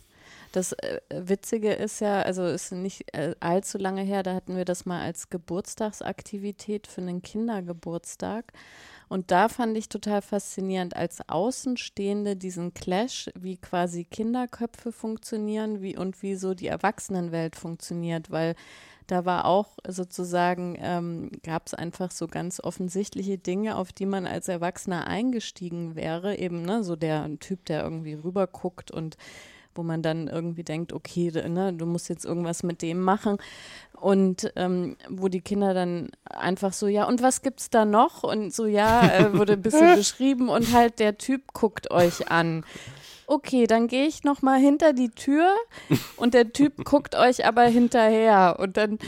Das 0.52 0.72
äh, 0.72 1.00
Witzige 1.10 1.72
ist 1.72 2.00
ja, 2.00 2.22
also 2.22 2.44
ist 2.46 2.70
nicht 2.70 3.12
äh, 3.12 3.34
allzu 3.40 3.76
lange 3.76 4.02
her, 4.02 4.22
da 4.22 4.34
hatten 4.34 4.56
wir 4.56 4.64
das 4.64 4.86
mal 4.86 5.02
als 5.02 5.28
Geburtstagsaktivität 5.28 6.86
für 6.86 7.00
einen 7.00 7.22
Kindergeburtstag. 7.22 8.52
Und 9.08 9.30
da 9.30 9.48
fand 9.48 9.76
ich 9.76 9.88
total 9.88 10.22
faszinierend 10.22 10.96
als 10.96 11.28
Außenstehende 11.28 12.36
diesen 12.36 12.74
Clash, 12.74 13.30
wie 13.34 13.56
quasi 13.56 14.04
Kinderköpfe 14.04 14.92
funktionieren 14.92 15.82
wie, 15.82 15.96
und 15.96 16.22
wie 16.22 16.36
so 16.36 16.54
die 16.54 16.68
Erwachsenenwelt 16.68 17.56
funktioniert, 17.56 18.30
weil 18.30 18.54
da 19.06 19.26
war 19.26 19.44
auch 19.44 19.76
sozusagen, 19.86 20.78
ähm, 20.80 21.30
gab 21.42 21.66
es 21.66 21.74
einfach 21.74 22.10
so 22.10 22.26
ganz 22.26 22.60
offensichtliche 22.60 23.36
Dinge, 23.36 23.76
auf 23.76 23.92
die 23.92 24.06
man 24.06 24.26
als 24.26 24.48
Erwachsener 24.48 25.06
eingestiegen 25.06 25.94
wäre. 25.94 26.36
Eben, 26.38 26.62
ne, 26.62 26.82
so 26.82 26.96
der 26.96 27.38
Typ, 27.38 27.66
der 27.66 27.82
irgendwie 27.82 28.14
rüberguckt 28.14 28.90
und 28.90 29.16
wo 29.74 29.82
man 29.82 30.02
dann 30.02 30.28
irgendwie 30.28 30.64
denkt, 30.64 30.92
okay, 30.92 31.30
ne, 31.48 31.72
du 31.72 31.86
musst 31.86 32.08
jetzt 32.08 32.24
irgendwas 32.24 32.62
mit 32.62 32.82
dem 32.82 33.00
machen. 33.00 33.38
Und 34.00 34.52
ähm, 34.56 34.96
wo 35.08 35.28
die 35.28 35.40
Kinder 35.40 35.72
dann 35.72 36.10
einfach 36.24 36.72
so, 36.72 36.88
ja, 36.88 37.06
und 37.06 37.22
was 37.22 37.42
gibt's 37.42 37.70
da 37.70 37.84
noch? 37.84 38.22
Und 38.22 38.52
so, 38.52 38.66
ja, 38.66 39.08
äh, 39.08 39.32
wurde 39.38 39.54
ein 39.54 39.62
bisschen 39.62 39.94
beschrieben 39.96 40.48
und 40.48 40.72
halt 40.72 40.98
der 40.98 41.16
Typ 41.16 41.52
guckt 41.52 41.90
euch 41.90 42.30
an. 42.30 42.64
Okay, 43.26 43.66
dann 43.66 43.88
gehe 43.88 44.06
ich 44.06 44.24
noch 44.24 44.42
mal 44.42 44.58
hinter 44.58 44.92
die 44.92 45.10
Tür 45.10 45.48
und 46.16 46.34
der 46.34 46.52
Typ 46.52 46.84
guckt 46.84 47.14
euch 47.14 47.46
aber 47.46 47.62
hinterher 47.62 48.56
und 48.58 48.76
dann 48.76 48.98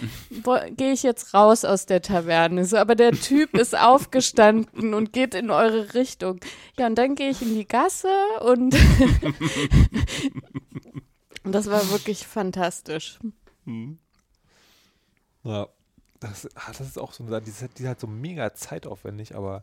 gehe 0.77 0.93
ich 0.93 1.03
jetzt 1.03 1.35
raus 1.35 1.65
aus 1.65 1.87
der 1.87 2.03
Taverne. 2.03 2.65
So, 2.65 2.77
aber 2.77 2.95
der 2.95 3.13
Typ 3.13 3.57
ist 3.57 3.77
aufgestanden 3.79 4.95
und 4.95 5.13
geht 5.13 5.35
in 5.35 5.51
eure 5.51 5.95
Richtung. 5.95 6.41
Ja, 6.79 6.87
und 6.87 6.97
dann 6.97 7.15
gehe 7.15 7.31
ich 7.31 7.43
in 7.43 7.55
die 7.55 7.67
Gasse 7.67 8.09
und 8.41 8.75
und 11.45 11.53
das 11.53 11.67
war 11.71 11.91
wirklich 11.91 12.27
fantastisch. 12.27 13.19
Ja. 15.45 15.69
Das, 16.19 16.49
ah, 16.55 16.69
das 16.69 16.81
ist 16.81 16.99
auch 16.99 17.13
so 17.13 17.25
die 17.25 17.51
ist, 17.51 17.61
die 17.77 17.83
ist 17.83 17.89
halt 17.89 18.01
so 18.01 18.07
mega 18.07 18.55
zeitaufwendig, 18.55 19.37
aber 19.37 19.63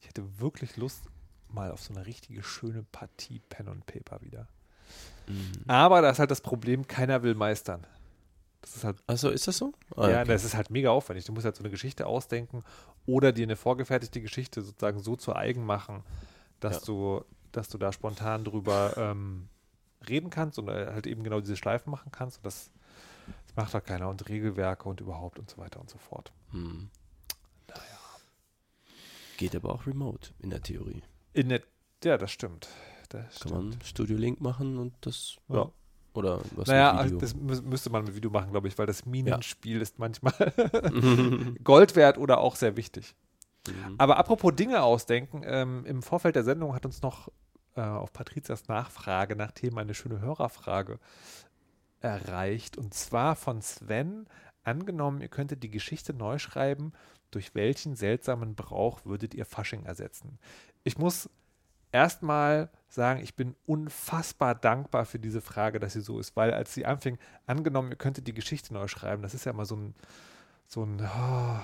ich 0.00 0.08
hätte 0.08 0.38
wirklich 0.38 0.76
Lust 0.76 1.00
mal 1.54 1.70
auf 1.70 1.82
so 1.82 1.94
eine 1.94 2.06
richtige 2.06 2.42
schöne 2.42 2.84
Partie 2.92 3.40
Pen 3.48 3.68
und 3.68 3.86
Paper 3.86 4.20
wieder. 4.22 4.48
Mhm. 5.26 5.52
Aber 5.66 6.02
da 6.02 6.10
ist 6.10 6.18
halt 6.18 6.30
das 6.30 6.40
Problem, 6.40 6.86
keiner 6.86 7.22
will 7.22 7.34
meistern. 7.34 7.86
Das 8.60 8.76
ist 8.76 8.84
halt, 8.84 8.96
Achso, 9.06 9.28
ist 9.28 9.46
das 9.46 9.58
so? 9.58 9.72
Ah, 9.96 10.08
ja, 10.08 10.20
okay. 10.22 10.28
das 10.32 10.44
ist 10.44 10.54
halt 10.54 10.70
mega 10.70 10.90
aufwendig. 10.90 11.24
Du 11.26 11.32
musst 11.32 11.44
halt 11.44 11.56
so 11.56 11.62
eine 11.62 11.70
Geschichte 11.70 12.06
ausdenken 12.06 12.62
oder 13.06 13.32
dir 13.32 13.44
eine 13.44 13.56
vorgefertigte 13.56 14.20
Geschichte 14.20 14.62
sozusagen 14.62 15.00
so 15.00 15.16
zu 15.16 15.34
eigen 15.36 15.64
machen, 15.66 16.02
dass 16.60 16.76
Ja. 16.80 16.86
du, 16.86 17.24
dass 17.52 17.68
du 17.68 17.78
da 17.78 17.92
spontan 17.92 18.44
drüber 18.44 18.94
ähm, 18.96 19.48
reden 20.08 20.30
kannst 20.30 20.58
und 20.58 20.68
äh, 20.68 20.86
halt 20.92 21.06
eben 21.06 21.22
genau 21.24 21.40
diese 21.40 21.56
Schleifen 21.56 21.90
machen 21.90 22.10
kannst. 22.10 22.38
Und 22.38 22.46
das, 22.46 22.70
das 23.46 23.56
macht 23.56 23.74
halt 23.74 23.84
keiner 23.86 24.08
und 24.08 24.28
Regelwerke 24.28 24.88
und 24.88 25.00
überhaupt 25.00 25.38
und 25.38 25.50
so 25.50 25.58
weiter 25.58 25.80
und 25.80 25.90
so 25.90 25.98
fort. 25.98 26.32
Hm. 26.52 26.90
Geht 29.36 29.56
aber 29.56 29.74
auch 29.74 29.86
remote 29.86 30.30
in 30.38 30.50
der 30.50 30.62
Theorie. 30.62 31.02
In 31.34 31.50
der, 31.50 31.60
ja, 32.02 32.16
das 32.16 32.30
stimmt. 32.30 32.68
Das 33.10 33.40
Kann 33.40 33.52
stimmt. 33.52 33.70
man 33.70 33.80
Studio 33.82 34.16
Link 34.16 34.40
machen 34.40 34.78
und 34.78 34.94
das, 35.02 35.36
ja. 35.48 35.56
Ja. 35.56 35.72
Oder 36.14 36.40
was 36.54 36.68
naja, 36.68 37.04
das 37.08 37.34
mü 37.34 37.60
müsste 37.62 37.90
man 37.90 38.04
mit 38.04 38.14
Video 38.14 38.30
machen, 38.30 38.52
glaube 38.52 38.68
ich, 38.68 38.78
weil 38.78 38.86
das 38.86 39.04
Minenspiel 39.04 39.80
ist 39.80 39.98
manchmal 39.98 40.32
Gold 41.64 41.96
wert 41.96 42.18
oder 42.18 42.38
auch 42.38 42.54
sehr 42.54 42.76
wichtig. 42.76 43.16
Mhm. 43.66 43.96
Aber 43.98 44.16
apropos 44.16 44.54
Dinge 44.54 44.82
ausdenken, 44.82 45.42
ähm, 45.44 45.84
im 45.86 46.02
Vorfeld 46.02 46.36
der 46.36 46.44
Sendung 46.44 46.72
hat 46.72 46.86
uns 46.86 47.02
noch 47.02 47.32
äh, 47.74 47.80
auf 47.80 48.12
Patrizias 48.12 48.68
Nachfrage 48.68 49.34
nach 49.34 49.50
Themen 49.50 49.76
eine 49.78 49.94
schöne 49.94 50.20
Hörerfrage 50.20 51.00
erreicht. 52.00 52.78
Und 52.78 52.94
zwar 52.94 53.34
von 53.34 53.60
Sven 53.60 54.28
Angenommen, 54.64 55.20
ihr 55.20 55.28
könntet 55.28 55.62
die 55.62 55.70
Geschichte 55.70 56.14
neu 56.14 56.38
schreiben, 56.38 56.94
durch 57.34 57.54
welchen 57.54 57.96
seltsamen 57.96 58.54
Brauch 58.54 59.04
würdet 59.04 59.34
ihr 59.34 59.44
Fasching 59.44 59.84
ersetzen? 59.84 60.38
Ich 60.84 60.98
muss 60.98 61.28
erstmal 61.92 62.70
sagen, 62.88 63.20
ich 63.22 63.34
bin 63.34 63.54
unfassbar 63.66 64.54
dankbar 64.54 65.04
für 65.06 65.18
diese 65.18 65.40
Frage, 65.40 65.78
dass 65.78 65.92
sie 65.94 66.00
so 66.00 66.18
ist, 66.18 66.36
weil 66.36 66.52
als 66.52 66.74
sie 66.74 66.86
anfing, 66.86 67.18
angenommen, 67.46 67.90
ihr 67.90 67.96
könntet 67.96 68.26
die 68.26 68.34
Geschichte 68.34 68.74
neu 68.74 68.88
schreiben, 68.88 69.22
das 69.22 69.34
ist 69.34 69.44
ja 69.44 69.52
immer 69.52 69.64
so 69.64 69.76
ein, 69.76 69.94
so 70.66 70.82
ein 70.84 71.00
oh, 71.00 71.58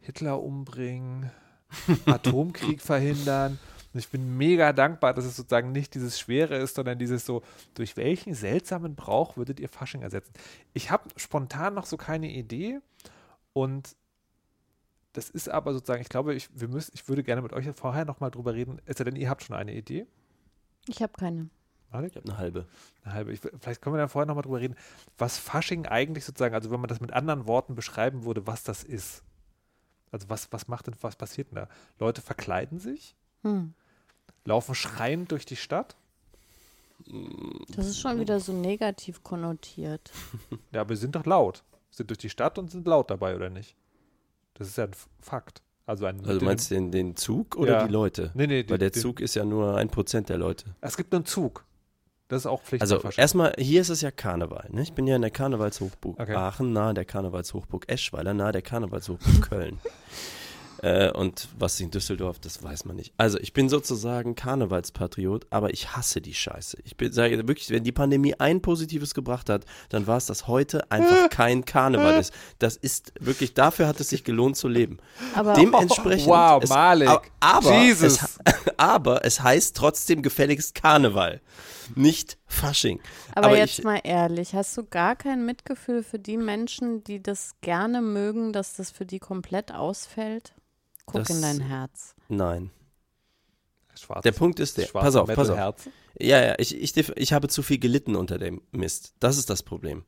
Hitler 0.00 0.42
umbringen, 0.42 1.30
Atomkrieg 2.06 2.80
verhindern. 2.80 3.58
Und 3.92 4.00
ich 4.00 4.08
bin 4.10 4.36
mega 4.36 4.72
dankbar, 4.72 5.14
dass 5.14 5.24
es 5.24 5.36
sozusagen 5.36 5.72
nicht 5.72 5.94
dieses 5.94 6.18
Schwere 6.18 6.56
ist, 6.56 6.74
sondern 6.74 6.98
dieses 6.98 7.24
so, 7.24 7.42
durch 7.74 7.96
welchen 7.96 8.34
seltsamen 8.34 8.94
Brauch 8.94 9.36
würdet 9.36 9.60
ihr 9.60 9.68
Fasching 9.68 10.02
ersetzen? 10.02 10.32
Ich 10.74 10.90
habe 10.90 11.08
spontan 11.16 11.74
noch 11.74 11.86
so 11.86 11.96
keine 11.96 12.30
Idee 12.30 12.80
und 13.52 13.96
das 15.12 15.30
ist 15.30 15.48
aber 15.48 15.72
sozusagen, 15.72 16.02
ich 16.02 16.08
glaube, 16.08 16.34
ich, 16.34 16.48
wir 16.52 16.68
müssen, 16.68 16.92
ich 16.94 17.08
würde 17.08 17.22
gerne 17.22 17.42
mit 17.42 17.52
euch 17.52 17.66
vorher 17.74 18.04
nochmal 18.04 18.30
drüber 18.30 18.54
reden, 18.54 18.80
es 18.84 18.98
sei 18.98 19.04
denn, 19.04 19.16
ihr 19.16 19.30
habt 19.30 19.42
schon 19.42 19.56
eine 19.56 19.74
Idee. 19.74 20.06
Ich 20.86 21.02
habe 21.02 21.12
keine. 21.14 21.48
Ich 21.90 22.16
habe 22.16 22.22
eine 22.24 22.36
halbe. 22.36 22.66
Eine 23.02 23.14
halbe. 23.14 23.32
Ich, 23.32 23.40
vielleicht 23.40 23.80
können 23.80 23.94
wir 23.94 23.98
dann 23.98 24.10
vorher 24.10 24.26
nochmal 24.26 24.42
drüber 24.42 24.60
reden, 24.60 24.76
was 25.16 25.38
Fasching 25.38 25.86
eigentlich 25.86 26.24
sozusagen, 26.24 26.54
also 26.54 26.70
wenn 26.70 26.80
man 26.80 26.88
das 26.88 27.00
mit 27.00 27.12
anderen 27.12 27.46
Worten 27.46 27.74
beschreiben 27.74 28.24
würde, 28.24 28.46
was 28.46 28.62
das 28.62 28.84
ist. 28.84 29.22
Also 30.10 30.28
was, 30.28 30.52
was 30.52 30.68
macht 30.68 30.86
denn, 30.86 30.94
was 31.00 31.16
passiert 31.16 31.50
denn 31.50 31.56
da? 31.56 31.68
Leute 31.98 32.20
verkleiden 32.20 32.78
sich, 32.78 33.14
hm. 33.42 33.74
laufen 34.44 34.74
schreiend 34.74 35.32
durch 35.32 35.46
die 35.46 35.56
Stadt. 35.56 35.96
Das 37.74 37.86
ist 37.86 38.00
schon 38.00 38.18
wieder 38.20 38.40
so 38.40 38.52
negativ 38.52 39.22
konnotiert. 39.22 40.10
Ja, 40.72 40.82
aber 40.82 40.90
wir 40.90 40.96
sind 40.96 41.14
doch 41.14 41.24
laut. 41.24 41.62
Sind 41.90 42.10
durch 42.10 42.18
die 42.18 42.28
Stadt 42.28 42.58
und 42.58 42.70
sind 42.70 42.86
laut 42.86 43.10
dabei, 43.10 43.34
oder 43.34 43.48
nicht? 43.48 43.74
Das 44.58 44.68
ist 44.68 44.76
ja 44.78 44.84
ein 44.84 44.90
Fakt. 45.20 45.62
Also, 45.86 46.04
ein, 46.04 46.24
also 46.26 46.44
meinst 46.44 46.70
du 46.70 46.74
den, 46.74 46.90
den 46.90 47.16
Zug 47.16 47.56
oder 47.56 47.72
Ja. 47.80 47.86
die 47.86 47.92
Leute? 47.92 48.30
Nee, 48.34 48.46
nee, 48.46 48.56
Weil 48.58 48.64
den- 48.64 48.78
der 48.80 48.90
den- 48.90 49.00
Zug 49.02 49.20
ist 49.20 49.34
ja 49.34 49.44
nur 49.44 49.76
ein 49.76 49.88
Prozent 49.88 50.28
der 50.28 50.36
Leute. 50.38 50.66
Es 50.82 50.96
gibt 50.96 51.14
einen 51.14 51.24
Zug. 51.24 51.64
Das 52.28 52.42
ist 52.42 52.46
auch 52.46 52.60
Pflicht. 52.62 52.82
Also 52.82 53.00
erstmal, 53.16 53.54
hier 53.56 53.80
ist 53.80 53.88
es 53.88 54.02
ja 54.02 54.10
Karneval. 54.10 54.68
Ne? 54.70 54.82
Ich 54.82 54.92
bin 54.92 55.06
ja 55.06 55.16
in 55.16 55.22
der 55.22 55.30
Karnevalshochburg 55.30 56.20
Okay. 56.20 56.34
Aachen, 56.34 56.74
nahe 56.74 56.92
der 56.92 57.06
Karnevalshochburg 57.06 57.88
Eschweiler, 57.88 58.34
nahe 58.34 58.52
der 58.52 58.60
Karnevalshochburg 58.60 59.40
Köln. 59.48 59.78
Äh, 60.82 61.10
und 61.10 61.48
was 61.58 61.80
in 61.80 61.90
Düsseldorf, 61.90 62.38
das 62.38 62.62
weiß 62.62 62.84
man 62.84 62.96
nicht. 62.96 63.12
Also 63.16 63.38
ich 63.38 63.52
bin 63.52 63.68
sozusagen 63.68 64.34
Karnevalspatriot, 64.34 65.46
aber 65.50 65.72
ich 65.72 65.96
hasse 65.96 66.20
die 66.20 66.34
Scheiße. 66.34 66.78
Ich 66.84 66.96
bin, 66.96 67.12
sage 67.12 67.36
wirklich, 67.48 67.70
wenn 67.70 67.84
die 67.84 67.92
Pandemie 67.92 68.34
ein 68.38 68.62
Positives 68.62 69.14
gebracht 69.14 69.50
hat, 69.50 69.64
dann 69.88 70.06
war 70.06 70.18
es, 70.18 70.26
dass 70.26 70.46
heute 70.46 70.90
einfach 70.90 71.28
kein 71.30 71.64
Karneval 71.64 72.18
ist. 72.18 72.32
Das 72.58 72.76
ist 72.76 73.12
wirklich, 73.20 73.54
dafür 73.54 73.88
hat 73.88 73.98
es 74.00 74.10
sich 74.10 74.24
gelohnt 74.24 74.56
zu 74.56 74.68
leben. 74.68 74.98
Aber 75.34 75.54
Dementsprechend. 75.54 76.28
Wow, 76.28 76.62
es, 76.62 76.70
Malik. 76.70 77.10
Aber 77.40 77.82
Jesus. 77.82 78.22
Es, 78.22 78.38
aber 78.76 79.24
es 79.24 79.40
heißt 79.40 79.76
trotzdem 79.76 80.22
gefälligst 80.22 80.74
Karneval, 80.74 81.40
nicht 81.94 82.38
Fasching. 82.46 83.00
Aber, 83.34 83.48
aber 83.48 83.58
jetzt 83.58 83.80
ich- 83.80 83.84
mal 83.84 84.00
ehrlich, 84.04 84.54
hast 84.54 84.76
du 84.76 84.84
gar 84.84 85.16
kein 85.16 85.44
Mitgefühl 85.44 86.02
für 86.02 86.18
die 86.18 86.36
Menschen, 86.36 87.02
die 87.04 87.22
das 87.22 87.52
gerne 87.60 88.00
mögen, 88.00 88.52
dass 88.52 88.74
das 88.76 88.90
für 88.90 89.06
die 89.06 89.18
komplett 89.18 89.72
ausfällt? 89.72 90.54
Guck 91.12 91.24
Das- 91.24 91.30
in 91.36 91.42
dein 91.42 91.60
Herz. 91.60 92.14
Nein. 92.28 92.70
Schwarz, 93.96 94.22
Der 94.22 94.32
Punkt 94.32 94.60
ist 94.60 94.78
der. 94.78 94.86
Pass 94.86 95.16
auf, 95.16 95.26
pass 95.26 95.48
auf. 95.50 95.56
Metalherz. 95.56 95.88
Ja, 96.20 96.40
ja, 96.44 96.54
ich, 96.58 96.74
ich, 96.76 96.96
ich 96.96 97.32
habe 97.32 97.48
zu 97.48 97.62
viel 97.62 97.78
gelitten 97.78 98.14
unter 98.14 98.38
dem 98.38 98.60
Mist. 98.70 99.14
Das 99.18 99.38
ist 99.38 99.50
das 99.50 99.62
Problem. 99.62 100.04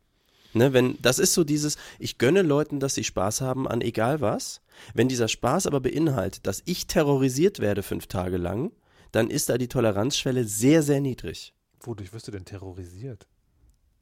Ne, 0.52 0.72
wenn, 0.72 1.00
das 1.00 1.18
ist 1.20 1.34
so 1.34 1.44
dieses, 1.44 1.76
ich 1.98 2.18
gönne 2.18 2.42
Leuten, 2.42 2.80
dass 2.80 2.94
sie 2.94 3.04
Spaß 3.04 3.40
haben 3.40 3.68
an 3.68 3.80
egal 3.80 4.20
was. 4.20 4.60
Wenn 4.94 5.08
dieser 5.08 5.28
Spaß 5.28 5.66
aber 5.66 5.80
beinhaltet, 5.80 6.46
dass 6.46 6.62
ich 6.66 6.86
terrorisiert 6.88 7.60
werde 7.60 7.82
fünf 7.84 8.06
Tage 8.08 8.36
lang, 8.36 8.72
dann 9.12 9.30
ist 9.30 9.48
da 9.48 9.58
die 9.58 9.68
Toleranzschwelle 9.68 10.44
sehr, 10.44 10.82
sehr 10.82 11.00
niedrig. 11.00 11.54
Wodurch 11.80 12.12
wirst 12.12 12.26
du 12.28 12.32
denn 12.32 12.44
terrorisiert? 12.44 13.26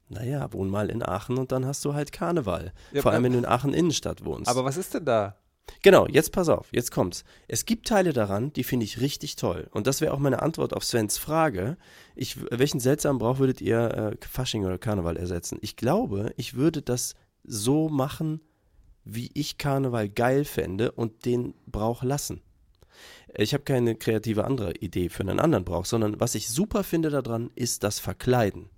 Naja, 0.07 0.51
wohn 0.53 0.69
mal 0.69 0.89
in 0.89 1.03
Aachen 1.03 1.37
und 1.37 1.51
dann 1.51 1.65
hast 1.67 1.85
du 1.85 1.93
halt 1.93 2.11
Karneval. 2.11 2.73
Ja, 2.91 3.03
Vor 3.03 3.11
allem, 3.11 3.23
wenn 3.23 3.33
du 3.33 3.39
in 3.39 3.45
Aachen 3.45 3.75
Innenstadt 3.75 4.25
wohnst. 4.25 4.49
Aber 4.49 4.65
was 4.65 4.75
ist 4.77 4.93
denn 4.95 5.05
da? 5.05 5.37
Genau, 5.81 6.07
jetzt 6.07 6.31
pass 6.31 6.49
auf, 6.49 6.67
jetzt 6.71 6.91
kommt's. 6.91 7.23
Es 7.47 7.65
gibt 7.65 7.87
Teile 7.87 8.11
daran, 8.13 8.51
die 8.53 8.63
finde 8.63 8.85
ich 8.85 8.99
richtig 8.99 9.35
toll. 9.35 9.67
Und 9.71 9.87
das 9.87 10.01
wäre 10.01 10.13
auch 10.13 10.19
meine 10.19 10.41
Antwort 10.41 10.73
auf 10.73 10.83
Svens 10.83 11.17
Frage. 11.17 11.77
Ich, 12.15 12.37
welchen 12.51 12.79
seltsamen 12.79 13.19
Brauch 13.19 13.39
würdet 13.39 13.61
ihr 13.61 13.79
äh, 13.79 14.25
Fasching 14.25 14.65
oder 14.65 14.77
Karneval 14.77 15.17
ersetzen? 15.17 15.57
Ich 15.61 15.75
glaube, 15.75 16.33
ich 16.37 16.55
würde 16.55 16.81
das 16.81 17.15
so 17.43 17.87
machen, 17.89 18.41
wie 19.05 19.31
ich 19.33 19.57
Karneval 19.57 20.09
geil 20.09 20.45
fände 20.45 20.91
und 20.91 21.25
den 21.25 21.53
Brauch 21.65 22.03
lassen. 22.03 22.41
Ich 23.35 23.53
habe 23.53 23.63
keine 23.63 23.95
kreative 23.95 24.45
andere 24.45 24.73
Idee 24.73 25.09
für 25.09 25.21
einen 25.21 25.39
anderen 25.39 25.65
Brauch, 25.65 25.85
sondern 25.85 26.19
was 26.19 26.35
ich 26.35 26.49
super 26.49 26.83
finde 26.83 27.09
daran, 27.09 27.51
ist 27.55 27.83
das 27.83 27.99
Verkleiden. 27.99 28.69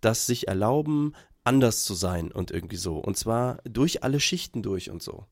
Das 0.00 0.26
sich 0.26 0.48
erlauben, 0.48 1.14
anders 1.44 1.84
zu 1.84 1.94
sein 1.94 2.32
und 2.32 2.50
irgendwie 2.50 2.76
so. 2.76 2.96
Und 2.96 3.16
zwar 3.16 3.58
durch 3.64 4.02
alle 4.02 4.20
Schichten 4.20 4.62
durch 4.62 4.90
und 4.90 5.02
so. 5.02 5.26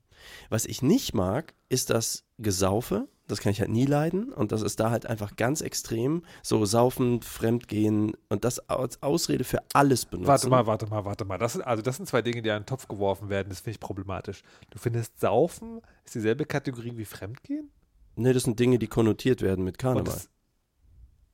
Was 0.48 0.64
ich 0.66 0.82
nicht 0.82 1.14
mag, 1.14 1.54
ist 1.68 1.90
das 1.90 2.24
Gesaufe. 2.38 3.08
Das 3.26 3.40
kann 3.40 3.52
ich 3.52 3.60
halt 3.60 3.70
nie 3.70 3.86
leiden. 3.86 4.32
Und 4.32 4.50
das 4.50 4.62
ist 4.62 4.80
da 4.80 4.90
halt 4.90 5.06
einfach 5.06 5.36
ganz 5.36 5.60
extrem. 5.60 6.24
So 6.42 6.64
saufen, 6.64 7.22
fremdgehen 7.22 8.12
und 8.28 8.44
das 8.44 8.58
als 8.68 9.02
Ausrede 9.02 9.44
für 9.44 9.62
alles 9.72 10.04
benutzen. 10.04 10.28
Warte 10.28 10.48
mal, 10.48 10.66
warte 10.66 10.86
mal, 10.86 11.04
warte 11.04 11.24
mal. 11.24 11.38
Das 11.38 11.52
sind, 11.52 11.62
also 11.62 11.82
das 11.82 11.96
sind 11.96 12.06
zwei 12.06 12.22
Dinge, 12.22 12.42
die 12.42 12.48
in 12.48 12.56
einen 12.56 12.66
Topf 12.66 12.88
geworfen 12.88 13.28
werden. 13.28 13.48
Das 13.50 13.60
finde 13.60 13.72
ich 13.72 13.80
problematisch. 13.80 14.42
Du 14.70 14.78
findest 14.78 15.20
Saufen 15.20 15.80
ist 16.04 16.14
dieselbe 16.14 16.44
Kategorie 16.44 16.96
wie 16.96 17.04
Fremdgehen? 17.04 17.70
Nee, 18.16 18.32
das 18.32 18.42
sind 18.42 18.58
Dinge, 18.58 18.78
die 18.78 18.88
konnotiert 18.88 19.42
werden 19.42 19.64
mit 19.64 19.78
Karneval. 19.78 20.12
das, 20.12 20.28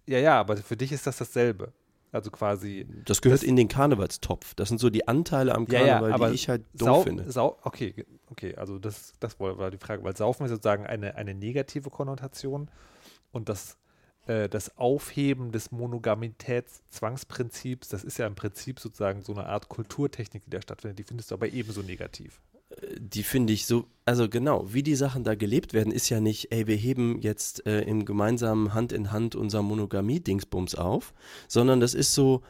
ja, 0.07 0.19
ja, 0.19 0.39
aber 0.39 0.57
für 0.59 0.77
dich 0.77 0.93
ist 0.93 1.07
das 1.07 1.17
dasselbe. 1.17 1.73
Also 2.17 2.31
quasi. 2.31 2.87
Das 3.05 3.21
gehört 3.23 3.43
das- 3.43 3.49
in 3.49 3.57
den 3.57 3.69
Karnevalstopf. 3.69 4.55
Das 4.55 4.69
sind 4.69 4.79
so 4.79 4.91
die 4.91 5.07
Anteile 5.07 5.55
am 5.55 5.67
Ja, 5.69 5.81
Karneval, 5.81 6.09
ja, 6.09 6.15
aber 6.15 6.29
die 6.31 6.35
ich 6.35 6.49
halt 6.49 6.63
doof 6.75 6.89
Sau, 6.89 7.03
finde. 7.03 7.31
Sau, 7.31 7.59
okay, 7.63 7.95
okay, 8.31 8.55
also 8.57 8.79
das, 8.79 9.13
das 9.21 9.39
war 9.39 9.59
war 9.59 9.71
die 9.71 9.79
Frage, 9.79 10.03
weil 10.03 10.17
Saufen 10.17 10.45
ist 10.45 10.51
sozusagen 10.51 10.87
eine, 10.87 11.15
eine 11.15 11.35
negative 11.35 11.91
Konnotation 11.91 12.69
und 13.33 13.49
das, 13.49 13.77
äh, 14.27 14.49
das 14.49 14.77
Aufheben 14.79 15.53
des 15.53 15.71
Monogamitätszwangsprinzips, 15.73 17.89
das 17.89 18.03
ist 18.05 18.19
ja 18.19 18.27
im 18.27 18.35
Prinzip 18.35 18.81
sozusagen 18.81 19.23
so 19.23 19.33
eine 19.35 19.47
Art 19.47 19.69
Kulturtechnik, 19.69 20.45
die 20.45 20.51
da 20.51 20.61
stattfindet, 20.63 20.99
die 20.99 21.05
findest 21.05 21.31
du 21.31 21.35
aber 21.35 21.49
ebenso 21.49 21.83
negativ. 21.83 22.41
Die 22.99 23.23
finde 23.23 23.53
ich 23.53 23.67
so, 23.67 23.87
also 24.05 24.29
genau, 24.29 24.73
wie 24.73 24.83
die 24.83 24.95
Sachen 24.97 25.25
da 25.25 25.35
gelebt 25.35 25.73
werden, 25.73 25.93
ist 25.93 26.09
ja 26.11 26.21
nicht, 26.21 26.53
ey, 26.53 26.67
wir 26.67 26.77
heben 26.77 27.21
jetzt 27.21 27.67
äh, 27.67 27.83
im 27.83 28.05
gemeinsamen 28.05 28.75
Hand 28.75 28.93
in 28.93 29.13
Hand 29.13 29.35
unser 29.35 29.63
Monogamie-Dingsbums 29.63 30.75
auf, 30.75 31.15
sondern 31.49 31.81
das 31.81 31.95
ist 31.95 32.15
so, 32.15 32.43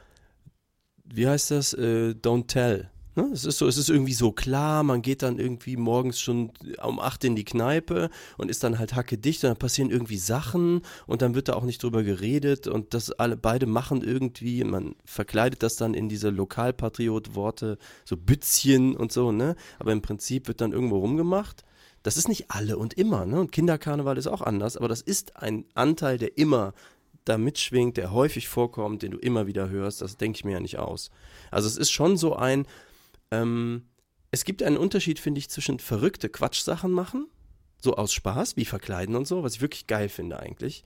wie 1.04 1.28
heißt 1.28 1.52
das, 1.52 1.72
äh, 1.74 2.14
don't 2.20 2.48
tell. 2.48 2.90
Ne? 3.16 3.30
Es 3.32 3.46
ist 3.46 3.56
so, 3.56 3.66
es 3.66 3.78
ist 3.78 3.88
irgendwie 3.88 4.12
so 4.12 4.30
klar, 4.30 4.82
man 4.82 5.00
geht 5.00 5.22
dann 5.22 5.38
irgendwie 5.38 5.76
morgens 5.76 6.20
schon 6.20 6.52
um 6.82 7.00
acht 7.00 7.24
in 7.24 7.34
die 7.34 7.44
Kneipe 7.44 8.10
und 8.36 8.50
ist 8.50 8.62
dann 8.62 8.78
halt 8.78 8.94
hacke 8.94 9.16
dicht 9.16 9.42
und 9.42 9.48
dann 9.48 9.56
passieren 9.56 9.90
irgendwie 9.90 10.18
Sachen 10.18 10.82
und 11.06 11.22
dann 11.22 11.34
wird 11.34 11.48
da 11.48 11.54
auch 11.54 11.64
nicht 11.64 11.82
drüber 11.82 12.02
geredet 12.02 12.66
und 12.68 12.92
das 12.92 13.10
alle 13.10 13.38
beide 13.38 13.66
machen 13.66 14.02
irgendwie, 14.02 14.62
man 14.64 14.94
verkleidet 15.06 15.62
das 15.62 15.76
dann 15.76 15.94
in 15.94 16.10
diese 16.10 16.28
Lokalpatriot-Worte, 16.28 17.78
so 18.04 18.16
Bützchen 18.18 18.94
und 18.94 19.12
so, 19.12 19.32
ne? 19.32 19.56
Aber 19.78 19.92
im 19.92 20.02
Prinzip 20.02 20.46
wird 20.46 20.60
dann 20.60 20.72
irgendwo 20.72 20.98
rumgemacht. 20.98 21.64
Das 22.02 22.16
ist 22.16 22.28
nicht 22.28 22.50
alle 22.50 22.76
und 22.76 22.94
immer, 22.94 23.24
ne? 23.24 23.40
Und 23.40 23.50
Kinderkarneval 23.50 24.18
ist 24.18 24.26
auch 24.26 24.42
anders, 24.42 24.76
aber 24.76 24.88
das 24.88 25.00
ist 25.00 25.36
ein 25.36 25.64
Anteil, 25.74 26.18
der 26.18 26.36
immer 26.36 26.74
da 27.26 27.38
mitschwingt, 27.38 27.96
der 27.96 28.12
häufig 28.12 28.48
vorkommt, 28.48 29.02
den 29.02 29.10
du 29.10 29.18
immer 29.18 29.46
wieder 29.46 29.68
hörst, 29.68 30.00
das 30.00 30.16
denke 30.16 30.36
ich 30.36 30.44
mir 30.44 30.52
ja 30.52 30.60
nicht 30.60 30.78
aus. 30.78 31.10
Also 31.50 31.66
es 31.68 31.76
ist 31.76 31.90
schon 31.90 32.16
so 32.16 32.36
ein, 32.36 32.66
ähm, 33.30 33.88
es 34.30 34.44
gibt 34.44 34.62
einen 34.62 34.76
Unterschied, 34.76 35.18
finde 35.18 35.38
ich, 35.38 35.48
zwischen 35.48 35.78
verrückte 35.78 36.28
Quatschsachen 36.28 36.90
machen, 36.90 37.26
so 37.80 37.94
aus 37.94 38.12
Spaß, 38.12 38.56
wie 38.56 38.64
verkleiden 38.64 39.16
und 39.16 39.26
so, 39.26 39.42
was 39.42 39.54
ich 39.54 39.60
wirklich 39.60 39.86
geil 39.86 40.08
finde 40.08 40.40
eigentlich, 40.40 40.84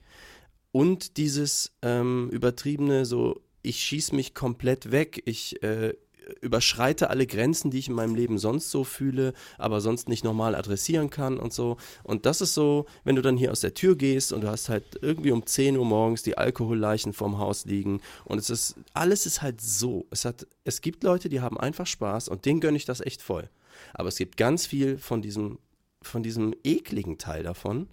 und 0.71 1.17
dieses 1.17 1.73
ähm, 1.81 2.29
übertriebene, 2.31 3.05
so, 3.05 3.41
ich 3.61 3.79
schieß 3.79 4.13
mich 4.13 4.33
komplett 4.33 4.91
weg, 4.91 5.21
ich 5.25 5.61
äh, 5.63 5.93
überschreite 6.41 7.09
alle 7.09 7.25
Grenzen, 7.27 7.71
die 7.71 7.79
ich 7.79 7.89
in 7.89 7.95
meinem 7.95 8.15
Leben 8.15 8.37
sonst 8.37 8.69
so 8.71 8.83
fühle, 8.83 9.33
aber 9.57 9.81
sonst 9.81 10.07
nicht 10.07 10.23
normal 10.23 10.55
adressieren 10.55 11.09
kann 11.09 11.37
und 11.37 11.53
so. 11.53 11.77
Und 12.03 12.25
das 12.25 12.41
ist 12.41 12.53
so, 12.53 12.85
wenn 13.03 13.15
du 13.15 13.21
dann 13.21 13.37
hier 13.37 13.51
aus 13.51 13.61
der 13.61 13.73
Tür 13.73 13.95
gehst 13.95 14.31
und 14.31 14.41
du 14.41 14.47
hast 14.47 14.69
halt 14.69 14.99
irgendwie 15.01 15.31
um 15.31 15.45
10 15.45 15.77
Uhr 15.77 15.85
morgens 15.85 16.23
die 16.23 16.37
Alkoholleichen 16.37 17.13
vorm 17.13 17.37
Haus 17.37 17.65
liegen 17.65 18.01
und 18.25 18.37
es 18.37 18.49
ist, 18.49 18.75
alles 18.93 19.25
ist 19.25 19.41
halt 19.41 19.61
so. 19.61 20.05
Es 20.11 20.25
hat, 20.25 20.47
es 20.63 20.81
gibt 20.81 21.03
Leute, 21.03 21.29
die 21.29 21.41
haben 21.41 21.59
einfach 21.59 21.87
Spaß 21.87 22.29
und 22.29 22.45
denen 22.45 22.59
gönne 22.59 22.77
ich 22.77 22.85
das 22.85 23.01
echt 23.01 23.21
voll. 23.21 23.49
Aber 23.93 24.09
es 24.09 24.17
gibt 24.17 24.37
ganz 24.37 24.65
viel 24.65 24.97
von 24.97 25.21
diesem, 25.21 25.57
von 26.01 26.23
diesem 26.23 26.53
ekligen 26.63 27.17
Teil 27.17 27.43
davon. 27.43 27.87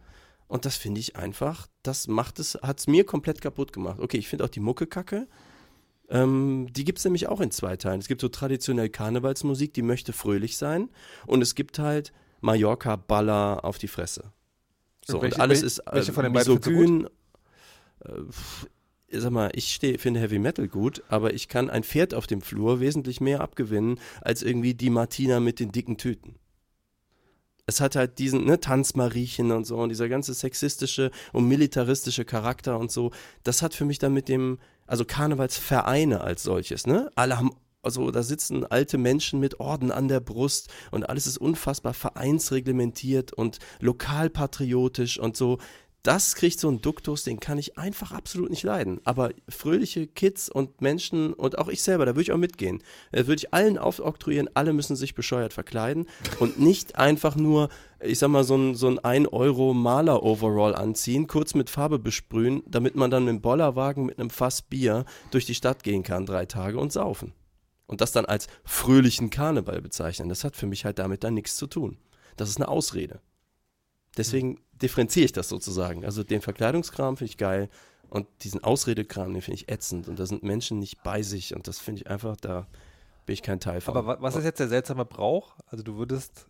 Und 0.49 0.65
das 0.65 0.77
finde 0.77 1.01
ich 1.01 1.17
einfach, 1.17 1.67
das 1.83 2.09
macht 2.09 2.39
es, 2.39 2.55
hat 2.63 2.81
es 2.81 2.87
mir 2.87 3.05
komplett 3.05 3.41
kaputt 3.43 3.73
gemacht. 3.73 4.01
Okay, 4.01 4.17
ich 4.17 4.29
finde 4.29 4.45
auch 4.45 4.49
die 4.49 4.61
Mucke 4.61 4.87
kacke. 4.87 5.29
Ähm, 6.11 6.69
die 6.71 6.85
gibt 6.85 6.99
es 6.99 7.05
nämlich 7.05 7.29
auch 7.29 7.41
in 7.41 7.51
zwei 7.51 7.77
Teilen. 7.77 8.01
Es 8.01 8.09
gibt 8.09 8.21
so 8.21 8.29
traditionell 8.29 8.89
Karnevalsmusik, 8.89 9.75
die 9.75 9.83
möchte 9.83 10.13
fröhlich 10.13 10.57
sein. 10.57 10.89
Und 11.27 11.43
es 11.43 11.55
gibt 11.55 11.79
halt 11.79 12.13
Mallorca-Baller 12.41 13.65
auf 13.65 13.79
die 13.79 13.89
Fresse. 13.89 14.33
So, 15.05 15.17
und, 15.17 15.23
welche, 15.23 15.37
und 15.37 15.41
alles 15.43 15.63
ist 15.63 15.79
äh, 15.81 16.03
von 16.03 16.25
den 16.25 16.33
misogyn. 16.33 17.09
Äh, 18.05 19.21
sag 19.21 19.33
mal, 19.33 19.51
ich 19.55 19.75
steh, 19.75 19.97
finde 19.99 20.21
Heavy 20.21 20.39
Metal 20.39 20.69
gut, 20.69 21.03
aber 21.09 21.33
ich 21.33 21.49
kann 21.49 21.71
ein 21.71 21.83
Pferd 21.83 22.15
auf 22.15 22.27
dem 22.27 22.43
Flur 22.43 22.81
wesentlich 22.81 23.21
mehr 23.21 23.41
abgewinnen, 23.41 23.99
als 24.21 24.43
irgendwie 24.43 24.75
die 24.75 24.91
Martina 24.91 25.41
mit 25.41 25.61
den 25.61 25.73
dicken 25.73 25.97
Tüten. 25.97 26.37
Es 27.69 27.83
hat 27.83 27.97
halt 27.97 28.19
diesen 28.19 28.47
ne, 28.47 28.59
Tanzmariechen 28.59 29.53
und 29.53 29.67
so 29.67 29.77
und 29.77 29.91
dieser 29.91 30.09
ganze 30.09 30.33
sexistische 30.33 31.11
und 31.35 31.47
militaristische 31.47 32.25
Charakter 32.25 32.79
und 32.79 32.91
so. 32.91 33.11
Das 33.45 33.61
hat 33.61 33.75
für 33.75 33.85
mich 33.85 33.99
dann 33.99 34.15
mit 34.15 34.31
dem, 34.31 34.59
also 34.87 35.05
Karnevalsvereine 35.05 36.23
als 36.23 36.43
solches, 36.43 36.87
ne? 36.87 37.11
Alle 37.15 37.37
haben, 37.37 37.51
also 37.83 38.11
da 38.11 38.23
sitzen 38.23 38.65
alte 38.65 38.97
Menschen 38.97 39.39
mit 39.39 39.61
Orden 39.61 39.93
an 39.93 40.09
der 40.09 40.21
Brust 40.21 40.71
und 40.93 41.11
alles 41.11 41.27
ist 41.27 41.37
unfassbar 41.37 41.93
vereinsreglementiert 41.93 43.35
und 43.35 43.59
lokalpatriotisch 43.81 45.19
und 45.19 45.37
so. 45.37 45.59
Das 46.05 46.37
kriegt 46.37 46.61
so 46.61 46.69
einen 46.69 46.81
Duktus, 46.81 47.25
den 47.25 47.41
kann 47.41 47.59
ich 47.59 47.77
einfach 47.77 48.13
absolut 48.13 48.51
nicht 48.51 48.63
leiden. 48.63 49.01
Aber 49.05 49.31
fröhliche 49.49 50.07
Kids 50.07 50.49
und 50.49 50.81
Menschen 50.81 51.33
und 51.33 51.59
auch 51.59 51.69
ich 51.69 51.83
selber, 51.83 52.07
da 52.07 52.13
würde 52.13 52.23
ich 52.23 52.33
auch 52.33 52.39
mitgehen. 52.39 52.83
Da 53.11 53.27
würde 53.27 53.41
ich 53.41 53.53
allen 53.53 53.79
aufoktroyieren, 53.79 54.49
alle 54.55 54.73
müssen 54.73 54.95
sich 54.95 55.17
bescheuert 55.17 55.53
verkleiden 55.53 56.07
und 56.39 56.61
nicht 56.61 56.97
einfach 56.97 57.35
nur, 57.35 57.69
ich 58.01 58.21
sag 58.21 58.29
mal, 58.29 58.45
so 58.45 58.57
ein, 58.57 58.75
so 58.77 58.87
ein 58.89 59.01
1-Euro-Maler-Overall 59.01 60.77
anziehen, 60.77 61.27
kurz 61.27 61.55
mit 61.55 61.69
Farbe 61.69 61.99
besprühen, 61.99 62.63
damit 62.67 62.95
man 62.95 63.11
dann 63.11 63.25
mit 63.25 63.35
dem 63.35 63.41
Bollerwagen 63.43 64.07
mit 64.07 64.21
einem 64.21 64.31
Fass 64.31 64.63
Bier 64.63 65.05
durch 65.33 65.47
die 65.47 65.55
Stadt 65.57 65.83
gehen 65.83 66.05
kann, 66.05 66.27
drei 66.27 66.47
Tage 66.47 66.79
und 66.79 66.93
saufen. 66.93 67.35
Und 67.87 68.01
das 68.01 68.13
dann 68.13 68.25
als 68.25 68.47
fröhlichen 68.65 69.31
Karneval 69.31 69.83
bezeichnen. 69.83 70.29
Das 70.29 70.45
hat 70.45 70.55
für 70.55 70.67
mich 70.67 70.85
halt 70.85 71.01
damit 71.01 71.25
dann 71.25 71.35
nichts 71.35 71.57
zu 71.57 71.67
tun. 71.67 71.99
Das 72.37 72.51
ist 72.51 72.59
eine 72.59 72.69
Ausrede. 72.69 73.21
Deswegen 74.17 74.61
differenziere 74.83 75.25
ich 75.27 75.33
das 75.33 75.49
sozusagen. 75.49 76.05
Also 76.05 76.23
den 76.25 76.41
Verkleidungskram 76.41 77.17
finde 77.17 77.31
ich 77.31 77.37
geil 77.37 77.69
und 78.11 78.27
diesen 78.43 78.63
Ausredekram, 78.65 79.33
den 79.33 79.43
finde 79.43 79.57
ich 79.57 79.69
ätzend. 79.69 80.09
Und 80.09 80.19
da 80.19 80.27
sind 80.27 80.43
Menschen 80.43 80.79
nicht 80.79 81.03
bei 81.03 81.23
sich 81.23 81.55
und 81.55 81.69
das 81.69 81.79
finde 81.79 82.03
ich 82.03 82.11
einfach, 82.11 82.37
da 82.37 82.67
bin 83.27 83.35
ich 83.35 83.43
kein 83.43 83.61
Teil 83.61 83.81
von. 83.81 83.97
Aber 83.97 84.07
wa- 84.07 84.17
was 84.21 84.37
ist 84.37 84.45
jetzt 84.45 84.61
der 84.61 84.69
seltsame 84.69 85.05
Brauch? 85.05 85.55
Also 85.67 85.85
du 85.85 85.97
würdest. 85.97 86.47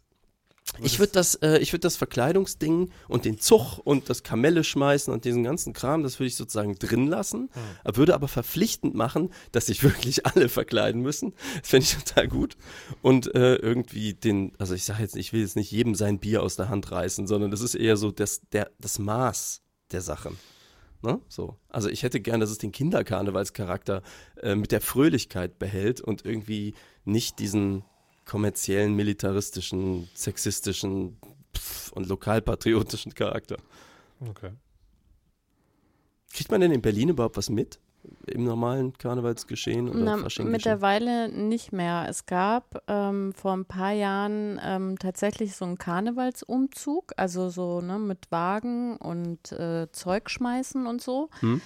Ich 0.83 0.99
würde 0.99 1.13
das, 1.13 1.35
äh, 1.37 1.59
ich 1.59 1.73
würd 1.73 1.85
das 1.85 1.97
Verkleidungsding 1.97 2.91
und 3.09 3.25
den 3.25 3.39
Zug 3.39 3.79
und 3.85 4.09
das 4.09 4.23
Kamelle 4.23 4.65
schmeißen 4.65 5.13
und 5.13 5.25
diesen 5.25 5.45
ganzen 5.45 5.73
Kram, 5.73 6.03
das 6.03 6.19
würde 6.19 6.29
ich 6.29 6.37
sozusagen 6.37 6.75
drin 6.77 7.07
lassen, 7.07 7.51
äh, 7.85 7.97
würde 7.97 8.15
aber 8.15 8.29
verpflichtend 8.29 8.95
machen, 8.95 9.31
dass 9.53 9.67
sich 9.67 9.83
wirklich 9.83 10.27
alle 10.27 10.49
verkleiden 10.49 11.03
müssen. 11.03 11.35
Das 11.61 11.71
fände 11.71 11.85
ich 11.85 12.05
total 12.05 12.29
gut. 12.29 12.57
Und 13.03 13.35
äh, 13.35 13.57
irgendwie 13.57 14.15
den, 14.15 14.53
also 14.59 14.75
ich 14.75 14.85
sage 14.85 15.03
jetzt, 15.03 15.17
ich 15.17 15.33
will 15.33 15.41
jetzt 15.41 15.57
nicht 15.57 15.71
jedem 15.71 15.95
sein 15.95 16.19
Bier 16.19 16.43
aus 16.43 16.57
der 16.57 16.69
Hand 16.69 16.91
reißen, 16.91 17.27
sondern 17.27 17.51
das 17.51 17.61
ist 17.61 17.75
eher 17.75 17.97
so 17.97 18.11
das, 18.11 18.43
der, 18.53 18.71
das 18.79 18.99
Maß 18.99 19.63
der 19.93 20.01
Sache. 20.01 20.33
Ne? 21.03 21.21
So. 21.29 21.57
Also 21.69 21.89
ich 21.89 22.03
hätte 22.03 22.21
gern, 22.21 22.41
dass 22.41 22.51
es 22.51 22.59
den 22.59 22.73
Kinderkarnevalscharakter 22.73 24.03
äh, 24.43 24.55
mit 24.55 24.73
der 24.73 24.81
Fröhlichkeit 24.81 25.59
behält 25.59 26.01
und 26.01 26.25
irgendwie 26.25 26.75
nicht 27.05 27.39
diesen 27.39 27.85
kommerziellen, 28.29 28.95
militaristischen, 28.95 30.09
sexistischen 30.15 31.19
pff, 31.57 31.93
und 31.93 32.07
lokalpatriotischen 32.07 33.15
Charakter. 33.15 33.57
Okay. 34.21 34.51
Kriegt 36.33 36.51
man 36.51 36.61
denn 36.61 36.73
in 36.73 36.83
Berlin 36.83 37.09
überhaupt 37.09 37.37
was 37.37 37.49
mit? 37.49 37.81
Im 38.27 38.45
normalen 38.45 38.93
Karnevalsgeschehen 38.97 39.89
oder 39.89 39.99
Na, 39.99 40.45
mittlerweile 40.45 41.29
nicht 41.29 41.73
mehr. 41.73 42.07
Es 42.09 42.27
gab 42.27 42.83
ähm, 42.87 43.33
vor 43.35 43.55
ein 43.55 43.65
paar 43.65 43.93
Jahren 43.93 44.61
ähm, 44.63 44.99
tatsächlich 44.99 45.57
so 45.57 45.65
einen 45.65 45.79
Karnevalsumzug, 45.79 47.13
also 47.17 47.51
so 47.51 47.81
ne, 47.81 47.99
mit 47.99 48.31
Wagen 48.31 48.97
und 48.99 49.51
äh, 49.53 49.91
Zeug 49.91 50.31
schmeißen 50.31 50.87
und 50.87 51.03
so. 51.03 51.29
Hm? 51.41 51.61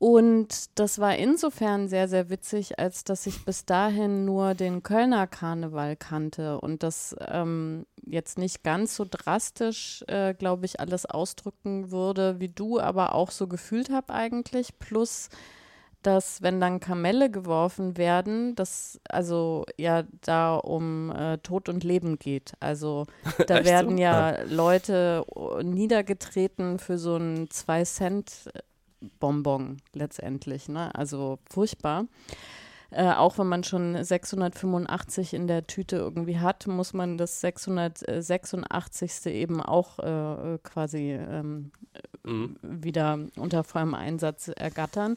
Und 0.00 0.78
das 0.78 0.98
war 0.98 1.16
insofern 1.16 1.86
sehr, 1.86 2.08
sehr 2.08 2.30
witzig, 2.30 2.78
als 2.78 3.04
dass 3.04 3.26
ich 3.26 3.44
bis 3.44 3.66
dahin 3.66 4.24
nur 4.24 4.54
den 4.54 4.82
Kölner 4.82 5.26
Karneval 5.26 5.94
kannte 5.94 6.58
und 6.58 6.82
das 6.82 7.14
ähm, 7.28 7.84
jetzt 8.06 8.38
nicht 8.38 8.64
ganz 8.64 8.96
so 8.96 9.04
drastisch, 9.08 10.02
äh, 10.08 10.32
glaube 10.32 10.64
ich, 10.64 10.80
alles 10.80 11.04
ausdrücken 11.04 11.90
würde, 11.90 12.40
wie 12.40 12.48
du, 12.48 12.80
aber 12.80 13.14
auch 13.14 13.30
so 13.30 13.46
gefühlt 13.46 13.90
habe 13.90 14.14
eigentlich. 14.14 14.78
Plus, 14.78 15.28
dass 16.00 16.40
wenn 16.40 16.62
dann 16.62 16.80
Kamelle 16.80 17.30
geworfen 17.30 17.98
werden, 17.98 18.54
das 18.54 18.98
also 19.06 19.66
ja 19.76 20.04
da 20.22 20.56
um 20.56 21.10
äh, 21.10 21.36
Tod 21.38 21.68
und 21.68 21.84
Leben 21.84 22.18
geht. 22.18 22.54
Also 22.58 23.04
da 23.46 23.58
Echt 23.58 23.66
so? 23.66 23.70
werden 23.70 23.98
ja 23.98 24.44
Leute 24.44 25.26
äh, 25.36 25.62
niedergetreten 25.62 26.78
für 26.78 26.96
so 26.96 27.16
einen 27.16 27.50
2 27.50 27.84
Cent 27.84 28.50
Bonbon 29.18 29.78
letztendlich, 29.92 30.68
ne? 30.68 30.94
Also 30.94 31.38
furchtbar. 31.48 32.06
Äh, 32.92 33.12
auch 33.12 33.38
wenn 33.38 33.46
man 33.46 33.62
schon 33.62 34.02
685 34.02 35.34
in 35.34 35.46
der 35.46 35.66
Tüte 35.68 35.96
irgendwie 35.96 36.40
hat, 36.40 36.66
muss 36.66 36.92
man 36.92 37.18
das 37.18 37.40
686. 37.40 39.26
eben 39.26 39.62
auch 39.62 40.00
äh, 40.00 40.58
quasi 40.62 41.12
ähm, 41.12 41.70
Mhm. 42.24 42.56
wieder 42.62 43.18
unter 43.36 43.64
vollem 43.64 43.94
Einsatz 43.94 44.48
ergattern. 44.48 45.16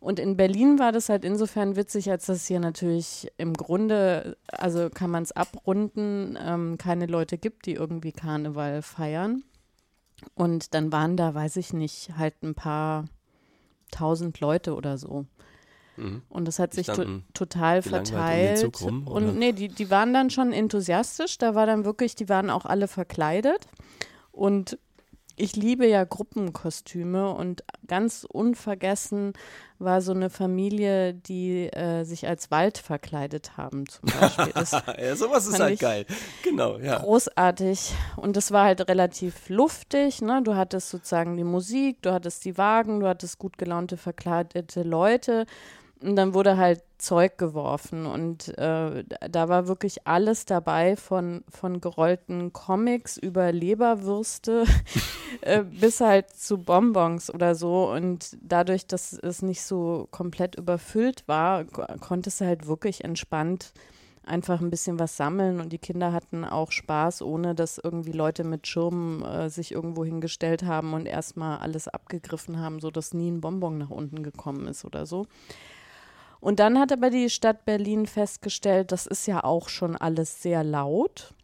Und 0.00 0.20
in 0.20 0.36
Berlin 0.36 0.78
war 0.78 0.92
das 0.92 1.08
halt 1.08 1.24
insofern 1.24 1.74
witzig, 1.74 2.08
als 2.10 2.26
dass 2.26 2.46
hier 2.46 2.60
natürlich 2.60 3.32
im 3.36 3.52
Grunde, 3.54 4.36
also 4.46 4.90
kann 4.90 5.10
man 5.10 5.24
es 5.24 5.32
abrunden, 5.32 6.38
ähm, 6.40 6.78
keine 6.78 7.06
Leute 7.06 7.36
gibt, 7.36 7.66
die 7.66 7.74
irgendwie 7.74 8.12
Karneval 8.12 8.82
feiern. 8.82 9.42
Und 10.34 10.74
dann 10.74 10.92
waren 10.92 11.16
da, 11.16 11.34
weiß 11.34 11.56
ich 11.56 11.72
nicht, 11.72 12.10
halt 12.16 12.42
ein 12.42 12.54
paar 12.54 13.04
tausend 13.90 14.40
Leute 14.40 14.74
oder 14.74 14.98
so. 14.98 15.26
Mhm. 15.96 16.22
Und 16.28 16.46
das 16.46 16.58
hat 16.58 16.74
sich 16.74 16.86
to 16.86 17.04
total 17.34 17.82
verteilt. 17.82 18.80
Rum, 18.82 19.06
und 19.06 19.38
nee, 19.38 19.52
die, 19.52 19.68
die 19.68 19.90
waren 19.90 20.14
dann 20.14 20.30
schon 20.30 20.52
enthusiastisch. 20.52 21.38
Da 21.38 21.54
war 21.54 21.66
dann 21.66 21.84
wirklich, 21.84 22.14
die 22.14 22.28
waren 22.28 22.50
auch 22.50 22.64
alle 22.64 22.88
verkleidet. 22.88 23.66
Und 24.32 24.78
ich 25.38 25.56
liebe 25.56 25.86
ja 25.86 26.04
Gruppenkostüme 26.04 27.32
und 27.32 27.64
ganz 27.86 28.26
unvergessen 28.28 29.32
war 29.78 30.02
so 30.02 30.12
eine 30.12 30.28
Familie, 30.28 31.14
die 31.14 31.72
äh, 31.72 32.04
sich 32.04 32.26
als 32.26 32.50
Wald 32.50 32.78
verkleidet 32.78 33.56
haben 33.56 33.86
zum 33.88 34.10
Beispiel. 34.18 34.52
Das 34.54 34.72
ja, 35.00 35.16
sowas 35.16 35.46
ist 35.46 35.60
halt 35.60 35.78
geil. 35.78 36.04
Genau, 36.42 36.78
ja. 36.78 36.98
großartig. 36.98 37.94
Und 38.16 38.36
das 38.36 38.50
war 38.50 38.64
halt 38.64 38.88
relativ 38.88 39.48
luftig. 39.48 40.20
Ne? 40.20 40.42
Du 40.42 40.56
hattest 40.56 40.90
sozusagen 40.90 41.36
die 41.36 41.44
Musik, 41.44 42.02
du 42.02 42.12
hattest 42.12 42.44
die 42.44 42.58
Wagen, 42.58 43.00
du 43.00 43.06
hattest 43.06 43.38
gut 43.38 43.56
gelaunte, 43.56 43.96
verkleidete 43.96 44.82
Leute. 44.82 45.46
Und 46.00 46.14
dann 46.16 46.32
wurde 46.32 46.56
halt 46.56 46.82
Zeug 46.98 47.38
geworfen. 47.38 48.06
Und 48.06 48.56
äh, 48.56 49.04
da 49.30 49.48
war 49.48 49.66
wirklich 49.66 50.06
alles 50.06 50.44
dabei, 50.44 50.94
von, 50.96 51.42
von 51.48 51.80
gerollten 51.80 52.52
Comics 52.52 53.16
über 53.16 53.50
Leberwürste 53.50 54.64
äh, 55.40 55.62
bis 55.64 56.00
halt 56.00 56.30
zu 56.30 56.58
Bonbons 56.58 57.32
oder 57.32 57.54
so. 57.54 57.90
Und 57.90 58.36
dadurch, 58.42 58.86
dass 58.86 59.12
es 59.12 59.42
nicht 59.42 59.62
so 59.62 60.06
komplett 60.12 60.54
überfüllt 60.56 61.26
war, 61.26 61.64
ko- 61.64 61.86
konntest 62.00 62.40
du 62.40 62.46
halt 62.46 62.66
wirklich 62.68 63.04
entspannt 63.04 63.72
einfach 64.24 64.60
ein 64.60 64.68
bisschen 64.68 64.98
was 64.98 65.16
sammeln 65.16 65.58
und 65.58 65.72
die 65.72 65.78
Kinder 65.78 66.12
hatten 66.12 66.44
auch 66.44 66.70
Spaß, 66.70 67.22
ohne 67.22 67.54
dass 67.54 67.78
irgendwie 67.82 68.12
Leute 68.12 68.44
mit 68.44 68.66
Schirmen 68.66 69.24
äh, 69.24 69.48
sich 69.48 69.72
irgendwo 69.72 70.04
hingestellt 70.04 70.64
haben 70.64 70.92
und 70.92 71.06
erstmal 71.06 71.58
alles 71.60 71.88
abgegriffen 71.88 72.60
haben, 72.60 72.78
sodass 72.78 73.14
nie 73.14 73.30
ein 73.30 73.40
Bonbon 73.40 73.78
nach 73.78 73.88
unten 73.88 74.22
gekommen 74.22 74.68
ist 74.68 74.84
oder 74.84 75.06
so. 75.06 75.26
Und 76.40 76.60
dann 76.60 76.78
hat 76.78 76.92
aber 76.92 77.10
die 77.10 77.30
Stadt 77.30 77.64
Berlin 77.64 78.06
festgestellt, 78.06 78.92
das 78.92 79.06
ist 79.06 79.26
ja 79.26 79.42
auch 79.42 79.68
schon 79.68 79.96
alles 79.96 80.40
sehr 80.42 80.62
laut 80.62 81.34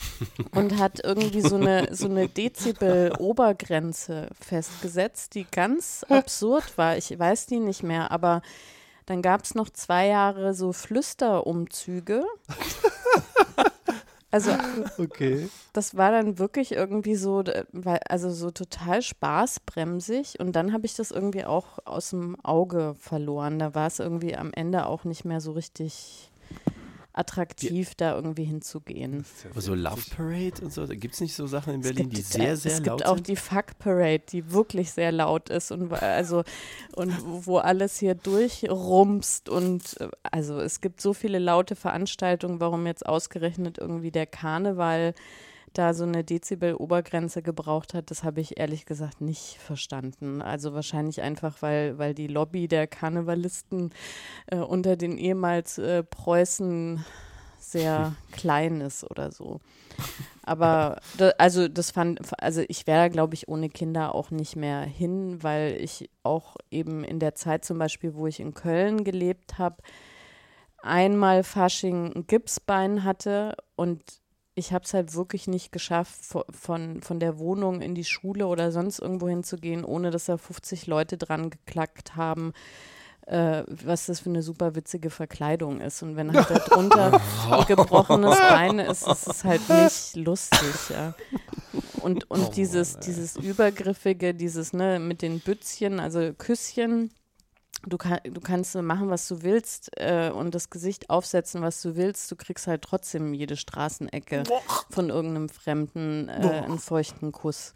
und 0.54 0.78
hat 0.78 1.04
irgendwie 1.04 1.42
so 1.42 1.56
eine, 1.56 1.94
so 1.94 2.06
eine 2.06 2.28
Dezibel-Obergrenze 2.28 4.30
festgesetzt, 4.40 5.34
die 5.34 5.44
ganz 5.44 6.06
absurd 6.08 6.78
war. 6.78 6.96
Ich 6.96 7.18
weiß 7.18 7.44
die 7.46 7.60
nicht 7.60 7.82
mehr, 7.82 8.10
aber 8.10 8.40
dann 9.06 9.22
gab 9.22 9.44
es 9.44 9.54
noch 9.54 9.70
zwei 9.70 10.06
Jahre 10.06 10.54
so 10.54 10.72
Flüsterumzüge. 10.72 12.24
Also 14.30 14.50
Okay. 14.98 15.48
das 15.72 15.96
war 15.96 16.10
dann 16.10 16.38
wirklich 16.38 16.72
irgendwie 16.72 17.14
so, 17.14 17.42
also 18.08 18.30
so 18.30 18.50
total 18.50 19.00
spaßbremsig 19.02 20.40
und 20.40 20.52
dann 20.54 20.72
habe 20.72 20.86
ich 20.86 20.94
das 20.94 21.10
irgendwie 21.10 21.44
auch 21.44 21.78
aus 21.84 22.10
dem 22.10 22.36
Auge 22.44 22.94
verloren. 22.98 23.58
Da 23.58 23.74
war 23.74 23.86
es 23.86 23.98
irgendwie 23.98 24.36
am 24.36 24.52
Ende 24.52 24.86
auch 24.86 25.04
nicht 25.04 25.24
mehr 25.24 25.40
so 25.40 25.52
richtig 25.52 26.30
attraktiv, 27.18 27.94
da 27.96 28.14
irgendwie 28.14 28.44
hinzugehen. 28.44 29.24
Aber 29.50 29.60
so 29.60 29.74
Love 29.74 30.02
Parade 30.14 30.62
und 30.62 30.72
so, 30.72 30.86
da 30.86 30.94
gibt 30.94 31.14
es 31.14 31.20
nicht 31.20 31.34
so 31.34 31.46
Sachen 31.46 31.74
in 31.74 31.80
Berlin, 31.80 32.10
gibt, 32.10 32.18
die 32.18 32.22
sehr, 32.22 32.56
sehr 32.56 32.72
es 32.72 32.78
laut 32.78 33.00
sind? 33.00 33.00
Es 33.00 33.06
gibt 33.06 33.06
auch 33.06 33.20
die 33.20 33.36
Fuck 33.36 33.78
Parade, 33.78 34.22
die 34.30 34.52
wirklich 34.52 34.92
sehr 34.92 35.12
laut 35.12 35.50
ist 35.50 35.72
und 35.72 35.92
also 35.92 36.44
und 36.94 37.12
wo 37.24 37.58
alles 37.58 37.98
hier 37.98 38.14
durchrumst 38.14 39.48
und 39.48 39.96
also 40.22 40.60
es 40.60 40.80
gibt 40.80 41.00
so 41.00 41.12
viele 41.12 41.38
laute 41.38 41.76
Veranstaltungen, 41.76 42.60
warum 42.60 42.86
jetzt 42.86 43.04
ausgerechnet 43.04 43.78
irgendwie 43.78 44.10
der 44.10 44.26
Karneval 44.26 45.14
da 45.72 45.94
so 45.94 46.04
eine 46.04 46.24
Dezibel-Obergrenze 46.24 47.42
gebraucht 47.42 47.94
hat, 47.94 48.10
das 48.10 48.24
habe 48.24 48.40
ich 48.40 48.58
ehrlich 48.58 48.86
gesagt 48.86 49.20
nicht 49.20 49.58
verstanden. 49.58 50.42
Also 50.42 50.74
wahrscheinlich 50.74 51.22
einfach, 51.22 51.62
weil, 51.62 51.98
weil 51.98 52.14
die 52.14 52.26
Lobby 52.26 52.68
der 52.68 52.86
Karnevalisten 52.86 53.92
äh, 54.46 54.56
unter 54.56 54.96
den 54.96 55.18
ehemals 55.18 55.78
äh, 55.78 56.02
Preußen 56.02 57.04
sehr 57.58 58.14
klein 58.32 58.80
ist 58.80 59.08
oder 59.10 59.32
so. 59.32 59.60
Aber 60.42 61.00
da, 61.18 61.30
also 61.38 61.68
das 61.68 61.90
fand, 61.90 62.20
also 62.40 62.62
ich 62.68 62.86
wäre, 62.86 63.10
glaube 63.10 63.34
ich, 63.34 63.48
ohne 63.48 63.68
Kinder 63.68 64.14
auch 64.14 64.30
nicht 64.30 64.56
mehr 64.56 64.80
hin, 64.80 65.42
weil 65.42 65.76
ich 65.80 66.08
auch 66.22 66.56
eben 66.70 67.04
in 67.04 67.18
der 67.18 67.34
Zeit 67.34 67.64
zum 67.64 67.78
Beispiel, 67.78 68.14
wo 68.14 68.26
ich 68.26 68.40
in 68.40 68.54
Köln 68.54 69.04
gelebt 69.04 69.58
habe, 69.58 69.82
einmal 70.78 71.42
Fasching 71.42 72.12
ein 72.14 72.26
Gipsbein 72.26 73.04
hatte 73.04 73.56
und 73.76 74.02
ich 74.58 74.72
habe 74.72 74.84
es 74.84 74.92
halt 74.92 75.14
wirklich 75.14 75.46
nicht 75.46 75.72
geschafft, 75.72 76.20
von, 76.50 77.00
von 77.00 77.20
der 77.20 77.38
Wohnung 77.38 77.80
in 77.80 77.94
die 77.94 78.04
Schule 78.04 78.46
oder 78.46 78.72
sonst 78.72 78.98
irgendwo 78.98 79.28
hinzugehen, 79.28 79.84
ohne 79.84 80.10
dass 80.10 80.26
da 80.26 80.36
50 80.36 80.86
Leute 80.86 81.16
dran 81.16 81.50
geklackt 81.50 82.16
haben, 82.16 82.52
äh, 83.26 83.62
was 83.68 84.06
das 84.06 84.20
für 84.20 84.30
eine 84.30 84.42
super 84.42 84.74
witzige 84.74 85.10
Verkleidung 85.10 85.80
ist. 85.80 86.02
Und 86.02 86.16
wenn 86.16 86.32
halt 86.32 86.50
da 86.50 86.58
drunter 86.68 87.20
ein 87.50 87.66
gebrochenes 87.66 88.36
Bein 88.36 88.80
ist, 88.80 89.06
ist 89.06 89.28
es 89.28 89.44
halt 89.44 89.68
nicht 89.68 90.16
lustig, 90.16 90.90
ja. 90.90 91.14
Und, 92.00 92.30
und 92.30 92.48
oh 92.48 92.52
dieses, 92.54 92.94
Mann, 92.94 93.02
dieses 93.06 93.36
Übergriffige, 93.36 94.34
dieses, 94.34 94.72
ne, 94.72 94.98
mit 94.98 95.22
den 95.22 95.40
Bützchen, 95.40 96.00
also 96.00 96.32
Küsschen, 96.32 97.12
du, 97.86 97.96
kann, 97.96 98.20
du 98.24 98.40
kannst 98.40 98.74
machen, 98.74 99.10
was 99.10 99.28
du 99.28 99.42
willst 99.42 99.90
äh, 99.96 100.30
und 100.30 100.54
das 100.54 100.70
Gesicht 100.70 101.10
aufsetzen, 101.10 101.62
was 101.62 101.80
du 101.82 101.96
willst. 101.96 102.30
Du 102.30 102.36
kriegst 102.36 102.66
halt 102.66 102.82
trotzdem 102.82 103.34
jede 103.34 103.56
Straßenecke 103.56 104.44
von 104.90 105.10
irgendeinem 105.10 105.48
Fremden 105.48 106.28
äh, 106.28 106.62
einen 106.64 106.78
feuchten 106.78 107.32
Kuss. 107.32 107.72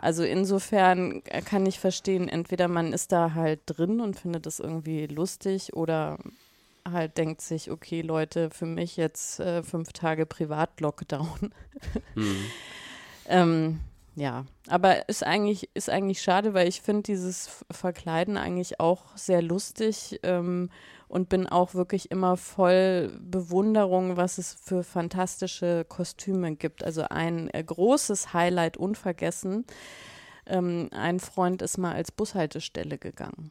Also 0.00 0.24
insofern 0.24 1.22
kann 1.24 1.66
ich 1.66 1.78
verstehen, 1.78 2.28
entweder 2.28 2.68
man 2.68 2.92
ist 2.92 3.12
da 3.12 3.34
halt 3.34 3.60
drin 3.66 4.00
und 4.00 4.18
findet 4.18 4.46
das 4.46 4.60
irgendwie 4.60 5.06
lustig 5.06 5.74
oder 5.74 6.18
halt 6.90 7.16
denkt 7.16 7.40
sich, 7.40 7.70
okay 7.70 8.02
Leute, 8.02 8.50
für 8.50 8.66
mich 8.66 8.96
jetzt 8.96 9.40
äh, 9.40 9.62
fünf 9.62 9.92
Tage 9.92 10.26
Privat-Lockdown. 10.26 11.52
Mhm. 12.14 12.44
ähm, 13.26 13.80
ja, 14.14 14.44
aber 14.68 15.08
ist 15.08 15.24
eigentlich, 15.24 15.70
ist 15.74 15.88
eigentlich 15.88 16.20
schade, 16.20 16.52
weil 16.52 16.68
ich 16.68 16.82
finde 16.82 17.02
dieses 17.04 17.64
Verkleiden 17.70 18.36
eigentlich 18.36 18.78
auch 18.78 19.16
sehr 19.16 19.40
lustig 19.40 20.20
ähm, 20.22 20.68
und 21.08 21.28
bin 21.28 21.46
auch 21.46 21.74
wirklich 21.74 22.10
immer 22.10 22.36
voll 22.36 23.18
Bewunderung, 23.20 24.16
was 24.16 24.36
es 24.36 24.52
für 24.52 24.82
fantastische 24.84 25.86
Kostüme 25.88 26.56
gibt. 26.56 26.84
Also 26.84 27.04
ein 27.08 27.48
äh, 27.54 27.64
großes 27.64 28.34
Highlight 28.34 28.76
unvergessen. 28.76 29.64
Ähm, 30.46 30.88
ein 30.92 31.18
Freund 31.18 31.62
ist 31.62 31.78
mal 31.78 31.94
als 31.94 32.12
Bushaltestelle 32.12 32.98
gegangen. 32.98 33.50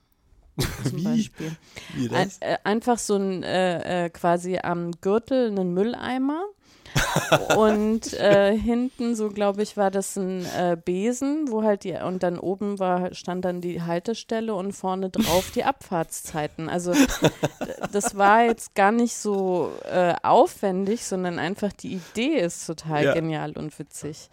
Zum 0.83 0.97
Wie? 0.97 1.03
Beispiel. 1.03 1.55
Wie 1.95 2.07
das? 2.07 2.39
Ein, 2.41 2.49
äh, 2.49 2.57
einfach 2.63 2.99
so 2.99 3.15
ein 3.15 3.41
äh, 3.41 4.05
äh 4.05 4.09
quasi 4.09 4.59
am 4.59 4.91
Gürtel 5.01 5.47
einen 5.47 5.73
Mülleimer 5.73 6.43
und 7.55 8.13
äh, 8.13 8.57
hinten, 8.57 9.15
so 9.15 9.29
glaube 9.29 9.63
ich, 9.63 9.77
war 9.77 9.91
das 9.91 10.15
ein 10.15 10.45
äh, 10.57 10.77
Besen, 10.83 11.49
wo 11.49 11.63
halt 11.63 11.83
die, 11.83 11.93
und 11.93 12.23
dann 12.23 12.37
oben 12.37 12.79
war, 12.79 13.13
stand 13.13 13.45
dann 13.45 13.61
die 13.61 13.81
Haltestelle 13.81 14.53
und 14.53 14.73
vorne 14.73 15.09
drauf 15.09 15.51
die 15.51 15.63
Abfahrtszeiten. 15.63 16.69
Also 16.69 16.93
das 17.91 18.15
war 18.17 18.43
jetzt 18.43 18.75
gar 18.75 18.91
nicht 18.91 19.15
so 19.15 19.71
äh, 19.91 20.15
aufwendig, 20.23 21.05
sondern 21.05 21.39
einfach 21.39 21.73
die 21.73 21.93
Idee 21.93 22.39
ist 22.39 22.65
total 22.65 23.03
ja. 23.03 23.13
genial 23.13 23.53
und 23.53 23.77
witzig. 23.79 24.29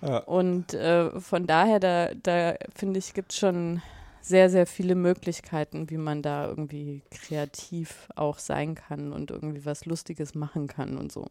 Ja. 0.00 0.18
Und 0.18 0.74
äh, 0.74 1.20
von 1.20 1.46
daher, 1.46 1.78
da, 1.78 2.10
da 2.22 2.56
finde 2.74 2.98
ich, 2.98 3.14
gibt 3.14 3.32
es 3.32 3.38
schon 3.38 3.80
sehr, 4.20 4.50
sehr 4.50 4.66
viele 4.66 4.94
Möglichkeiten, 4.94 5.90
wie 5.90 5.96
man 5.96 6.22
da 6.22 6.46
irgendwie 6.46 7.02
kreativ 7.10 8.08
auch 8.14 8.38
sein 8.38 8.76
kann 8.76 9.12
und 9.12 9.30
irgendwie 9.30 9.64
was 9.64 9.84
Lustiges 9.84 10.34
machen 10.34 10.68
kann 10.68 10.96
und 10.96 11.12
so. 11.12 11.26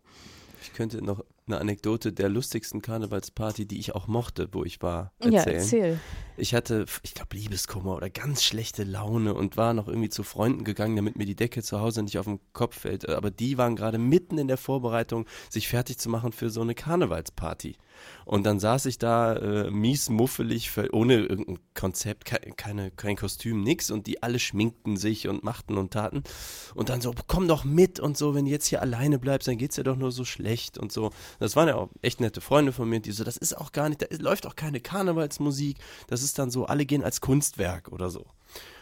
Ich 0.61 0.73
könnte 0.73 1.03
noch 1.03 1.23
eine 1.47 1.59
Anekdote 1.59 2.13
der 2.13 2.29
lustigsten 2.29 2.81
Karnevalsparty, 2.81 3.65
die 3.65 3.79
ich 3.79 3.95
auch 3.95 4.07
mochte, 4.07 4.47
wo 4.51 4.63
ich 4.63 4.81
war, 4.81 5.11
erzählen. 5.19 5.33
Ja, 5.33 5.51
erzähl. 5.51 5.99
Ich 6.37 6.53
hatte, 6.53 6.85
ich 7.03 7.13
glaube, 7.13 7.35
Liebeskummer 7.35 7.95
oder 7.95 8.09
ganz 8.09 8.43
schlechte 8.43 8.83
Laune 8.83 9.33
und 9.33 9.57
war 9.57 9.73
noch 9.73 9.87
irgendwie 9.87 10.09
zu 10.09 10.23
Freunden 10.23 10.63
gegangen, 10.63 10.95
damit 10.95 11.17
mir 11.17 11.25
die 11.25 11.35
Decke 11.35 11.63
zu 11.63 11.79
Hause 11.79 12.03
nicht 12.03 12.17
auf 12.17 12.25
den 12.25 12.39
Kopf 12.53 12.79
fällt. 12.79 13.09
Aber 13.09 13.31
die 13.31 13.57
waren 13.57 13.75
gerade 13.75 13.97
mitten 13.97 14.37
in 14.37 14.47
der 14.47 14.57
Vorbereitung, 14.57 15.25
sich 15.49 15.67
fertig 15.67 15.97
zu 15.97 16.09
machen 16.09 16.31
für 16.31 16.49
so 16.49 16.61
eine 16.61 16.75
Karnevalsparty. 16.75 17.75
Und 18.25 18.45
dann 18.45 18.59
saß 18.59 18.85
ich 18.85 18.97
da 18.97 19.35
äh, 19.35 19.71
mies 19.71 20.09
muffelig, 20.09 20.71
ohne 20.91 21.17
irgendein 21.17 21.59
Konzept, 21.73 22.25
ke 22.25 22.39
keine, 22.55 22.91
kein 22.91 23.15
Kostüm, 23.15 23.63
nix. 23.63 23.91
Und 23.91 24.07
die 24.07 24.23
alle 24.23 24.39
schminkten 24.39 24.97
sich 24.97 25.27
und 25.27 25.43
machten 25.43 25.77
und 25.77 25.91
taten. 25.91 26.23
Und 26.75 26.89
dann 26.89 27.01
so, 27.01 27.13
komm 27.27 27.47
doch 27.47 27.63
mit 27.63 27.99
und 27.99 28.17
so, 28.17 28.35
wenn 28.35 28.45
du 28.45 28.51
jetzt 28.51 28.67
hier 28.67 28.81
alleine 28.81 29.19
bleibst, 29.19 29.47
dann 29.47 29.57
geht's 29.57 29.75
dir 29.75 29.83
doch 29.83 29.97
nur 29.97 30.11
so 30.11 30.25
schlecht 30.25 30.77
und 30.77 30.91
so. 30.91 31.11
Das 31.39 31.55
waren 31.55 31.67
ja 31.67 31.75
auch 31.75 31.89
echt 32.01 32.21
nette 32.21 32.41
Freunde 32.41 32.71
von 32.71 32.89
mir, 32.89 32.99
die 32.99 33.11
so, 33.11 33.23
das 33.23 33.37
ist 33.37 33.57
auch 33.57 33.71
gar 33.71 33.89
nicht, 33.89 34.01
da 34.01 34.07
läuft 34.19 34.45
auch 34.45 34.55
keine 34.55 34.79
Karnevalsmusik. 34.79 35.77
Das 36.07 36.23
ist 36.23 36.39
dann 36.39 36.51
so, 36.51 36.65
alle 36.65 36.85
gehen 36.85 37.03
als 37.03 37.21
Kunstwerk 37.21 37.91
oder 37.91 38.09
so. 38.09 38.25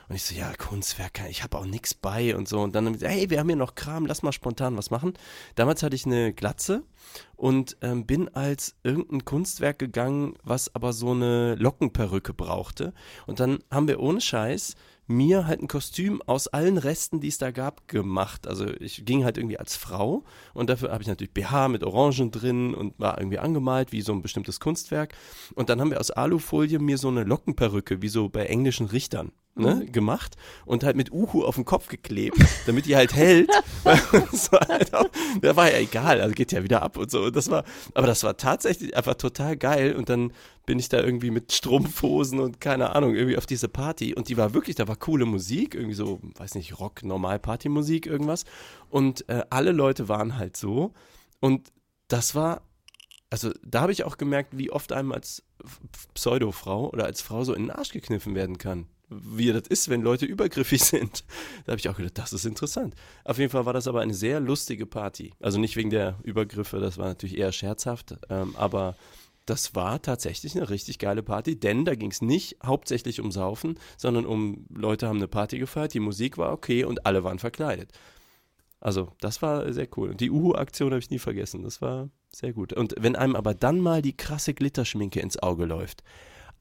Und 0.10 0.16
ich 0.16 0.24
so, 0.24 0.34
ja, 0.34 0.52
Kunstwerk, 0.58 1.22
ich 1.30 1.44
habe 1.44 1.58
auch 1.58 1.66
nichts 1.66 1.94
bei 1.94 2.36
und 2.36 2.48
so. 2.48 2.62
Und 2.62 2.74
dann, 2.74 2.98
hey, 3.00 3.30
wir 3.30 3.40
haben 3.40 3.48
hier 3.48 3.56
noch 3.56 3.76
Kram, 3.76 4.08
lass 4.08 4.24
mal 4.24 4.32
spontan 4.32 4.76
was 4.76 4.90
machen. 4.90 5.14
Damals 5.54 5.84
hatte 5.84 5.96
ich 5.96 6.08
eine 6.08 6.34
Glatze 6.34 6.84
und 7.36 7.78
ähm, 7.82 8.08
bin 8.08 8.28
als 8.30 8.76
irgendein 8.82 9.24
Kunstwerk 9.24 9.78
gegangen, 9.78 10.34
was 10.44 10.74
aber 10.74 10.94
so 10.94 11.12
eine 11.12 11.54
Lockenperücke 11.56 12.34
brauchte. 12.34 12.94
Und 13.28 13.40
dann 13.40 13.60
haben 13.70 13.88
wir 13.88 14.00
ohne 14.00 14.20
Scheiß 14.20 14.76
mir 15.10 15.48
halt 15.48 15.62
ein 15.62 15.68
Kostüm 15.68 16.22
aus 16.22 16.48
allen 16.48 16.78
Resten, 16.78 17.20
die 17.20 17.30
es 17.30 17.40
da 17.40 17.52
gab, 17.52 17.88
gemacht. 17.88 18.48
Also 18.48 18.68
ich 18.68 19.06
ging 19.06 19.26
halt 19.26 19.38
irgendwie 19.38 19.58
als 19.58 19.76
Frau 19.76 20.24
und 20.54 20.70
dafür 20.70 20.92
habe 20.92 21.02
ich 21.02 21.08
natürlich 21.08 21.34
BH 21.34 21.68
mit 21.68 21.84
Orangen 21.84 22.30
drin 22.32 22.76
und 22.76 23.00
war 23.00 23.18
irgendwie 23.18 23.40
angemalt 23.40 23.92
wie 23.92 24.02
so 24.02 24.14
ein 24.14 24.22
bestimmtes 24.22 24.60
Kunstwerk. 24.60 25.16
Und 25.56 25.70
dann 25.70 25.82
haben 25.82 25.90
wir 25.90 26.00
aus 26.00 26.12
Alufolie 26.12 26.80
mir 26.80 26.98
so 26.98 27.08
eine 27.08 27.24
Lockenperücke, 27.24 28.04
wie 28.04 28.08
so 28.08 28.30
bei 28.30 28.46
englischen 28.46 28.86
Richtern 28.86 29.32
ne, 29.60 29.76
mhm. 29.76 29.92
gemacht 29.92 30.36
und 30.66 30.84
halt 30.84 30.96
mit 30.96 31.12
Uhu 31.12 31.44
auf 31.44 31.56
den 31.56 31.66
Kopf 31.66 31.88
geklebt, 31.88 32.38
damit 32.66 32.86
die 32.86 32.96
halt 32.96 33.14
hält. 33.14 33.50
das 33.84 34.52
war 34.52 34.60
halt 34.68 34.94
auch, 34.94 35.10
da 35.42 35.56
war 35.56 35.72
ja 35.72 35.80
egal, 35.80 36.22
also 36.22 36.34
geht 36.34 36.52
ja 36.52 36.64
wieder 36.64 36.82
ab 36.82 36.98
und 36.98 37.12
so. 37.12 37.24
Und 37.24 37.36
das 37.36 37.50
war, 37.50 37.64
aber 37.94 38.08
das 38.08 38.24
war 38.24 38.38
tatsächlich 38.38 38.96
einfach 38.96 39.16
total 39.16 39.58
geil. 39.58 39.96
Und 39.96 40.10
dann 40.10 40.34
bin 40.66 40.80
ich 40.80 40.90
da 40.90 41.00
irgendwie 41.00 41.32
mit 41.32 41.52
Strumpfhosen 41.52 42.40
und 42.40 42.62
keine 42.62 42.96
Ahnung, 42.96 43.16
irgendwie 43.16 43.38
auf 43.38 43.46
diese 43.46 43.68
Party. 43.68 44.14
Und 44.14 44.30
die 44.30 44.38
war 44.38 44.54
wirklich, 44.54 44.76
da 44.76 44.88
war 44.88 44.96
coole 44.96 45.26
Musik, 45.26 45.76
irgendwie 45.76 45.96
so, 45.96 46.20
weiß 46.38 46.56
nicht, 46.56 46.80
Rock, 46.80 47.04
Normal 47.04 47.40
Partymusik, 47.40 48.06
irgendwas. 48.06 48.46
Und 48.90 49.28
äh, 49.30 49.44
alle 49.50 49.72
Leute 49.72 50.10
waren 50.10 50.38
halt 50.38 50.58
so. 50.58 50.94
Und 51.40 51.72
das 52.08 52.36
war 52.36 52.62
also 53.32 53.52
da 53.64 53.82
habe 53.82 53.92
ich 53.92 54.06
auch 54.06 54.18
gemerkt, 54.18 54.58
wie 54.58 54.72
oft 54.72 54.92
einem 54.92 55.12
als 55.12 55.44
Pseudo-Frau 56.16 56.90
oder 56.90 57.06
als 57.06 57.22
Frau 57.22 57.44
so 57.44 57.54
in 57.54 57.64
den 57.64 57.72
Arsch 57.72 57.92
gekniffen 57.92 58.34
werden 58.34 58.58
kann 58.58 58.88
wie 59.10 59.52
das 59.52 59.68
ist, 59.68 59.90
wenn 59.90 60.02
Leute 60.02 60.26
übergriffig 60.26 60.84
sind. 60.84 61.24
Da 61.66 61.72
habe 61.72 61.80
ich 61.80 61.90
auch 61.90 61.98
gedacht, 61.98 62.18
das 62.18 62.34
ist 62.34 62.46
interessant. 62.46 62.96
Auf 63.24 63.38
jeden 63.38 63.52
Fall 63.52 63.66
war 63.66 63.74
das 63.74 63.88
aber 63.88 64.02
eine 64.02 64.14
sehr 64.14 64.40
lustige 64.40 64.86
Party. 64.86 65.34
Also 65.40 65.60
nicht 65.60 65.76
wegen 65.76 65.90
der 65.90 66.18
Übergriffe, 66.24 66.80
das 66.80 66.98
war 66.98 67.08
natürlich 67.08 67.38
eher 67.38 67.52
scherzhaft, 67.52 68.16
ähm, 68.30 68.56
aber 68.56 68.96
das 69.46 69.74
war 69.74 70.02
tatsächlich 70.02 70.56
eine 70.56 70.70
richtig 70.70 71.00
geile 71.00 71.24
Party, 71.24 71.60
denn 71.60 71.84
da 71.84 71.96
ging 71.96 72.12
es 72.12 72.22
nicht 72.22 72.58
hauptsächlich 72.64 73.20
um 73.20 73.32
Saufen, 73.32 73.80
sondern 73.98 74.26
um 74.26 74.68
Leute 74.70 75.08
haben 75.08 75.18
eine 75.18 75.28
Party 75.28 75.58
gefeiert, 75.58 75.94
die 75.96 76.00
Musik 76.00 76.38
war 76.38 76.52
okay 76.52 76.84
und 76.84 77.06
alle 77.08 77.24
waren 77.24 77.40
verkleidet. 77.40 77.92
Also, 78.82 79.10
das 79.20 79.42
war 79.42 79.74
sehr 79.74 79.88
cool. 79.98 80.12
Und 80.12 80.22
die 80.22 80.32
Uhu-Aktion 80.32 80.92
habe 80.92 81.00
ich 81.00 81.10
nie 81.10 81.20
vergessen. 81.20 81.64
Das 81.64 81.82
war 81.82 82.10
sehr 82.32 82.54
gut. 82.54 82.72
Und 82.72 82.96
wenn 82.98 83.16
einem 83.16 83.36
aber 83.36 83.54
dann 83.54 83.82
mal 83.82 84.02
die 84.02 84.16
krasse 84.16 84.54
Glitterschminke 84.54 85.20
ins 85.20 85.42
Auge 85.42 85.66
läuft, 85.66 86.04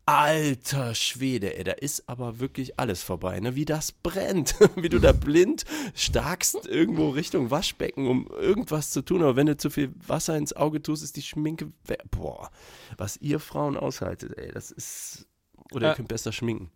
Alter 0.09 0.95
Schwede, 0.95 1.59
ey, 1.59 1.65
da 1.65 1.73
ist 1.73 2.09
aber 2.09 2.41
wirklich 2.41 2.81
alles 2.81 3.03
vorbei, 3.03 3.41
ne? 3.41 3.55
Wie 3.57 3.67
das 3.67 3.93
brennt, 3.93 4.55
wie 4.77 4.89
du 4.89 5.01
da 5.01 5.13
blind 5.13 5.67
starkst 5.95 6.67
irgendwo 6.67 7.11
Richtung 7.11 7.51
Waschbecken, 7.51 8.07
um 8.09 8.27
irgendwas 8.29 8.91
zu 8.91 9.03
tun. 9.03 9.23
Aber 9.23 9.37
wenn 9.37 9.49
du 9.49 9.59
zu 9.59 9.69
viel 9.69 9.93
Wasser 10.07 10.35
ins 10.39 10.55
Auge 10.55 10.81
tust, 10.81 11.03
ist 11.03 11.17
die 11.17 11.23
Schminke 11.23 11.71
weg. 11.85 12.05
Boah, 12.11 12.51
was 12.97 13.19
ihr 13.19 13.39
Frauen 13.39 13.77
aushaltet, 13.77 14.39
ey, 14.39 14.51
das 14.51 14.71
ist. 14.71 15.27
Oder 15.73 15.91
ihr 15.91 15.95
könnt 15.95 16.09
besser 16.09 16.33
schminken. 16.33 16.71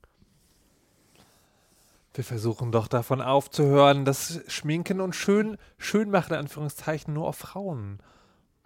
Wir 2.12 2.24
versuchen 2.24 2.70
doch 2.70 2.86
davon 2.86 3.22
aufzuhören, 3.22 4.04
dass 4.04 4.40
Schminken 4.46 5.00
und 5.00 5.16
schön, 5.16 5.56
Schönmachen, 5.78 6.34
in 6.34 6.40
Anführungszeichen, 6.40 7.14
nur 7.14 7.28
auf 7.28 7.36
Frauen 7.36 7.98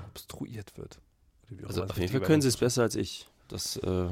obstruiert 0.05 0.77
wird. 0.77 0.99
Also 1.69 1.85
auf 1.85 1.97
jeden 1.97 2.11
Fall 2.11 2.21
können 2.21 2.43
sie 2.43 2.49
es 2.49 2.57
besser 2.57 2.83
als 2.83 2.97
ich. 2.97 3.29
Das, 3.47 3.77
äh, 3.77 4.09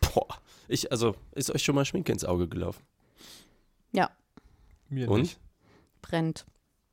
boah, 0.00 0.28
ich, 0.68 0.90
also, 0.92 1.16
ist 1.32 1.50
euch 1.50 1.62
schon 1.62 1.74
mal 1.74 1.84
Schminke 1.84 2.12
ins 2.12 2.24
Auge 2.24 2.48
gelaufen? 2.48 2.82
Ja. 3.92 4.10
Mir 4.88 5.08
Und? 5.10 5.20
nicht. 5.22 5.40
Brennt. 6.02 6.46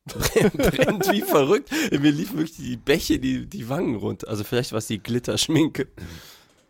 Brennt 0.06 1.12
wie 1.12 1.22
verrückt. 1.22 1.72
Mir 1.92 2.12
liefen 2.12 2.38
wirklich 2.38 2.58
die 2.58 2.78
Bäche, 2.78 3.20
die, 3.20 3.46
die 3.46 3.70
Wangen 3.70 3.96
runter. 3.96 4.28
Also 4.30 4.44
vielleicht 4.44 4.72
war 4.72 4.80
es 4.80 4.88
die 4.88 5.00
Glitterschminke. 5.00 5.88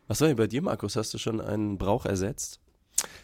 Was 0.08 0.22
war 0.22 0.28
denn 0.28 0.38
bei 0.38 0.48
dir, 0.48 0.62
Markus? 0.62 0.96
Hast 0.96 1.14
du 1.14 1.18
schon 1.18 1.42
einen 1.42 1.78
Brauch 1.78 2.06
ersetzt? 2.06 2.60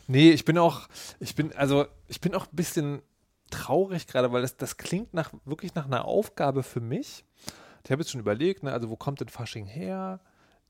Nee, 0.07 0.31
ich 0.31 0.45
bin 0.45 0.57
auch, 0.57 0.87
ich 1.19 1.35
bin, 1.35 1.53
also, 1.55 1.85
ich 2.07 2.21
bin 2.21 2.35
auch 2.35 2.45
ein 2.45 2.55
bisschen 2.55 3.01
traurig 3.49 4.07
gerade, 4.07 4.31
weil 4.31 4.41
das, 4.41 4.57
das 4.57 4.77
klingt 4.77 5.13
nach, 5.13 5.31
wirklich 5.45 5.75
nach 5.75 5.85
einer 5.85 6.05
Aufgabe 6.05 6.63
für 6.63 6.81
mich. 6.81 7.25
Ich 7.83 7.91
habe 7.91 8.01
jetzt 8.01 8.11
schon 8.11 8.21
überlegt, 8.21 8.63
ne, 8.63 8.71
also 8.71 8.89
wo 8.89 8.95
kommt 8.95 9.19
denn 9.21 9.29
Fasching 9.29 9.65
her? 9.65 10.19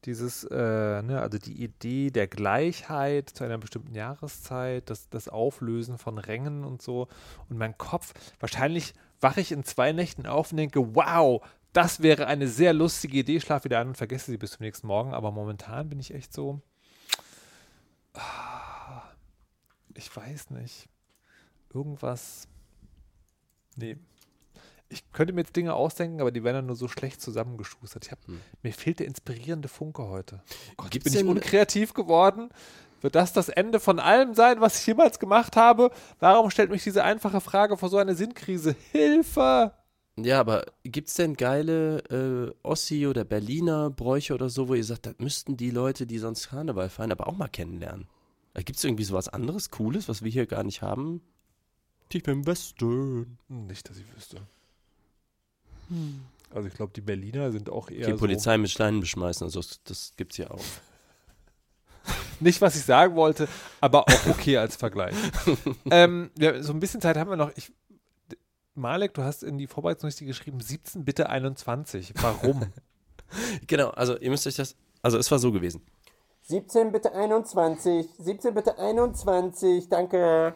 Dieses, 0.06 0.44
äh, 0.44 1.02
ne, 1.02 1.22
also 1.22 1.38
die 1.38 1.64
Idee 1.64 2.12
der 2.12 2.28
Gleichheit 2.28 3.30
zu 3.30 3.44
einer 3.44 3.58
bestimmten 3.58 3.96
Jahreszeit, 3.96 4.90
das, 4.90 5.10
das 5.10 5.30
Auflösen 5.30 5.98
von 5.98 6.18
Rängen 6.18 6.64
und 6.64 6.82
so. 6.82 7.08
Und 7.50 7.58
mein 7.58 7.78
Kopf, 7.78 8.14
wahrscheinlich 8.40 8.94
wache 9.22 9.42
ich 9.42 9.52
in 9.52 9.64
zwei 9.64 9.94
Nächten 9.94 10.26
auf 10.26 10.52
und 10.52 10.58
denke, 10.58 10.96
wow, 10.96 11.42
das 11.72 12.02
wäre 12.02 12.28
eine 12.28 12.48
sehr 12.48 12.74
lustige 12.74 13.20
Idee, 13.20 13.40
schlaf 13.40 13.64
wieder 13.64 13.80
ein 13.80 13.88
und 13.88 13.98
vergesse 13.98 14.32
sie 14.32 14.38
bis 14.38 14.52
zum 14.52 14.64
nächsten 14.66 14.88
Morgen. 14.88 15.14
Aber 15.14 15.32
momentan 15.32 15.90
bin 15.90 16.00
ich 16.00 16.14
echt 16.14 16.34
so, 16.34 16.62
ah, 18.14 19.02
ich 19.96 20.16
weiß 20.16 20.52
nicht, 20.52 20.88
irgendwas, 21.74 22.48
nee. 23.76 23.98
Ich 24.94 25.12
könnte 25.12 25.34
mir 25.34 25.42
jetzt 25.42 25.56
Dinge 25.56 25.74
ausdenken, 25.74 26.22
aber 26.22 26.32
die 26.32 26.44
werden 26.44 26.58
dann 26.58 26.66
nur 26.68 26.76
so 26.76 26.88
schlecht 26.88 27.20
zusammengeschustert. 27.22 28.06
Ich 28.06 28.12
hab, 28.12 28.26
Hm. 28.28 28.40
Mir 28.62 28.72
fehlt 28.74 29.00
der 29.00 29.08
inspirierende 29.08 29.68
Funke 29.68 30.04
heute. 30.08 30.42
Oh 30.72 30.74
Gott, 30.78 30.92
Gibt's 30.92 31.12
bin 31.12 31.20
ich 31.20 31.28
unkreativ 31.28 31.94
geworden? 31.94 32.50
Wird 33.02 33.16
das 33.16 33.34
das 33.34 33.50
Ende 33.50 33.80
von 33.80 34.00
allem 34.00 34.34
sein, 34.34 34.62
was 34.62 34.80
ich 34.80 34.88
jemals 34.88 35.20
gemacht 35.20 35.58
habe? 35.58 35.92
Warum 36.20 36.50
stellt 36.52 36.70
mich 36.70 36.84
diese 36.84 37.04
einfache 37.04 37.42
Frage 37.42 37.76
vor 37.76 37.90
so 37.90 37.98
eine 37.98 38.16
Sinnkrise? 38.16 38.76
Hilfe! 38.92 39.74
Ja, 40.16 40.40
aber 40.40 40.66
gibt's 40.84 41.16
denn 41.16 41.36
geile 41.36 41.98
äh, 42.10 42.54
Ossi 42.62 43.08
oder 43.08 43.26
Berliner 43.26 43.90
Bräuche 43.90 44.36
oder 44.36 44.48
so, 44.48 44.70
wo 44.70 44.76
ihr 44.76 44.84
sagt, 44.84 45.08
das 45.08 45.16
müssten 45.18 45.58
die 45.58 45.72
Leute, 45.72 46.06
die 46.06 46.20
sonst 46.20 46.50
Karneval 46.50 46.90
feiern, 46.90 47.12
aber 47.12 47.28
auch 47.28 47.36
mal 47.36 47.48
kennenlernen? 47.48 48.08
Gibt 48.54 48.78
es 48.78 48.84
irgendwie 48.84 49.04
sowas 49.06 49.28
anderes, 49.28 49.72
Cooles, 49.72 50.08
was 50.08 50.22
wir 50.22 50.30
hier 50.30 50.46
gar 50.46 50.64
nicht 50.64 50.84
haben? 50.84 51.22
Tief 52.10 52.28
im 52.28 52.46
Westen. 52.46 53.40
Nicht, 53.48 53.90
dass 53.90 53.98
ich 53.98 54.06
wüsste. 54.16 54.38
Also 56.54 56.68
ich 56.68 56.74
glaube, 56.74 56.94
die 56.96 57.02
Berliner 57.02 57.52
sind 57.52 57.70
auch 57.70 57.90
eher 57.90 58.06
Die 58.06 58.12
so 58.12 58.18
Polizei 58.18 58.58
mit 58.58 58.70
Steinen 58.70 59.00
beschmeißen, 59.00 59.46
also 59.46 59.60
das, 59.60 59.82
das 59.84 60.14
gibt's 60.16 60.38
ja 60.38 60.52
auch. 60.52 60.64
Nicht, 62.40 62.62
was 62.62 62.76
ich 62.76 62.84
sagen 62.84 63.16
wollte, 63.16 63.48
aber 63.82 64.02
auch 64.02 64.28
okay 64.28 64.58
als 64.58 64.76
Vergleich. 64.76 65.16
ähm, 65.92 66.30
ja, 66.38 66.62
so 66.62 66.74
ein 66.74 66.80
bisschen 66.80 67.02
Zeit 67.02 67.18
haben 67.18 67.30
wir 67.30 67.38
noch. 67.38 67.52
Ich, 67.56 67.72
Malek, 68.76 69.14
du 69.14 69.24
hast 69.24 69.44
in 69.44 69.58
die 69.58 69.68
Vorbereitungsliste 69.68 70.26
geschrieben, 70.26 70.60
17 70.60 71.06
bitte 71.06 71.30
21. 71.30 72.14
Warum? 72.22 72.66
Genau, 73.66 73.90
also 73.90 74.16
ihr 74.20 74.30
müsst 74.30 74.46
euch 74.46 74.58
das, 74.58 74.76
also 75.02 75.18
es 75.18 75.32
war 75.32 75.40
so 75.40 75.52
gewesen. 75.52 75.82
17 76.44 76.92
bitte 76.92 77.16
21, 77.16 78.08
17 78.20 78.54
bitte 78.54 78.78
21, 78.78 79.90
danke. 79.90 80.54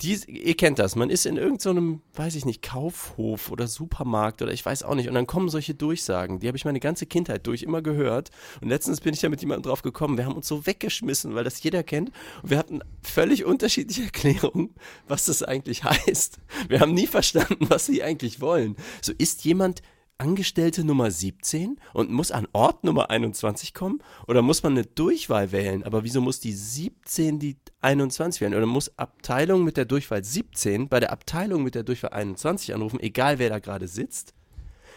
Dies, 0.00 0.26
ihr 0.26 0.56
kennt 0.56 0.80
das, 0.80 0.96
man 0.96 1.08
ist 1.08 1.24
in 1.24 1.36
irgendeinem, 1.36 2.02
weiß 2.14 2.34
ich 2.34 2.44
nicht, 2.44 2.62
Kaufhof 2.62 3.52
oder 3.52 3.68
Supermarkt 3.68 4.42
oder 4.42 4.52
ich 4.52 4.66
weiß 4.66 4.82
auch 4.82 4.96
nicht 4.96 5.08
und 5.08 5.14
dann 5.14 5.28
kommen 5.28 5.48
solche 5.48 5.74
Durchsagen, 5.74 6.40
die 6.40 6.48
habe 6.48 6.56
ich 6.56 6.64
meine 6.64 6.80
ganze 6.80 7.06
Kindheit 7.06 7.46
durch 7.46 7.62
immer 7.62 7.80
gehört 7.80 8.30
und 8.60 8.68
letztens 8.68 9.00
bin 9.00 9.14
ich 9.14 9.22
ja 9.22 9.28
mit 9.28 9.40
jemandem 9.40 9.70
drauf 9.70 9.82
gekommen, 9.82 10.18
wir 10.18 10.26
haben 10.26 10.34
uns 10.34 10.48
so 10.48 10.66
weggeschmissen, 10.66 11.36
weil 11.36 11.44
das 11.44 11.62
jeder 11.62 11.84
kennt 11.84 12.10
und 12.42 12.50
wir 12.50 12.58
hatten 12.58 12.80
völlig 13.02 13.44
unterschiedliche 13.44 14.02
Erklärungen, 14.04 14.74
was 15.06 15.26
das 15.26 15.44
eigentlich 15.44 15.84
heißt. 15.84 16.38
Wir 16.68 16.80
haben 16.80 16.92
nie 16.92 17.06
verstanden, 17.06 17.66
was 17.68 17.86
sie 17.86 18.02
eigentlich 18.02 18.40
wollen. 18.40 18.76
So 19.00 19.12
ist 19.16 19.44
jemand 19.44 19.80
Angestellte 20.16 20.84
Nummer 20.84 21.10
17 21.10 21.80
und 21.92 22.10
muss 22.10 22.30
an 22.30 22.46
Ort 22.52 22.84
Nummer 22.84 23.10
21 23.10 23.74
kommen? 23.74 24.00
Oder 24.28 24.42
muss 24.42 24.62
man 24.62 24.72
eine 24.72 24.86
Durchwahl 24.86 25.50
wählen? 25.50 25.82
Aber 25.82 26.04
wieso 26.04 26.20
muss 26.20 26.38
die 26.38 26.52
17 26.52 27.40
die 27.40 27.56
21 27.80 28.40
wählen? 28.40 28.54
Oder 28.54 28.66
muss 28.66 28.96
Abteilung 28.96 29.64
mit 29.64 29.76
der 29.76 29.84
Durchwahl 29.86 30.22
17 30.22 30.88
bei 30.88 31.00
der 31.00 31.12
Abteilung 31.12 31.64
mit 31.64 31.74
der 31.74 31.82
Durchwahl 31.82 32.12
21 32.12 32.74
anrufen, 32.74 33.00
egal 33.00 33.38
wer 33.38 33.50
da 33.50 33.58
gerade 33.58 33.88
sitzt? 33.88 34.34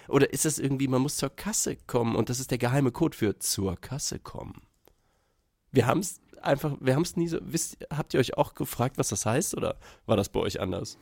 Oder 0.08 0.32
ist 0.32 0.46
es 0.46 0.60
irgendwie, 0.60 0.88
man 0.88 1.02
muss 1.02 1.18
zur 1.18 1.30
Kasse 1.30 1.76
kommen 1.88 2.16
und 2.16 2.30
das 2.30 2.40
ist 2.40 2.52
der 2.52 2.58
geheime 2.58 2.92
Code 2.92 3.18
für 3.18 3.40
zur 3.40 3.76
Kasse 3.76 4.20
kommen? 4.20 4.62
Wir 5.72 5.88
haben 5.88 6.00
es 6.00 6.22
einfach, 6.42 6.78
wir 6.80 6.96
haben 6.96 7.02
es 7.02 7.18
nie 7.18 7.28
so, 7.28 7.40
wisst, 7.42 7.78
habt 7.92 8.14
ihr 8.14 8.20
euch 8.20 8.38
auch 8.38 8.54
gefragt, 8.54 8.98
was 8.98 9.10
das 9.10 9.26
heißt? 9.26 9.56
Oder 9.56 9.78
war 10.06 10.16
das 10.16 10.30
bei 10.30 10.40
euch 10.40 10.60
anders? 10.62 10.98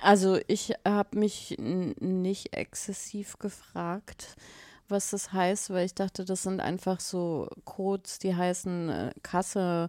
Also 0.00 0.38
ich 0.46 0.74
habe 0.86 1.18
mich 1.18 1.56
nicht 1.58 2.56
exzessiv 2.56 3.38
gefragt, 3.38 4.36
was 4.88 5.10
das 5.10 5.32
heißt, 5.32 5.70
weil 5.70 5.86
ich 5.86 5.94
dachte, 5.94 6.24
das 6.24 6.42
sind 6.42 6.60
einfach 6.60 7.00
so 7.00 7.48
Codes, 7.64 8.18
die 8.18 8.34
heißen 8.34 8.88
äh, 8.88 9.10
Kasse, 9.22 9.88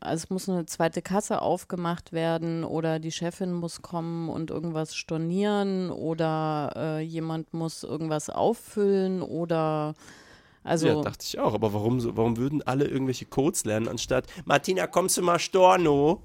also 0.00 0.22
es 0.22 0.30
muss 0.30 0.48
eine 0.48 0.64
zweite 0.64 1.02
Kasse 1.02 1.42
aufgemacht 1.42 2.12
werden 2.12 2.64
oder 2.64 2.98
die 2.98 3.12
Chefin 3.12 3.52
muss 3.52 3.82
kommen 3.82 4.30
und 4.30 4.50
irgendwas 4.50 4.94
stornieren 4.94 5.90
oder 5.90 6.72
äh, 6.76 7.00
jemand 7.00 7.52
muss 7.52 7.82
irgendwas 7.82 8.30
auffüllen 8.30 9.22
oder 9.22 9.94
also 10.64 10.88
ja, 10.88 11.00
dachte 11.00 11.24
ich 11.24 11.38
auch. 11.38 11.54
Aber 11.54 11.72
warum, 11.72 12.16
warum 12.16 12.36
würden 12.38 12.62
alle 12.62 12.86
irgendwelche 12.86 13.26
Codes 13.26 13.64
lernen, 13.64 13.88
anstatt 13.88 14.26
Martina, 14.46 14.86
kommst 14.86 15.16
du 15.16 15.22
mal 15.22 15.38
Storno? 15.38 16.22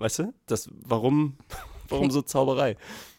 Weißt 0.00 0.18
du? 0.20 0.32
Das, 0.46 0.68
warum, 0.72 1.36
warum 1.88 2.10
so 2.10 2.22
Zauberei? 2.22 2.76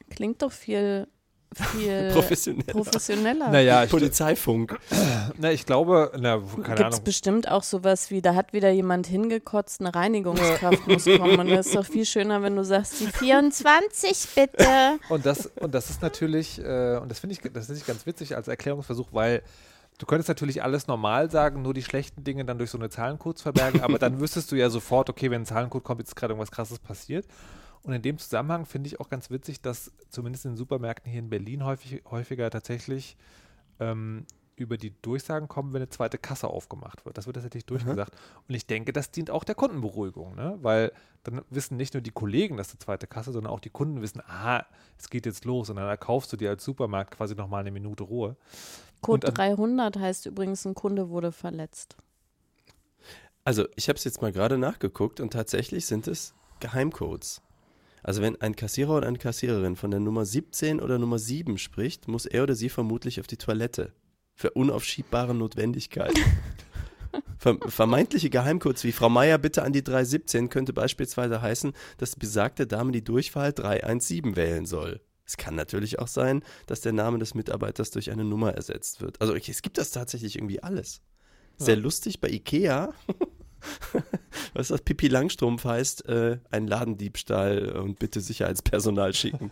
klingt 0.09 0.41
doch 0.41 0.51
viel, 0.51 1.07
viel 1.53 2.09
Professioneller. 2.13 2.73
professioneller. 2.73 3.49
naja, 3.49 3.83
ich, 3.85 3.91
Polizeiffunk. 3.91 4.77
na, 5.37 5.51
ich 5.51 5.65
glaube, 5.65 6.11
na, 6.19 6.39
keine 6.39 6.75
Gibt 6.75 6.79
es 6.79 6.85
Ahnung. 6.95 7.03
bestimmt 7.05 7.49
auch 7.49 7.63
sowas 7.63 8.09
wie, 8.11 8.21
da 8.21 8.35
hat 8.35 8.51
wieder 8.51 8.71
jemand 8.71 9.07
hingekotzt, 9.07 9.79
eine 9.79 9.93
Reinigungskraft 9.95 10.85
muss 10.87 11.05
kommen. 11.05 11.39
Und 11.39 11.49
das 11.49 11.67
ist 11.67 11.75
doch 11.75 11.85
viel 11.85 12.05
schöner, 12.05 12.41
wenn 12.41 12.55
du 12.57 12.65
sagst, 12.65 12.99
die 12.99 13.07
24 13.07 14.27
bitte. 14.35 14.99
Und 15.09 15.25
das, 15.25 15.45
und 15.59 15.73
das 15.73 15.89
ist 15.91 16.01
natürlich, 16.01 16.59
äh, 16.59 16.97
und 17.01 17.09
das 17.09 17.19
finde 17.19 17.35
ich, 17.35 17.53
das 17.53 17.67
finde 17.67 17.79
ich 17.79 17.85
ganz 17.87 18.05
witzig 18.05 18.35
als 18.35 18.47
Erklärungsversuch, 18.49 19.09
weil 19.11 19.43
du 20.01 20.07
könntest 20.07 20.29
natürlich 20.29 20.63
alles 20.63 20.87
normal 20.87 21.29
sagen, 21.29 21.61
nur 21.61 21.75
die 21.75 21.83
schlechten 21.83 22.23
Dinge 22.23 22.43
dann 22.43 22.57
durch 22.57 22.71
so 22.71 22.77
eine 22.77 22.89
Zahlencodes 22.89 23.43
verbergen, 23.43 23.81
aber 23.81 23.99
dann 23.99 24.19
wüsstest 24.19 24.51
du 24.51 24.55
ja 24.55 24.71
sofort, 24.71 25.09
okay, 25.11 25.29
wenn 25.29 25.43
ein 25.43 25.45
Zahlencode 25.45 25.83
kommt, 25.83 25.99
jetzt 25.99 26.09
ist 26.09 26.15
gerade 26.15 26.33
irgendwas 26.33 26.49
krasses 26.49 26.79
passiert. 26.79 27.27
Und 27.83 27.93
in 27.93 28.01
dem 28.01 28.17
Zusammenhang 28.17 28.65
finde 28.65 28.87
ich 28.87 28.99
auch 28.99 29.09
ganz 29.09 29.29
witzig, 29.29 29.61
dass 29.61 29.91
zumindest 30.09 30.45
in 30.45 30.51
den 30.51 30.57
Supermärkten 30.57 31.11
hier 31.11 31.19
in 31.19 31.29
Berlin 31.29 31.63
häufig, 31.63 32.03
häufiger 32.09 32.49
tatsächlich 32.49 33.15
ähm, 33.79 34.25
über 34.55 34.77
die 34.77 34.93
Durchsagen 35.01 35.47
kommen, 35.47 35.73
wenn 35.73 35.81
eine 35.81 35.89
zweite 35.89 36.17
Kasse 36.17 36.47
aufgemacht 36.47 37.05
wird. 37.05 37.17
Das 37.17 37.25
wird 37.25 37.35
tatsächlich 37.35 37.65
durchgesagt. 37.65 38.15
Und 38.47 38.55
ich 38.55 38.65
denke, 38.65 38.93
das 38.93 39.11
dient 39.11 39.29
auch 39.29 39.43
der 39.43 39.55
Kundenberuhigung, 39.55 40.35
ne? 40.35 40.57
weil 40.61 40.91
dann 41.23 41.41
wissen 41.49 41.77
nicht 41.77 41.93
nur 41.93 42.01
die 42.01 42.11
Kollegen, 42.11 42.57
dass 42.57 42.71
eine 42.71 42.79
zweite 42.79 43.07
Kasse, 43.07 43.31
sondern 43.31 43.51
auch 43.51 43.59
die 43.59 43.69
Kunden 43.69 44.01
wissen, 44.01 44.21
ah, 44.27 44.65
es 44.97 45.09
geht 45.09 45.25
jetzt 45.25 45.45
los 45.45 45.69
und 45.69 45.77
dann 45.77 45.87
erkaufst 45.87 46.31
du 46.33 46.37
dir 46.37 46.49
als 46.49 46.63
Supermarkt 46.63 47.11
quasi 47.11 47.35
nochmal 47.35 47.61
eine 47.61 47.71
Minute 47.71 48.03
Ruhe. 48.03 48.35
Code 49.01 49.27
Und 49.27 49.29
an- 49.29 49.33
300 49.35 49.97
heißt 49.99 50.25
übrigens, 50.27 50.65
ein 50.65 50.75
Kunde 50.75 51.09
wurde 51.09 51.31
verletzt. 51.31 51.97
Also, 53.43 53.65
ich 53.75 53.89
habe 53.89 53.97
es 53.97 54.03
jetzt 54.03 54.21
mal 54.21 54.31
gerade 54.31 54.57
nachgeguckt 54.57 55.19
und 55.19 55.33
tatsächlich 55.33 55.85
sind 55.87 56.07
es 56.07 56.33
Geheimcodes. 56.59 57.41
Also, 58.03 58.21
wenn 58.21 58.39
ein 58.41 58.55
Kassierer 58.55 58.97
oder 58.97 59.07
eine 59.07 59.17
Kassiererin 59.17 59.75
von 59.75 59.91
der 59.91 59.99
Nummer 59.99 60.25
17 60.25 60.79
oder 60.79 60.99
Nummer 60.99 61.17
7 61.19 61.57
spricht, 61.57 62.07
muss 62.07 62.25
er 62.25 62.43
oder 62.43 62.55
sie 62.55 62.69
vermutlich 62.69 63.19
auf 63.19 63.27
die 63.27 63.37
Toilette. 63.37 63.93
Für 64.35 64.51
unaufschiebbare 64.51 65.33
Notwendigkeiten. 65.35 66.21
Ver 67.37 67.57
vermeintliche 67.67 68.29
Geheimcodes 68.29 68.83
wie 68.83 68.91
Frau 68.91 69.09
Meier 69.09 69.37
bitte 69.37 69.63
an 69.63 69.73
die 69.73 69.83
317 69.83 70.49
könnte 70.49 70.71
beispielsweise 70.73 71.41
heißen, 71.41 71.73
dass 71.97 72.15
besagte 72.15 72.67
Dame 72.67 72.91
die 72.91 73.03
Durchwahl 73.03 73.51
317 73.51 74.35
wählen 74.35 74.65
soll. 74.65 75.01
Es 75.31 75.37
kann 75.37 75.55
natürlich 75.55 75.97
auch 75.97 76.09
sein, 76.09 76.43
dass 76.67 76.81
der 76.81 76.91
Name 76.91 77.17
des 77.17 77.35
Mitarbeiters 77.35 77.89
durch 77.91 78.11
eine 78.11 78.25
Nummer 78.25 78.53
ersetzt 78.53 78.99
wird. 78.99 79.21
Also 79.21 79.33
okay, 79.33 79.51
es 79.51 79.61
gibt 79.61 79.77
das 79.77 79.91
tatsächlich 79.91 80.35
irgendwie 80.35 80.61
alles. 80.61 80.99
Sehr 81.57 81.77
lustig 81.77 82.19
bei 82.19 82.27
Ikea. 82.27 82.93
Was 84.53 84.67
das 84.67 84.81
Pipi 84.81 85.07
Langstrumpf 85.07 85.63
heißt, 85.63 86.05
äh, 86.09 86.39
ein 86.49 86.67
Ladendiebstahl 86.67 87.69
und 87.77 87.97
bitte 87.97 88.19
Sicherheitspersonal 88.19 89.13
schicken. 89.13 89.51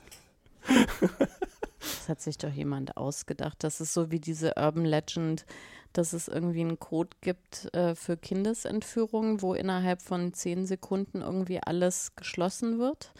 Das 1.79 2.09
hat 2.09 2.21
sich 2.21 2.37
doch 2.37 2.51
jemand 2.51 2.97
ausgedacht. 2.97 3.63
Das 3.63 3.79
ist 3.79 3.93
so 3.93 4.11
wie 4.11 4.19
diese 4.19 4.55
Urban 4.57 4.83
Legend, 4.83 5.45
dass 5.93 6.11
es 6.11 6.27
irgendwie 6.27 6.59
einen 6.59 6.77
Code 6.77 7.15
gibt 7.21 7.73
äh, 7.73 7.95
für 7.95 8.17
Kindesentführungen, 8.17 9.41
wo 9.41 9.53
innerhalb 9.53 10.01
von 10.01 10.33
zehn 10.33 10.65
Sekunden 10.65 11.21
irgendwie 11.21 11.61
alles 11.63 12.15
geschlossen 12.17 12.79
wird. 12.79 13.13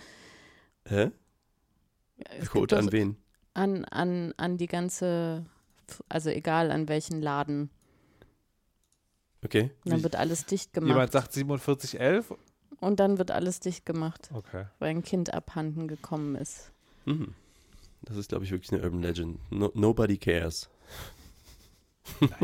Hä? 0.90 1.12
Code 2.50 2.78
an 2.78 2.92
wen? 2.92 3.18
An, 3.54 3.86
an, 3.86 4.34
an 4.38 4.58
die 4.58 4.68
ganze, 4.68 5.46
also 6.08 6.30
egal 6.30 6.72
an 6.72 6.88
welchen 6.88 7.22
Laden. 7.22 7.70
Okay. 9.44 9.72
Und 9.86 9.92
dann 9.94 10.04
wird 10.04 10.16
alles 10.16 10.46
dicht 10.46 10.74
gemacht. 10.74 10.90
Jemand 10.90 11.12
sagt 11.12 11.34
4711? 11.34 12.36
Und 12.80 13.00
dann 13.00 13.18
wird 13.18 13.32
alles 13.32 13.60
dicht 13.60 13.86
gemacht, 13.86 14.30
Okay. 14.34 14.66
weil 14.80 14.90
ein 14.90 15.04
Kind 15.04 15.34
abhanden 15.34 15.88
gekommen 15.88 16.36
ist. 16.36 16.72
Mhm. 17.06 17.34
Das 18.02 18.16
ist, 18.16 18.30
glaube 18.30 18.46
ich, 18.46 18.52
wirklich 18.52 18.72
eine 18.72 18.82
Urban 18.84 19.02
Legend. 19.02 19.40
No, 19.52 19.72
nobody 19.74 20.18
cares. 20.18 20.70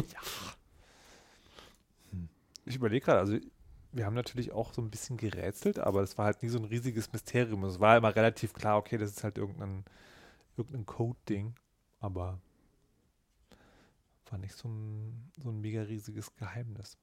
Ich 2.68 2.76
überlege 2.78 3.06
gerade, 3.06 3.20
also 3.20 3.38
wir 3.96 4.06
haben 4.06 4.14
natürlich 4.14 4.52
auch 4.52 4.74
so 4.74 4.82
ein 4.82 4.90
bisschen 4.90 5.18
gerätselt, 5.18 5.80
aber 5.80 6.02
es 6.02 6.18
war 6.18 6.26
halt 6.26 6.44
nie 6.44 6.50
so 6.50 6.60
ein 6.60 6.66
riesiges 6.66 7.14
Mysterium. 7.14 7.64
Es 7.64 7.80
war 7.80 7.98
immer 7.98 8.16
relativ 8.16 8.54
klar, 8.54 8.78
okay, 8.78 8.98
das 8.98 9.12
ist 9.12 9.24
halt 9.24 9.38
irgendein, 9.38 9.86
irgendein 10.58 10.86
Code-Ding, 10.86 11.56
aber 12.00 12.40
war 14.30 14.40
nicht 14.40 14.56
so 14.56 14.68
ein, 14.68 15.32
so 15.42 15.50
ein 15.50 15.62
mega 15.62 15.84
riesiges 15.84 16.36
Geheimnis. 16.36 16.98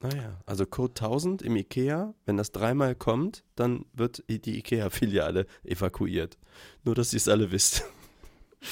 Naja, 0.00 0.40
also 0.44 0.66
Code 0.66 0.92
1000 0.92 1.42
im 1.42 1.56
Ikea, 1.56 2.14
wenn 2.26 2.36
das 2.36 2.52
dreimal 2.52 2.94
kommt, 2.94 3.44
dann 3.54 3.86
wird 3.92 4.24
die 4.28 4.58
Ikea-Filiale 4.58 5.46
evakuiert. 5.62 6.38
Nur, 6.84 6.94
dass 6.94 7.12
ihr 7.12 7.18
es 7.18 7.28
alle 7.28 7.50
wisst. 7.52 7.84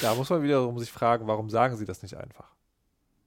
Da 0.02 0.14
muss 0.14 0.28
man 0.28 0.42
wiederum 0.42 0.78
sich 0.78 0.92
fragen, 0.92 1.26
warum 1.26 1.48
sagen 1.48 1.76
sie 1.76 1.86
das 1.86 2.02
nicht 2.02 2.18
einfach? 2.18 2.54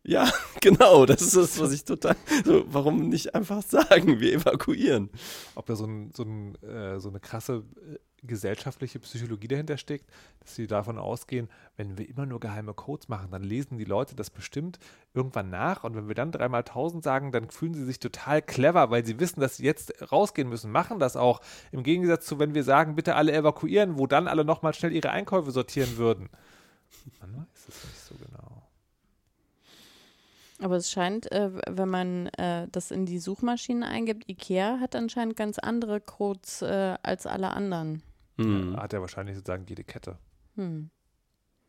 Ja, 0.04 0.32
genau, 0.62 1.06
das 1.06 1.22
ist 1.22 1.36
das, 1.36 1.60
was 1.60 1.72
ich 1.72 1.84
total. 1.84 2.16
So, 2.44 2.64
warum 2.68 3.10
nicht 3.10 3.36
einfach 3.36 3.62
sagen, 3.62 4.20
wir 4.20 4.34
evakuieren? 4.34 5.10
Ob 5.56 5.68
da 5.68 5.76
so, 5.76 5.86
ein, 5.86 6.12
so, 6.16 6.24
ein, 6.24 6.56
äh, 6.64 7.00
so 7.00 7.10
eine 7.10 7.20
krasse 7.20 7.64
äh, 7.76 7.98
gesellschaftliche 8.24 9.00
Psychologie 9.00 9.48
dahinter 9.48 9.78
steckt, 9.78 10.10
dass 10.40 10.56
sie 10.56 10.68
davon 10.68 10.98
ausgehen, 10.98 11.50
wenn 11.76 11.98
wir 11.98 12.08
immer 12.08 12.26
nur 12.26 12.40
geheime 12.40 12.74
Codes 12.74 13.10
machen, 13.10 13.32
dann 13.32 13.44
lesen 13.44 13.78
die 13.78 13.84
Leute 13.84 14.16
das 14.16 14.30
bestimmt 14.30 14.80
irgendwann 15.14 15.50
nach 15.50 15.84
und 15.84 15.96
wenn 15.96 16.08
wir 16.08 16.16
dann 16.16 16.32
dreimal 16.32 16.64
tausend 16.64 17.04
sagen, 17.04 17.32
dann 17.32 17.50
fühlen 17.50 17.74
sie 17.74 17.86
sich 17.86 18.00
total 18.00 18.42
clever, 18.44 18.92
weil 18.92 19.06
sie 19.06 19.20
wissen, 19.20 19.40
dass 19.40 19.58
sie 19.58 19.66
jetzt 19.66 20.12
rausgehen 20.12 20.50
müssen, 20.50 20.72
machen 20.72 21.00
das 21.00 21.16
auch. 21.16 21.42
Im 21.72 21.82
Gegensatz 21.82 22.26
zu, 22.28 22.38
wenn 22.38 22.54
wir 22.54 22.64
sagen, 22.64 22.96
bitte 22.96 23.16
alle 23.16 23.34
evakuieren, 23.34 23.98
wo 23.98 24.06
dann 24.06 24.28
alle 24.28 24.46
nochmal 24.46 24.76
schnell 24.76 24.92
ihre 24.92 25.10
Einkäufe 25.10 25.52
sortieren 25.52 25.98
würden. 25.98 26.30
Man 27.22 27.36
weiß 27.36 27.68
es 27.70 27.84
nicht 27.86 28.00
so 28.00 28.16
genau. 28.16 28.51
Aber 30.62 30.76
es 30.76 30.92
scheint, 30.92 31.32
äh, 31.32 31.50
wenn 31.68 31.90
man 31.90 32.28
äh, 32.38 32.68
das 32.72 32.92
in 32.92 33.06
die 33.06 33.20
Suchmaschine 33.20 33.88
eingibt, 33.88 34.30
Ikea 34.30 34.78
hat 34.80 34.96
anscheinend 34.96 35.36
ganz 35.36 35.58
andere 35.60 36.00
Codes 36.00 36.62
äh, 36.62 36.98
als 37.02 37.26
alle 37.26 37.50
anderen. 37.50 38.04
Hm. 38.38 38.78
Hat 38.78 38.94
ja 38.94 39.02
wahrscheinlich 39.02 39.36
sozusagen 39.36 39.66
jede 39.68 39.84
Kette, 39.84 40.18
Hm. 40.56 40.90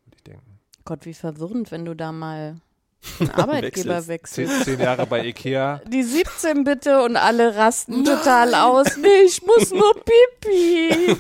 würde 0.05 0.17
ich 0.17 0.23
denken. 0.23 0.59
Gott, 0.85 1.07
wie 1.07 1.15
verwirrend, 1.15 1.71
wenn 1.71 1.85
du 1.87 1.95
da 1.97 2.13
mal 2.13 2.57
einen 3.21 3.31
Arbeitgeber 3.31 4.07
Wechselst. 4.07 4.35
Zehn, 4.35 4.49
wechselst. 4.49 4.65
zehn 4.67 4.81
Jahre 4.81 5.07
bei 5.07 5.25
Ikea. 5.27 5.81
Die 5.87 6.03
17 6.03 6.65
bitte 6.65 7.03
und 7.03 7.17
alle 7.17 7.57
rasten 7.57 8.05
total 8.05 8.55
aus. 8.55 8.97
Nee, 8.99 9.09
ich 9.27 9.43
muss 9.43 9.71
nur 9.73 9.95
pipi. 10.41 11.17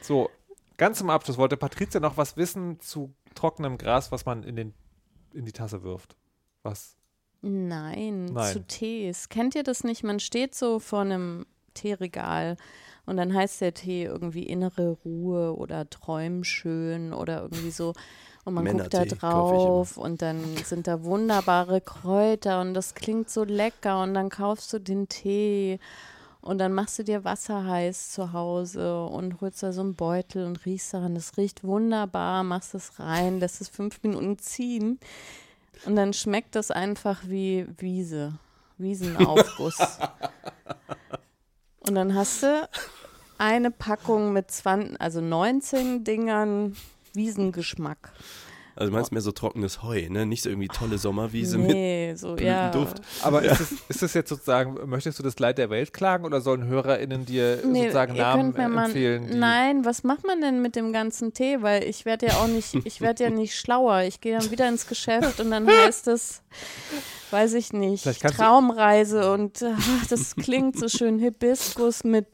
So, 0.00 0.30
ganz 0.76 0.98
zum 0.98 1.10
Abschluss 1.10 1.36
wollte 1.36 1.56
Patricia 1.56 2.00
noch 2.00 2.16
was 2.16 2.36
wissen 2.36 2.80
zu 2.80 3.12
trockenem 3.36 3.78
Gras, 3.78 4.10
was 4.10 4.26
man 4.26 4.42
in, 4.42 4.56
den, 4.56 4.74
in 5.32 5.44
die 5.44 5.52
Tasse 5.52 5.82
wirft. 5.82 6.16
Was? 6.62 6.96
Nein, 7.42 8.26
Nein. 8.26 8.52
zu 8.52 8.66
Tees. 8.66 9.28
Kennt 9.28 9.54
ihr 9.54 9.62
das 9.62 9.84
nicht? 9.84 10.02
Man 10.02 10.18
steht 10.18 10.54
so 10.54 10.80
vor 10.80 11.00
einem 11.00 11.46
Teeregal 11.74 12.56
und 13.04 13.16
dann 13.16 13.32
heißt 13.32 13.60
der 13.60 13.74
Tee 13.74 14.04
irgendwie 14.04 14.42
innere 14.42 14.98
Ruhe 15.04 15.56
oder 15.56 15.88
träumschön 15.88 17.12
oder 17.12 17.42
irgendwie 17.42 17.70
so. 17.70 17.92
Und 18.44 18.54
man 18.54 18.64
guckt 18.64 18.94
da 18.94 19.04
drauf 19.04 19.96
und 19.96 20.22
dann 20.22 20.40
sind 20.64 20.86
da 20.86 21.02
wunderbare 21.02 21.80
Kräuter 21.80 22.60
und 22.60 22.74
das 22.74 22.94
klingt 22.94 23.28
so 23.28 23.42
lecker 23.42 24.02
und 24.02 24.14
dann 24.14 24.28
kaufst 24.28 24.72
du 24.72 24.78
den 24.78 25.08
Tee 25.08 25.80
und 26.46 26.58
dann 26.58 26.72
machst 26.72 26.98
du 26.98 27.02
dir 27.02 27.24
Wasser 27.24 27.66
heiß 27.66 28.12
zu 28.12 28.32
Hause 28.32 29.04
und 29.04 29.40
holst 29.40 29.64
da 29.64 29.72
so 29.72 29.80
einen 29.80 29.96
Beutel 29.96 30.46
und 30.46 30.64
riechst 30.64 30.94
daran. 30.94 31.16
Das 31.16 31.36
riecht 31.36 31.64
wunderbar, 31.64 32.44
machst 32.44 32.74
es 32.74 33.00
rein, 33.00 33.40
lässt 33.40 33.60
es 33.60 33.68
fünf 33.68 34.02
Minuten 34.04 34.38
ziehen 34.38 35.00
und 35.84 35.96
dann 35.96 36.12
schmeckt 36.12 36.54
das 36.54 36.70
einfach 36.70 37.22
wie 37.24 37.66
Wiese, 37.78 38.34
Wiesenaufguss. 38.78 39.98
und 41.80 41.94
dann 41.96 42.14
hast 42.14 42.44
du 42.44 42.68
eine 43.38 43.72
Packung 43.72 44.32
mit 44.32 44.50
20, 44.50 45.00
also 45.00 45.20
19 45.20 46.04
Dingern 46.04 46.76
Wiesengeschmack. 47.12 48.12
Also 48.76 48.90
du 48.90 48.96
meinst 48.96 49.10
mehr 49.10 49.22
so 49.22 49.32
trockenes 49.32 49.82
Heu, 49.82 50.06
ne? 50.10 50.26
Nicht 50.26 50.42
so 50.42 50.50
irgendwie 50.50 50.68
tolle 50.68 50.98
Sommerwiese 50.98 51.56
mit 51.56 51.68
nee, 51.68 52.14
so, 52.14 52.36
ja. 52.36 52.68
Blütenduft. 52.68 53.00
Aber 53.22 53.42
ist, 53.42 53.58
es, 53.58 53.72
ist 53.88 54.02
es 54.02 54.12
jetzt 54.14 54.28
sozusagen, 54.28 54.76
möchtest 54.84 55.18
du 55.18 55.22
das 55.22 55.38
Leid 55.38 55.56
der 55.56 55.70
Welt 55.70 55.94
klagen 55.94 56.26
oder 56.26 56.42
sollen 56.42 56.66
HörerInnen 56.66 57.24
dir 57.24 57.60
Nee, 57.64 57.84
sozusagen 57.84 58.16
Namen 58.16 58.52
mal, 58.52 58.84
empfehlen? 58.84 59.38
Nein, 59.38 59.86
was 59.86 60.04
macht 60.04 60.26
man 60.26 60.42
denn 60.42 60.60
mit 60.60 60.76
dem 60.76 60.92
ganzen 60.92 61.32
Tee? 61.32 61.62
Weil 61.62 61.84
ich 61.84 62.04
werde 62.04 62.26
ja 62.26 62.34
auch 62.34 62.48
nicht, 62.48 62.74
ich 62.84 63.00
werde 63.00 63.24
ja 63.24 63.30
nicht 63.30 63.58
schlauer. 63.58 64.02
Ich 64.02 64.20
gehe 64.20 64.38
dann 64.38 64.50
wieder 64.50 64.68
ins 64.68 64.86
Geschäft 64.86 65.40
und 65.40 65.50
dann 65.50 65.66
heißt 65.66 66.08
es, 66.08 66.42
weiß 67.30 67.54
ich 67.54 67.72
nicht, 67.72 68.04
Traumreise 68.20 69.32
und 69.32 69.64
ach, 69.64 70.06
das 70.08 70.36
klingt 70.36 70.78
so 70.78 70.88
schön 70.88 71.18
Hibiskus 71.18 72.04
mit, 72.04 72.26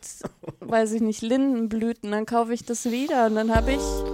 weiß 0.59 0.93
ich 0.93 1.03
nicht, 1.03 1.23
Lindenblüten. 1.23 2.11
Dann 2.11 2.27
kaufe 2.27 2.53
ich 2.53 2.65
das 2.65 2.91
wieder 2.91 3.27
und 3.27 3.37
dann 3.37 3.55
habe 3.55 3.73
ich 3.75 4.12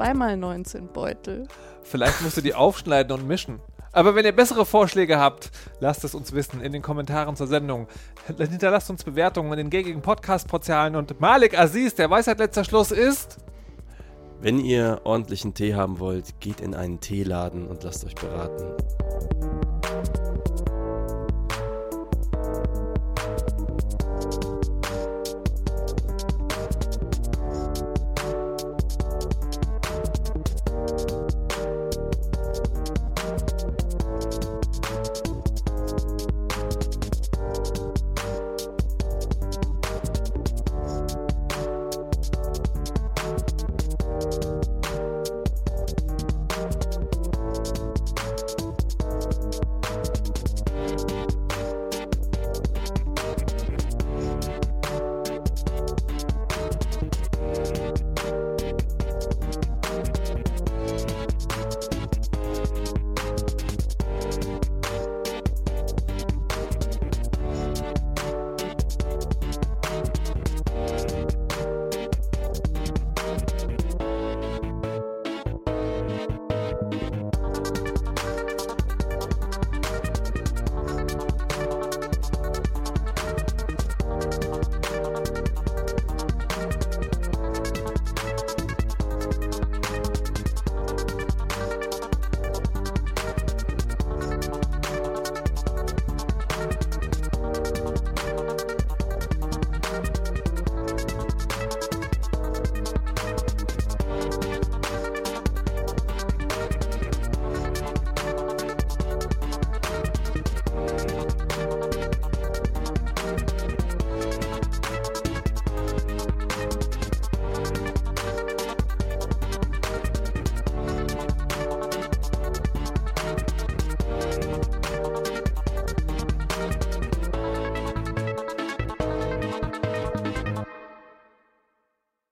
zweimal 0.00 0.36
19 0.36 0.88
Beutel. 0.88 1.46
Vielleicht 1.82 2.22
musst 2.22 2.38
du 2.38 2.40
die 2.40 2.54
aufschneiden 2.54 3.18
und 3.18 3.28
mischen. 3.28 3.60
Aber 3.92 4.14
wenn 4.14 4.24
ihr 4.24 4.32
bessere 4.32 4.64
Vorschläge 4.64 5.18
habt, 5.18 5.50
lasst 5.80 6.04
es 6.04 6.14
uns 6.14 6.32
wissen 6.32 6.62
in 6.62 6.72
den 6.72 6.80
Kommentaren 6.80 7.36
zur 7.36 7.48
Sendung. 7.48 7.86
Hinterlasst 8.38 8.88
uns 8.88 9.04
Bewertungen 9.04 9.52
in 9.52 9.58
den 9.58 9.70
gängigen 9.70 10.00
Podcast-Portalen 10.00 10.96
und 10.96 11.20
Malik 11.20 11.58
Aziz, 11.58 11.96
der 11.96 12.08
Weisheit 12.08 12.38
letzter 12.38 12.64
Schluss 12.64 12.92
ist. 12.92 13.38
Wenn 14.40 14.58
ihr 14.58 15.02
ordentlichen 15.04 15.52
Tee 15.52 15.74
haben 15.74 15.98
wollt, 15.98 16.40
geht 16.40 16.62
in 16.62 16.74
einen 16.74 17.00
Teeladen 17.00 17.66
und 17.66 17.82
lasst 17.82 18.06
euch 18.06 18.14
beraten. 18.14 18.76